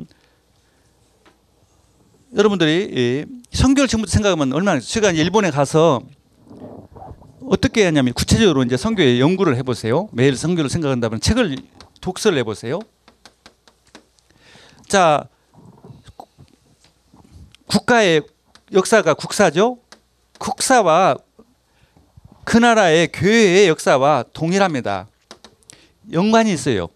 여러분들이 2.36 3.28
이 3.52 3.56
선교를 3.56 3.88
지금부터 3.88 4.12
생각하면 4.12 4.54
얼마나 4.54 4.80
제가 4.80 5.12
일본에 5.12 5.52
가서 5.52 6.02
어떻게 7.48 7.86
하냐면 7.86 8.14
구체적으로 8.14 8.64
이제 8.64 8.78
선교의 8.78 9.20
연구를 9.20 9.56
해보세요. 9.58 10.08
매일 10.12 10.36
선교를 10.38 10.70
생각한다면 10.70 11.20
책을 11.20 11.58
독서를 12.02 12.38
해보세요. 12.40 12.80
자, 14.88 15.28
구- 16.16 16.28
국가의 17.68 18.22
역사가 18.72 19.14
국사죠. 19.16 19.78
국사와 20.40 21.18
그 22.44 22.58
나라의 22.58 23.10
교회의 23.12 23.68
역사와 23.70 24.26
동일합니다. 24.34 25.08
연관이 26.12 26.52
있어요. 26.54 26.88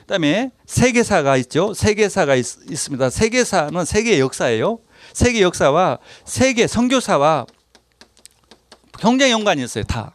그다음에 0.00 0.50
세계사가 0.66 1.36
있죠. 1.38 1.74
세계사가 1.74 2.34
있, 2.36 2.46
있습니다. 2.70 3.10
세계사는 3.10 3.84
세계의 3.84 4.20
역사예요. 4.20 4.78
세계 5.12 5.42
역사와 5.42 5.98
세계 6.24 6.66
선교사와 6.66 7.46
굉장히 9.00 9.32
연관이 9.32 9.62
있어요. 9.62 9.84
다. 9.84 10.12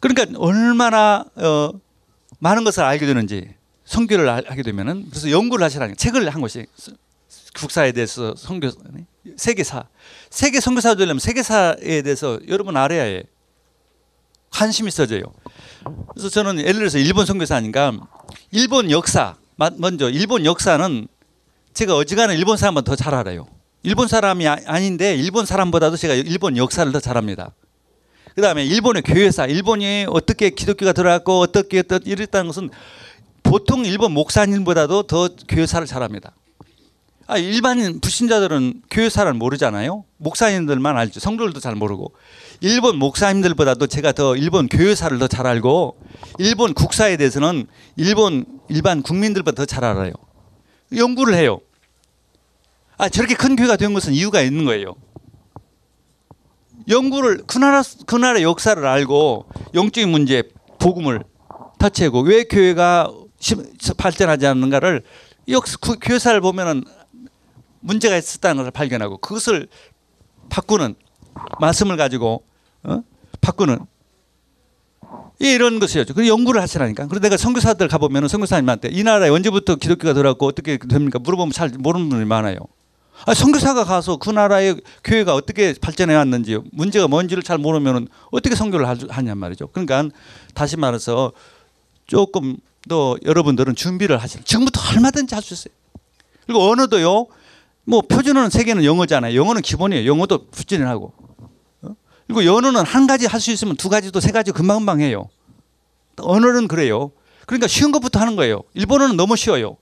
그러니까 0.00 0.38
얼마나 0.38 1.24
어, 1.36 1.70
많은 2.40 2.64
것을 2.64 2.82
알게 2.82 3.06
되는지 3.06 3.54
선교를 3.84 4.28
알- 4.28 4.44
하게 4.50 4.62
되면은 4.62 5.08
그래서 5.10 5.30
연구를 5.30 5.64
하시라는. 5.64 5.96
책을 5.96 6.28
한 6.28 6.40
것이 6.40 6.66
국사에 7.54 7.92
대해서 7.92 8.34
선교 8.36 8.70
세계사 9.36 9.84
세계 10.30 10.60
선교사 10.60 10.94
되려면 10.94 11.20
세계사에 11.20 12.02
대해서 12.02 12.40
여러분 12.48 12.76
알아야 12.76 13.02
해. 13.02 13.22
관심이 14.50 14.88
있어져요. 14.88 15.22
그래서 16.14 16.28
저는 16.28 16.58
예를 16.60 16.74
들어서 16.74 16.98
일본 16.98 17.24
선교사니까 17.26 17.92
일본 18.50 18.90
역사 18.90 19.36
마- 19.56 19.70
먼저 19.76 20.10
일본 20.10 20.44
역사는 20.44 21.06
제가 21.74 21.96
어지간한 21.96 22.36
일본 22.36 22.56
사람보다 22.56 22.84
더 22.90 22.96
잘 22.96 23.14
알아요. 23.14 23.46
일본 23.82 24.08
사람이 24.08 24.46
아- 24.46 24.58
아닌데 24.66 25.14
일본 25.16 25.44
사람보다도 25.46 25.96
제가 25.96 26.14
일본 26.14 26.56
역사를 26.56 26.90
더 26.92 27.00
잘합니다. 27.00 27.52
그 28.34 28.40
다음에 28.40 28.64
일본의 28.64 29.02
교회사, 29.02 29.46
일본이 29.46 30.06
어떻게 30.08 30.50
기독교가 30.50 30.92
들어갔고 30.92 31.40
어떻게 31.40 31.80
어떻 31.80 32.02
이랬다는 32.06 32.46
것은 32.46 32.70
보통 33.42 33.84
일본 33.84 34.12
목사님보다도 34.12 35.02
더 35.04 35.28
교회사를 35.48 35.86
잘합니다. 35.86 36.32
아, 37.26 37.38
일반인 37.38 38.00
불신자들은 38.00 38.82
교회사를 38.90 39.32
모르잖아요. 39.34 40.04
목사님들만 40.18 40.96
알죠. 40.96 41.20
성도들도 41.20 41.60
잘 41.60 41.74
모르고. 41.74 42.12
일본 42.60 42.96
목사님들보다도 42.98 43.86
제가 43.86 44.12
더 44.12 44.36
일본 44.36 44.68
교회사를 44.68 45.18
더 45.18 45.28
잘 45.28 45.46
알고 45.46 45.98
일본 46.38 46.72
국사에 46.74 47.16
대해서는 47.16 47.66
일본 47.96 48.44
일반 48.68 49.02
국민들보다 49.02 49.56
더 49.62 49.66
잘 49.66 49.84
알아요. 49.84 50.12
연구를 50.96 51.34
해요. 51.34 51.60
아, 53.02 53.08
저렇게 53.08 53.34
큰 53.34 53.56
교회가 53.56 53.74
된 53.76 53.94
것은 53.94 54.12
이유가 54.12 54.42
있는 54.42 54.64
거예요. 54.64 54.94
연구를 56.88 57.42
그 57.48 57.58
나라 57.58 57.82
그 58.06 58.14
나라 58.14 58.40
역사를 58.42 58.86
알고 58.86 59.46
영적인 59.74 60.08
문제 60.08 60.44
복음을 60.78 61.24
터치하고 61.80 62.20
왜 62.20 62.44
교회가 62.44 63.12
시- 63.40 63.56
발전하지 63.96 64.46
않는가를 64.46 65.02
역사 65.48 65.78
그 65.80 65.96
교사를 66.00 66.40
보면은 66.40 66.84
문제가 67.80 68.16
있었다는 68.16 68.58
것을 68.58 68.70
발견하고 68.70 69.18
그것을 69.18 69.66
바꾸는 70.48 70.94
말씀을 71.58 71.96
가지고 71.96 72.44
어? 72.84 73.02
바꾸는 73.40 73.80
이런 75.40 75.80
것이었죠. 75.80 76.14
그 76.14 76.28
연구를 76.28 76.62
하시라니까. 76.62 77.08
그래서 77.08 77.20
내가 77.20 77.36
선교사들 77.36 77.88
가보면 77.88 78.28
선교사님한테 78.28 78.90
이 78.92 79.02
나라에 79.02 79.28
언제부터 79.28 79.74
기독교가 79.74 80.14
들어왔고 80.14 80.46
어떻게 80.46 80.78
됩니까? 80.78 81.18
물어보면 81.18 81.50
잘 81.50 81.68
모르는 81.76 82.08
분들이 82.08 82.28
많아요. 82.28 82.58
아, 83.24 83.34
선교사가 83.34 83.84
가서 83.84 84.16
그 84.16 84.30
나라의 84.30 84.80
교회가 85.04 85.34
어떻게 85.34 85.74
발전해 85.80 86.14
왔는지 86.14 86.58
문제가 86.72 87.06
뭔지를 87.08 87.42
잘 87.42 87.56
모르면 87.58 88.08
어떻게 88.32 88.54
선교를 88.56 88.88
하- 88.88 88.96
하냔 89.08 89.38
말이죠. 89.38 89.68
그러니까 89.68 90.08
다시 90.54 90.76
말해서 90.76 91.32
조금 92.06 92.56
더 92.88 93.16
여러분들은 93.24 93.76
준비를 93.76 94.18
하시라. 94.18 94.42
지금부터 94.44 94.80
얼마든지 94.92 95.34
할 95.34 95.42
수 95.42 95.54
있어요. 95.54 95.72
그리고 96.46 96.68
언어도요. 96.68 97.26
뭐 97.84 98.00
표준어는 98.02 98.50
세 98.50 98.64
개는 98.64 98.84
영어잖아요. 98.84 99.36
영어는 99.38 99.62
기본이에요. 99.62 100.08
영어도 100.08 100.46
부진하고. 100.50 101.12
어? 101.82 101.94
그리고 102.26 102.40
언어는 102.56 102.84
한 102.84 103.06
가지 103.06 103.26
할 103.26 103.40
수 103.40 103.52
있으면 103.52 103.76
두 103.76 103.88
가지도 103.88 104.18
세 104.18 104.32
가지 104.32 104.50
금방금방 104.50 105.00
해요. 105.00 105.28
언어는 106.20 106.66
그래요. 106.68 107.12
그러니까 107.46 107.66
쉬운 107.68 107.92
것부터 107.92 108.18
하는 108.20 108.34
거예요. 108.36 108.62
일본어는 108.74 109.16
너무 109.16 109.36
쉬워요. 109.36 109.76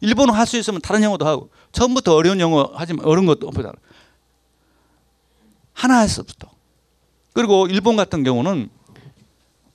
일본어 0.00 0.32
할 0.34 0.46
수 0.46 0.58
있으면 0.58 0.80
다른 0.82 1.02
영어도 1.02 1.26
하고 1.26 1.50
처음부터 1.74 2.14
어려운 2.14 2.40
영어 2.40 2.70
하지만 2.74 3.04
어려운 3.04 3.26
것도 3.26 3.48
없다. 3.48 3.72
하나에서부터. 5.74 6.48
그리고 7.32 7.66
일본 7.66 7.96
같은 7.96 8.22
경우는 8.22 8.70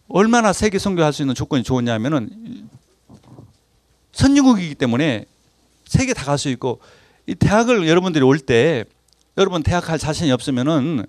얼마나 0.07 0.53
세계 0.53 0.79
선교할 0.79 1.13
수 1.13 1.21
있는 1.21 1.35
조건이 1.35 1.61
좋으냐면은 1.63 2.69
선진국이기 4.13 4.75
때문에 4.75 5.25
세계 5.85 6.13
다 6.13 6.25
갈 6.25 6.37
수 6.37 6.49
있고 6.49 6.79
이 7.27 7.35
대학을 7.35 7.87
여러분들이 7.87 8.23
올 8.23 8.39
때 8.39 8.85
여러분 9.37 9.61
대학 9.61 9.81
갈 9.81 9.99
자신이 9.99 10.31
없으면은 10.31 11.05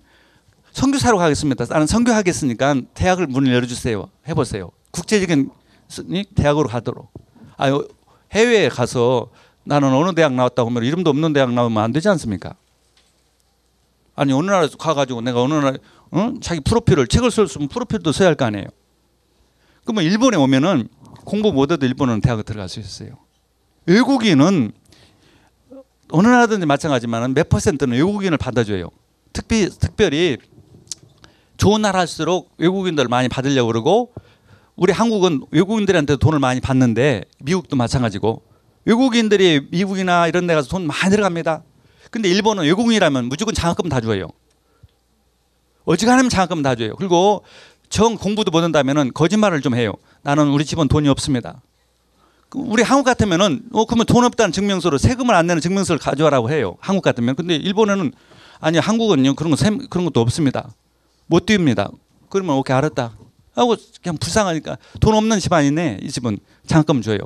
선교사로 0.73 1.19
가겠습니다. 1.19 1.67
나는 1.67 1.87
선교하겠으니까 1.87 2.77
대학을 2.95 3.27
문을 3.27 3.53
열어주세요. 3.55 4.09
해보세요. 4.29 4.71
국제적인 4.91 5.51
대학으로 6.35 6.69
가도록. 6.69 7.11
아 7.57 7.67
해외에 8.33 8.69
가서 8.69 9.31
나는 9.65 9.93
어느 9.93 10.15
대학 10.15 10.33
나왔다고 10.35 10.71
하면 10.71 10.85
이름도 10.85 11.11
없는 11.11 11.33
대학 11.33 11.53
나오면 11.53 11.83
안 11.83 11.93
되지 11.93 12.09
않습니까? 12.09 12.55
아니 14.15 14.33
어느 14.33 14.51
나라 14.51 14.67
가가지고 14.79 15.21
내가 15.23 15.43
어느 15.43 15.55
나라 15.55 15.73
어? 16.11 16.35
자기 16.43 16.61
프로필을 16.61 17.07
책을 17.07 17.31
쓸 17.31 17.47
수 17.47 17.53
있으면 17.55 17.69
프로필도 17.69 18.13
써야 18.13 18.29
할 18.29 18.35
거 18.35 18.45
아니에요. 18.45 18.67
그러면 19.85 20.05
일본에 20.05 20.37
오면은 20.37 20.89
공부 21.25 21.53
못해도 21.53 21.87
일본은 21.87 22.21
대학을 22.21 22.45
들어갈 22.45 22.69
수 22.69 22.81
있어요. 22.81 23.19
외국인은 23.87 24.73
어느 26.11 26.27
나라든지 26.27 26.67
마찬가지만 26.67 27.35
몇 27.35 27.49
퍼센트는 27.49 27.97
외국인을 27.97 28.37
받아줘요. 28.37 28.91
특히 29.33 29.69
특별히 29.69 30.39
좋은 31.57 31.83
나라일수록 31.83 32.51
외국인들 32.59 33.07
많이 33.09 33.29
받으려고 33.29 33.69
그러고 33.69 34.13
우리 34.77 34.93
한국은 34.93 35.43
외국인들한테 35.51 36.17
돈을 36.17 36.39
많이 36.39 36.61
받는데 36.61 37.25
미국도 37.41 37.77
마찬가지고 37.77 38.43
외국인들이 38.85 39.69
미국이나 39.71 40.27
이런 40.27 40.47
데 40.47 40.55
가서 40.55 40.69
돈 40.69 40.87
많이 40.87 41.11
들어갑니다. 41.11 41.63
근데 42.11 42.29
일본은 42.29 42.65
외국인이라면 42.65 43.27
무조건 43.27 43.55
장학금 43.55 43.89
다 43.89 44.01
줘요. 44.01 44.29
어지간하면 45.85 46.29
장학금 46.31 46.63
다 46.63 46.75
줘요. 46.75 46.95
그리고 46.97 47.45
정 47.89 48.17
공부도 48.17 48.51
못한다면은 48.51 49.13
거짓말을 49.13 49.61
좀 49.61 49.75
해요. 49.75 49.95
나는 50.23 50.49
우리 50.49 50.65
집은 50.65 50.89
돈이 50.89 51.09
없습니다. 51.09 51.63
그 52.49 52.59
우리 52.59 52.83
한국 52.83 53.05
같으면은 53.05 53.63
어 53.73 53.85
그러면 53.85 54.07
돈 54.07 54.25
없다는 54.25 54.53
증명서로 54.53 54.99
세금을 54.99 55.35
안 55.35 55.47
내는 55.47 55.61
증명서를 55.61 55.99
가져와라고 56.01 56.51
해요. 56.51 56.77
한국 56.81 57.03
같으면. 57.03 57.37
근데 57.37 57.55
일본에는 57.57 58.13
아니 58.61 58.79
한국은요 58.79 59.35
그런 59.35 59.51
거 59.51 59.57
셈- 59.57 59.89
그런 59.89 60.05
것도 60.05 60.21
없습니다. 60.21 60.71
못 61.27 61.47
띄웁니다. 61.47 61.91
그러면 62.29 62.57
오케이 62.57 62.77
알았다. 62.77 63.17
하고 63.55 63.77
그냥 64.03 64.17
불쌍하니까 64.19 64.79
돈 65.01 65.15
없는 65.15 65.39
집안이네 65.39 66.01
이 66.03 66.09
집은 66.11 66.39
장학금 66.67 67.03
줘요. 67.03 67.19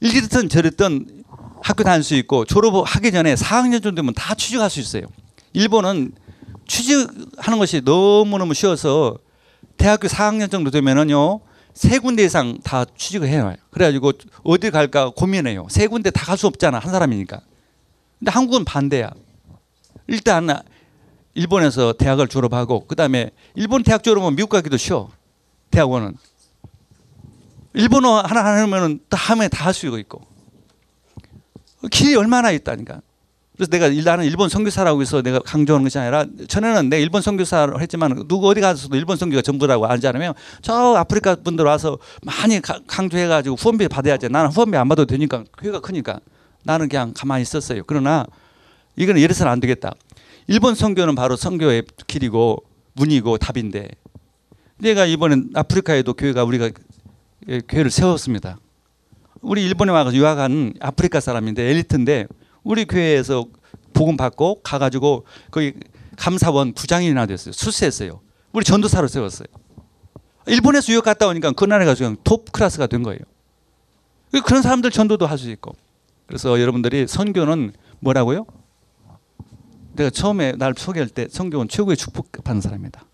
이랬든 0.00 0.48
저랬든 0.48 1.24
학교 1.62 1.84
다닐 1.84 2.02
수 2.02 2.14
있고 2.14 2.44
졸업하기 2.44 3.12
전에 3.12 3.34
4학년 3.34 3.82
정도 3.82 3.96
되면 3.96 4.14
다 4.14 4.34
취직할 4.34 4.70
수 4.70 4.80
있어요. 4.80 5.02
일본은 5.52 6.12
취직하는 6.66 7.58
것이 7.58 7.82
너무너무 7.84 8.54
쉬워서 8.54 9.18
대학교 9.76 10.08
4학년 10.08 10.50
정도 10.50 10.70
되면은요 10.70 11.40
세 11.74 11.98
군데 11.98 12.24
이상 12.24 12.58
다 12.62 12.84
취직을 12.96 13.28
해요. 13.28 13.54
그래가지고 13.70 14.12
어디 14.42 14.70
갈까 14.70 15.10
고민해요. 15.10 15.66
세 15.70 15.86
군데 15.86 16.10
다 16.10 16.26
갈 16.26 16.36
수 16.38 16.46
없잖아 16.46 16.78
한 16.78 16.90
사람이니까. 16.92 17.40
근데 18.18 18.30
한국은 18.30 18.64
반대야. 18.64 19.10
일단 20.08 20.48
일본에서 21.34 21.92
대학을 21.92 22.28
졸업하고 22.28 22.86
그 22.86 22.96
다음에 22.96 23.30
일본 23.54 23.82
대학 23.82 24.02
졸업하면 24.02 24.34
미국 24.36 24.48
가기도 24.50 24.76
쉬워. 24.76 25.10
대학원은 25.70 26.16
일본어 27.74 28.20
하나 28.20 28.44
하면은 28.62 29.00
다음에 29.08 29.48
다할 29.48 29.72
수 29.74 29.86
있고 29.98 30.22
길이 31.90 32.14
얼마나 32.16 32.50
있다니까. 32.50 33.00
그래서 33.56 33.70
내가 33.70 33.86
일- 33.88 34.04
나는 34.04 34.24
일본 34.24 34.48
선교사라고 34.48 35.02
해서 35.02 35.20
내가 35.22 35.38
강조하는 35.40 35.84
것이 35.84 35.98
아니라 35.98 36.24
전에는 36.48 36.88
내가 36.88 37.00
일본 37.00 37.20
선교사를 37.20 37.78
했지만 37.80 38.26
누구 38.26 38.48
어디 38.48 38.60
가서도 38.60 38.96
일본 38.96 39.18
선교가 39.18 39.42
전부라고 39.42 39.86
알지 39.86 40.06
않으면 40.08 40.32
저 40.62 40.94
아프리카 40.96 41.36
분들 41.36 41.64
와서 41.66 41.98
많이 42.22 42.60
가- 42.60 42.80
강조해가지고 42.86 43.56
후원비 43.56 43.88
받아야지. 43.88 44.28
나는 44.30 44.50
후원비 44.50 44.76
안 44.78 44.88
받아도 44.88 45.06
되니까 45.06 45.44
교회가 45.58 45.80
크니까 45.80 46.20
나는 46.64 46.88
그냥 46.88 47.12
가만히 47.14 47.42
있었어요. 47.42 47.82
그러나 47.86 48.24
이거는 48.96 49.20
이래서는 49.20 49.52
안 49.52 49.60
되겠다. 49.60 49.92
일본 50.46 50.74
선교는 50.74 51.14
바로 51.14 51.36
선교의 51.36 51.84
길이고 52.06 52.62
문이고 52.94 53.36
답인데 53.38 53.88
내가 54.78 55.04
이번엔 55.04 55.50
아프리카에도 55.54 56.14
교회가 56.14 56.44
우리가 56.44 56.64
예, 56.66 56.70
교회를 57.68 57.90
세웠습니다. 57.90 58.58
우리 59.40 59.64
일본에 59.64 59.92
와서 59.92 60.12
유학한 60.14 60.74
아프리카 60.80 61.20
사람인데 61.20 61.62
엘리트인데 61.62 62.26
우리 62.62 62.84
교회에서 62.84 63.46
복음 63.94 64.16
받고 64.16 64.62
가가지고 64.62 65.24
거기 65.50 65.72
감사원 66.16 66.74
부장이나 66.74 67.26
됐어요. 67.26 67.52
출세했어요. 67.52 68.20
우리 68.52 68.64
전도사로 68.64 69.08
세웠어요. 69.08 69.46
일본에서 70.46 70.92
유학 70.92 71.04
갔다 71.04 71.26
오니까 71.26 71.52
그 71.52 71.64
나라가 71.64 71.94
그냥 71.94 72.16
톱 72.24 72.52
클래스가 72.52 72.86
된 72.86 73.02
거예요. 73.02 73.20
그런 74.44 74.62
사람들 74.62 74.90
전도도 74.90 75.26
할 75.26 75.38
수 75.38 75.50
있고. 75.50 75.72
그래서 76.26 76.60
여러분들이 76.60 77.06
선교는 77.08 77.72
뭐라고요? 78.00 78.46
내가 79.94 80.10
처음에 80.10 80.52
날 80.52 80.74
소개할 80.76 81.08
때 81.08 81.26
선교는 81.28 81.68
최고의 81.68 81.96
축복받는 81.96 82.60
사람이다. 82.60 83.04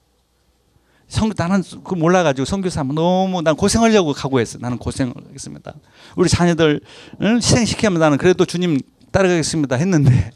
성 1.08 1.30
나는 1.36 1.62
그 1.84 1.94
몰라가지고 1.94 2.46
하면 2.50 2.94
너무 2.94 3.42
난 3.42 3.54
고생하려고 3.54 4.12
각오했어. 4.12 4.58
나는 4.60 4.78
고생하겠습니다. 4.78 5.74
우리 6.16 6.28
자녀들을 6.28 6.80
희생시키면 7.20 8.00
나는 8.00 8.18
그래도 8.18 8.44
주님 8.44 8.80
따라가겠습니다 9.12 9.76
했는데 9.76 10.32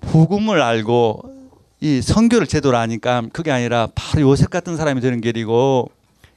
복음을 0.00 0.62
알고 0.62 1.34
이 1.80 2.00
선교를 2.00 2.46
제대로 2.46 2.76
아니까 2.78 3.22
그게 3.32 3.50
아니라 3.50 3.88
바로 3.94 4.30
요셉 4.30 4.48
같은 4.48 4.76
사람이 4.76 5.00
되는 5.00 5.20
길이고 5.20 5.90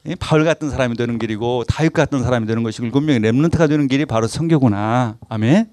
이 0.06 0.16
바울 0.16 0.44
같은 0.44 0.70
사람이 0.70 0.96
되는 0.96 1.18
길이고 1.18 1.64
다윗 1.68 1.94
같은 1.94 2.24
사람이 2.24 2.46
되는 2.46 2.64
것이고 2.64 2.86
일곱 2.86 3.02
명의 3.02 3.20
렘넌트가 3.22 3.68
되는 3.68 3.88
길이 3.88 4.06
바로 4.06 4.28
선교구나. 4.28 5.18
아멘. 5.30 5.70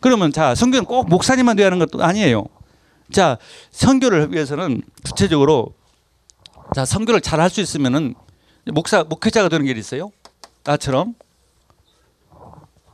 그러면 0.00 0.32
자 0.32 0.54
선교는 0.54 0.84
꼭 0.84 1.08
목사님만 1.08 1.56
돼야 1.56 1.66
하는 1.66 1.78
것도 1.78 2.02
아니에요. 2.02 2.46
자 3.10 3.38
선교를 3.72 4.32
위해서는 4.32 4.82
구체적으로 5.04 5.77
자 6.74 6.84
선교를 6.84 7.20
잘 7.20 7.40
할 7.40 7.50
수 7.50 7.60
있으면은 7.60 8.14
목사 8.66 9.02
목회자가 9.04 9.48
되는 9.48 9.64
길이 9.64 9.80
있어요. 9.80 10.10
나처럼 10.64 11.14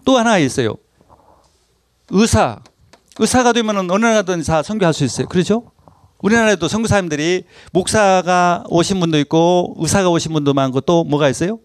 또 0.04 0.18
하나 0.18 0.38
있어요. 0.38 0.74
의사 2.10 2.60
의사가 3.18 3.52
되면은 3.52 3.90
어느 3.90 4.04
나라든 4.04 4.42
다 4.42 4.62
선교할 4.62 4.92
수 4.94 5.04
있어요. 5.04 5.26
그렇죠? 5.26 5.70
우리나라에도 6.18 6.68
선교사님들이 6.68 7.44
목사가 7.72 8.64
오신 8.68 9.00
분도 9.00 9.18
있고 9.20 9.74
의사가 9.78 10.08
오신 10.10 10.32
분도 10.32 10.54
많고 10.54 10.80
또 10.82 11.04
뭐가 11.04 11.28
있어요? 11.28 11.58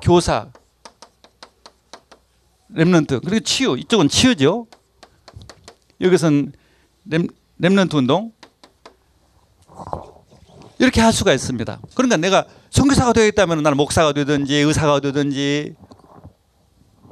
교사, 0.00 0.50
렘넌트 2.68 3.20
그리고 3.20 3.40
치유 3.40 3.76
이쪽은 3.76 4.08
치유죠. 4.08 4.66
여기선 6.00 6.52
렘, 7.04 7.26
렘넌트 7.58 7.96
운동 7.96 8.32
이렇게 10.80 11.02
할 11.02 11.12
수가 11.12 11.34
있습니다. 11.34 11.78
그러니까 11.94 12.16
내가 12.16 12.46
선교사가 12.70 13.12
되겠다면 13.12 13.62
나는 13.62 13.76
목사가 13.76 14.14
되든지 14.14 14.54
의사가 14.54 15.00
되든지 15.00 15.74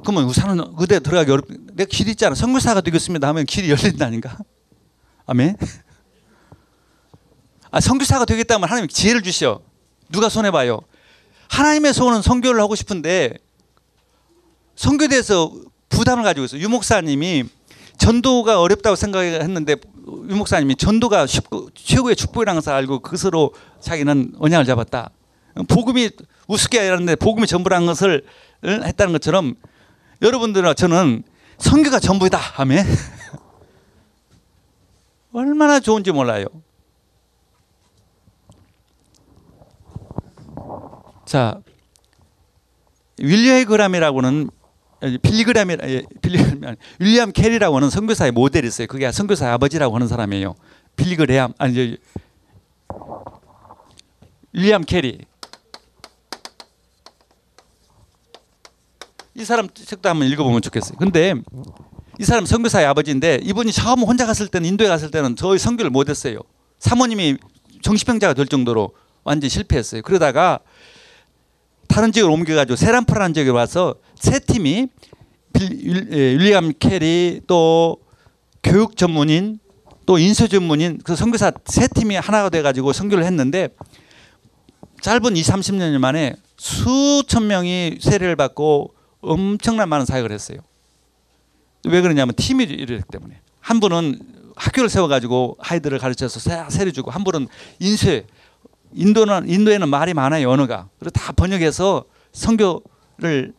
그러면 0.03 0.27
의사는 0.27 0.73
의대 0.79 0.99
들어가기 0.99 1.31
어렵. 1.31 1.45
내가 1.73 1.87
길 1.87 2.09
있잖아. 2.09 2.33
선교사가 2.33 2.81
되겠습니다 2.81 3.27
하면 3.27 3.45
길이 3.45 3.69
열린다니까. 3.69 4.39
아멘. 5.27 5.55
아 7.69 7.79
선교사가 7.79 8.25
되겠다면 8.25 8.67
하나님 8.67 8.89
지혜를 8.89 9.21
주시오. 9.21 9.61
누가 10.11 10.29
손해 10.29 10.49
봐요. 10.49 10.81
하나님의 11.49 11.93
소원은 11.93 12.23
선교를 12.23 12.59
하고 12.61 12.73
싶은데 12.73 13.35
선교대에서 14.77 15.53
부담을 15.89 16.23
가지고 16.23 16.45
있어요. 16.45 16.61
유 16.61 16.69
목사님이 16.69 17.43
전도가 17.99 18.59
어렵다고 18.61 18.95
생각했는데 18.95 19.75
유 20.29 20.35
목사님이 20.35 20.75
전도가 20.75 21.25
쉽고 21.25 21.69
최고의 21.73 22.15
축복이라는 22.15 22.59
것을 22.59 22.73
알고 22.73 22.99
그것으로 22.99 23.53
자기는 23.79 24.33
언약을 24.39 24.65
잡았다. 24.65 25.11
복음이 25.67 26.11
우습게 26.47 26.79
아니라는데 26.79 27.15
복음이 27.15 27.47
전부라는 27.47 27.87
것을 27.87 28.23
했다는 28.63 29.13
것처럼 29.13 29.55
여러분들은 30.21 30.75
저는 30.75 31.23
선교가 31.57 31.99
전부다 31.99 32.37
하면 32.37 32.85
얼마나 35.33 35.79
좋은지 35.79 36.11
몰라요. 36.11 36.45
자, 41.25 41.61
윌리엄 43.19 43.65
그람이라고는 43.65 44.49
빌리그람이 45.21 45.77
빌리그램이 46.21 46.67
아니 46.67 46.77
윌리엄 46.99 47.31
캐리라고 47.31 47.77
하는 47.77 47.89
선교사의 47.89 48.31
모델이 48.31 48.67
있어요. 48.67 48.87
그게 48.87 49.11
선교사의 49.11 49.53
아버지라고 49.53 49.95
하는 49.95 50.07
사람이에요. 50.07 50.55
빌리그레암 50.95 51.53
아니 51.57 51.73
저 51.73 51.97
윌리엄 54.53 54.83
캐리. 54.83 55.19
이 59.35 59.45
사람 59.45 59.69
책도 59.73 60.09
한번 60.09 60.27
읽어보면 60.27 60.61
좋겠어요. 60.61 60.97
근데 60.97 61.33
이 62.19 62.25
사람 62.25 62.45
선교사의 62.45 62.85
아버지인데 62.87 63.39
이분이 63.41 63.71
처음 63.71 63.99
혼자 63.99 64.25
갔을 64.25 64.49
때는 64.49 64.67
인도에 64.67 64.89
갔을 64.89 65.11
때는 65.11 65.37
전혀 65.37 65.57
선교를 65.57 65.91
못했어요. 65.91 66.39
사모님이 66.79 67.37
정신병자가 67.81 68.33
될 68.33 68.47
정도로 68.47 68.93
완전 69.23 69.45
히 69.45 69.49
실패했어요. 69.49 70.01
그러다가 70.01 70.59
다른 71.89 72.11
지역으로 72.11 72.33
옮겨가지고 72.35 72.77
세람포르라는 72.77 73.33
지역에 73.33 73.49
와서 73.49 73.95
세 74.15 74.39
팀이 74.39 74.87
빌, 75.51 76.07
예, 76.13 76.17
윌리엄 76.37 76.71
캐리 76.79 77.41
또 77.47 77.97
교육 78.63 78.95
전문인 78.95 79.59
또 80.05 80.17
인쇄 80.17 80.47
전문인 80.47 80.99
그 81.03 81.15
선교사 81.15 81.51
세 81.65 81.87
팀이 81.87 82.15
하나가 82.15 82.49
돼가지고 82.49 82.93
선교를 82.93 83.25
했는데 83.25 83.69
짧은 85.01 85.35
2, 85.35 85.41
30년 85.41 85.97
만에 85.97 86.35
수천 86.57 87.47
명이 87.47 87.97
세례를 88.01 88.35
받고 88.35 88.93
엄청난 89.21 89.89
많은 89.89 90.05
사역을 90.05 90.31
했어요. 90.31 90.59
왜 91.85 92.01
그러냐면 92.01 92.35
팀이 92.35 92.65
이러기 92.65 93.03
때문에 93.11 93.41
한 93.59 93.79
분은 93.79 94.19
학교를 94.55 94.89
세워가지고 94.89 95.57
아이들을 95.59 95.97
가르쳐서 95.97 96.69
세례 96.69 96.91
주고 96.91 97.11
한 97.11 97.23
분은 97.23 97.47
인쇄 97.79 98.25
인도는 98.93 99.47
인도에는 99.49 99.87
말이 99.89 100.13
많아요 100.13 100.49
언어가 100.49 100.89
그래서 100.99 101.11
다 101.11 101.31
번역해서 101.33 102.05
선교를 102.31 103.53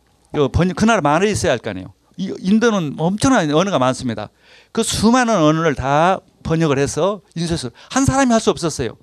번역 0.51 0.75
그 0.75 0.85
나라 0.85 1.01
말이 1.01 1.31
있어야 1.31 1.51
할 1.51 1.59
거 1.59 1.69
아니에요. 1.69 1.93
인도는 2.17 2.95
엄청난 2.97 3.49
언어가 3.51 3.79
많습니다. 3.79 4.29
그 4.71 4.83
수많은 4.83 5.35
언어를 5.35 5.75
다 5.75 6.19
번역을 6.43 6.77
해서 6.77 7.21
인쇄해서 7.35 7.71
한 7.89 8.05
사람이 8.05 8.31
할 8.31 8.39
수 8.39 8.49
없었어요. 8.49 8.95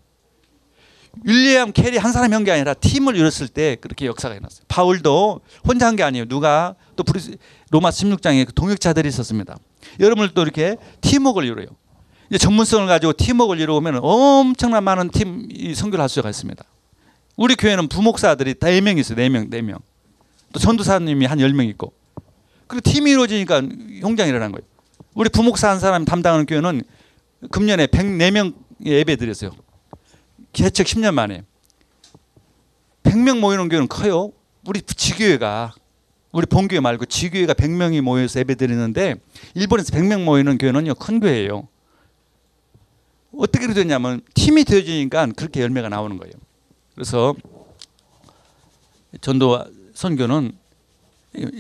윌리엄 1.25 1.73
캐리 1.73 1.97
한 1.97 2.13
사람이 2.13 2.33
한 2.35 2.45
게 2.45 2.53
아니라 2.53 2.75
팀을 2.75 3.17
이뤘을 3.17 3.49
때 3.49 3.77
그렇게 3.81 4.07
역사가 4.07 4.35
일어났어요. 4.35 4.65
바울도 4.69 5.41
혼자 5.67 5.87
한 5.87 5.97
게 5.97 6.03
아니에요. 6.05 6.27
누가 6.27 6.75
또 6.97 7.03
로마 7.71 7.91
16장에 7.91 8.47
그 8.47 8.53
동역자들이 8.53 9.09
있었습니다. 9.09 9.57
여러분들도 9.99 10.41
이렇게 10.43 10.77
팀워크를 11.01 11.49
이뤄요. 11.49 11.67
이제 12.31 12.39
전문성을 12.39 12.87
가지고 12.87 13.13
팀워크를 13.15 13.63
이루면 13.63 14.01
엄청난 14.03 14.85
많은 14.85 15.11
팀 15.11 15.49
선교를 15.75 16.03
할 16.03 16.09
수가 16.09 16.29
있습니다. 16.29 16.63
우리 17.37 17.55
교회는 17.55 17.89
부목사들이 17.89 18.55
다 18.55 18.67
4명 18.67 18.99
있어요. 18.99 19.17
4명, 19.17 19.51
4명. 19.51 19.81
또 20.53 20.59
전도사님이 20.59 21.27
한 21.27 21.39
10명 21.39 21.69
있고. 21.71 21.93
그리고 22.67 22.83
팀이 22.91 23.11
이루어지니까 23.13 23.63
형장이 24.01 24.29
일어난 24.29 24.53
거예요. 24.53 24.67
우리 25.15 25.31
부목사 25.31 25.71
한 25.71 25.81
사람 25.81 26.05
담당하는 26.05 26.45
교회는 26.47 26.83
금년에 27.51 27.87
104명 27.87 28.55
예배 28.85 29.17
드렸어요. 29.17 29.53
개척 30.53 30.87
10년 30.87 31.15
만에. 31.15 31.43
100명 33.05 33.39
모이는 33.39 33.69
교회는 33.69 33.89
커요. 33.89 34.33
우리 34.67 34.83
지교회가 34.83 35.73
우리 36.33 36.45
본교회 36.45 36.81
말고 36.81 37.07
지교회가 37.07 37.55
100명이 37.55 38.03
모여서 38.03 38.41
예배 38.41 38.57
드리는데 38.57 39.15
일본에서 39.55 39.93
100명 39.93 40.25
모이는 40.25 40.59
교회는요 40.59 40.95
큰 40.97 41.21
교회예요. 41.21 41.69
어떻게 43.37 43.73
되냐면 43.73 44.21
팀이 44.35 44.65
되어지니까 44.65 45.29
그렇게 45.37 45.61
열매가 45.63 45.89
나오는 45.89 46.17
거예요. 46.17 46.33
그래서 46.95 47.35
전도 49.21 49.65
선교는 49.95 50.53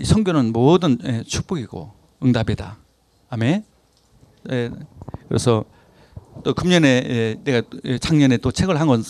선교는 0.04 0.52
모든 0.52 0.98
예, 1.04 1.22
축복이고 1.24 1.92
응답이다. 2.24 2.78
아멘. 3.30 3.64
예, 4.50 4.70
그래서 5.28 5.64
또 6.44 6.54
금년에 6.54 6.88
예, 6.88 7.36
내가 7.44 7.62
작년에 8.00 8.38
또 8.38 8.50
책을 8.50 8.80
한 8.80 8.86
권 8.88 9.04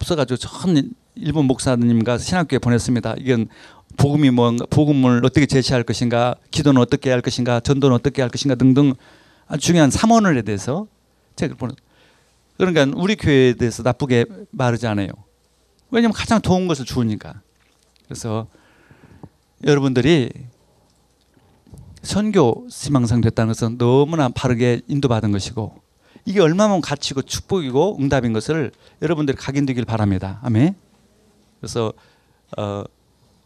써가지고 0.00 0.36
전 0.36 0.92
일본 1.14 1.46
목사님과 1.46 2.18
신학교에 2.18 2.58
보냈습니다. 2.58 3.14
이건 3.18 3.48
복음이 3.96 4.30
뭔가 4.30 4.66
복음을 4.66 5.24
어떻게 5.24 5.46
제시할 5.46 5.82
것인가, 5.82 6.34
기도는 6.50 6.80
어떻게 6.80 7.10
할 7.10 7.22
것인가, 7.22 7.60
전도는 7.60 7.94
어떻게 7.94 8.20
할 8.20 8.30
것인가 8.30 8.54
등등 8.54 8.94
아주 9.46 9.66
중요한 9.66 9.90
삼원을에 9.90 10.42
대해서 10.42 10.86
책을 11.36 11.56
보냈. 11.56 11.76
그러니까 12.56 12.86
우리 12.96 13.16
교회에 13.16 13.54
대해서 13.54 13.82
나쁘게 13.82 14.26
말하지 14.50 14.86
않아요. 14.86 15.08
왜냐하면 15.90 16.12
가장 16.12 16.40
좋은 16.40 16.66
것을 16.68 16.84
주니까. 16.84 17.40
그래서 18.04 18.46
여러분들이 19.64 20.30
선교 22.02 22.66
희망상 22.70 23.20
됐다는 23.22 23.48
것은 23.48 23.78
너무나 23.78 24.28
바르게 24.28 24.82
인도받은 24.88 25.32
것이고 25.32 25.82
이게 26.26 26.40
얼마나 26.40 26.78
가치고 26.80 27.22
축복이고 27.22 27.98
응답인 28.00 28.32
것을 28.32 28.72
여러분들이 29.02 29.36
각인되길 29.36 29.84
바랍니다. 29.84 30.38
아멘. 30.42 30.74
그래서 31.60 31.92
어, 32.56 32.84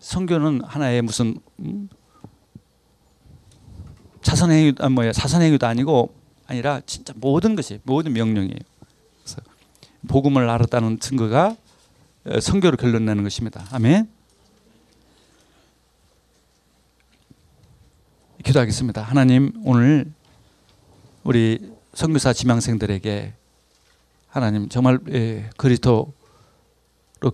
선교는 0.01 0.63
하나의 0.65 1.03
무슨 1.03 1.39
음? 1.61 1.89
자선행위 4.23 4.75
아 4.81 4.89
뭐야 4.89 5.13
자선행위도 5.13 5.67
아니고 5.67 6.15
아니라 6.47 6.81
진짜 6.87 7.13
모든 7.17 7.57
것이 7.57 7.81
모든 7.85 8.13
명령이에요. 8.13 8.59
복음을 10.09 10.49
알았다는 10.51 10.99
증거가 10.99 11.57
어, 12.27 12.41
선교로 12.41 12.77
결론내는 12.77 13.23
것입니다. 13.23 13.65
아멘. 13.71 14.09
기도하겠습니다. 18.45 19.03
하나님 19.03 19.53
오늘 19.65 20.11
우리 21.23 21.59
선교사 21.95 22.33
지망생들에게 22.33 23.35
하나님 24.29 24.69
정말 24.69 24.99
예, 25.11 25.51
그리스도로 25.57 26.13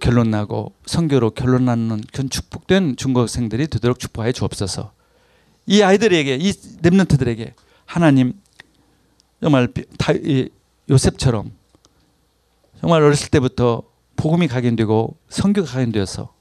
결론나고 0.01 0.73
선교로 0.87 1.31
결론나는 1.31 2.03
그런 2.13 2.31
축복된 2.31 2.97
중고생들이 2.97 3.69
되도록 3.69 3.99
축복하여 3.99 4.33
주옵소서. 4.33 4.93
이 5.67 5.83
아이들에게 5.83 6.37
이 6.41 6.53
렘넌트들에게 6.83 7.55
하나님 7.85 8.35
정말 9.41 9.69
요셉처럼 10.89 11.53
정말 12.85 13.03
어렸을 13.03 13.31
때부터 13.31 13.83
복음이 14.17 14.47
각인되고 14.47 15.17
선교가 15.31 15.73
각인되어서 15.73 16.35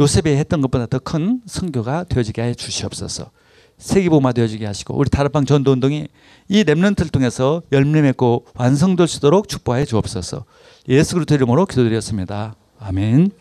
요셉이 0.00 0.30
했던 0.30 0.62
것보다 0.62 0.86
더큰 0.86 1.42
선교가 1.44 2.04
되어지게 2.04 2.42
해 2.42 2.54
주시옵소서. 2.54 3.30
세계보마 3.76 4.32
되어지게 4.32 4.64
하시고 4.64 4.96
우리 4.96 5.10
다락방 5.10 5.44
전도 5.44 5.72
운동이 5.72 6.08
이 6.48 6.64
렘넌트를 6.64 7.10
통해서 7.10 7.60
열매 7.70 8.00
맺고 8.00 8.46
완성될 8.54 9.08
수 9.08 9.18
있도록 9.18 9.46
축복하여 9.46 9.84
주옵소서. 9.84 10.46
예수 10.88 11.16
그리스도 11.16 11.34
이름으로 11.34 11.66
기도드렸습니다. 11.66 12.54
아멘. 12.78 13.32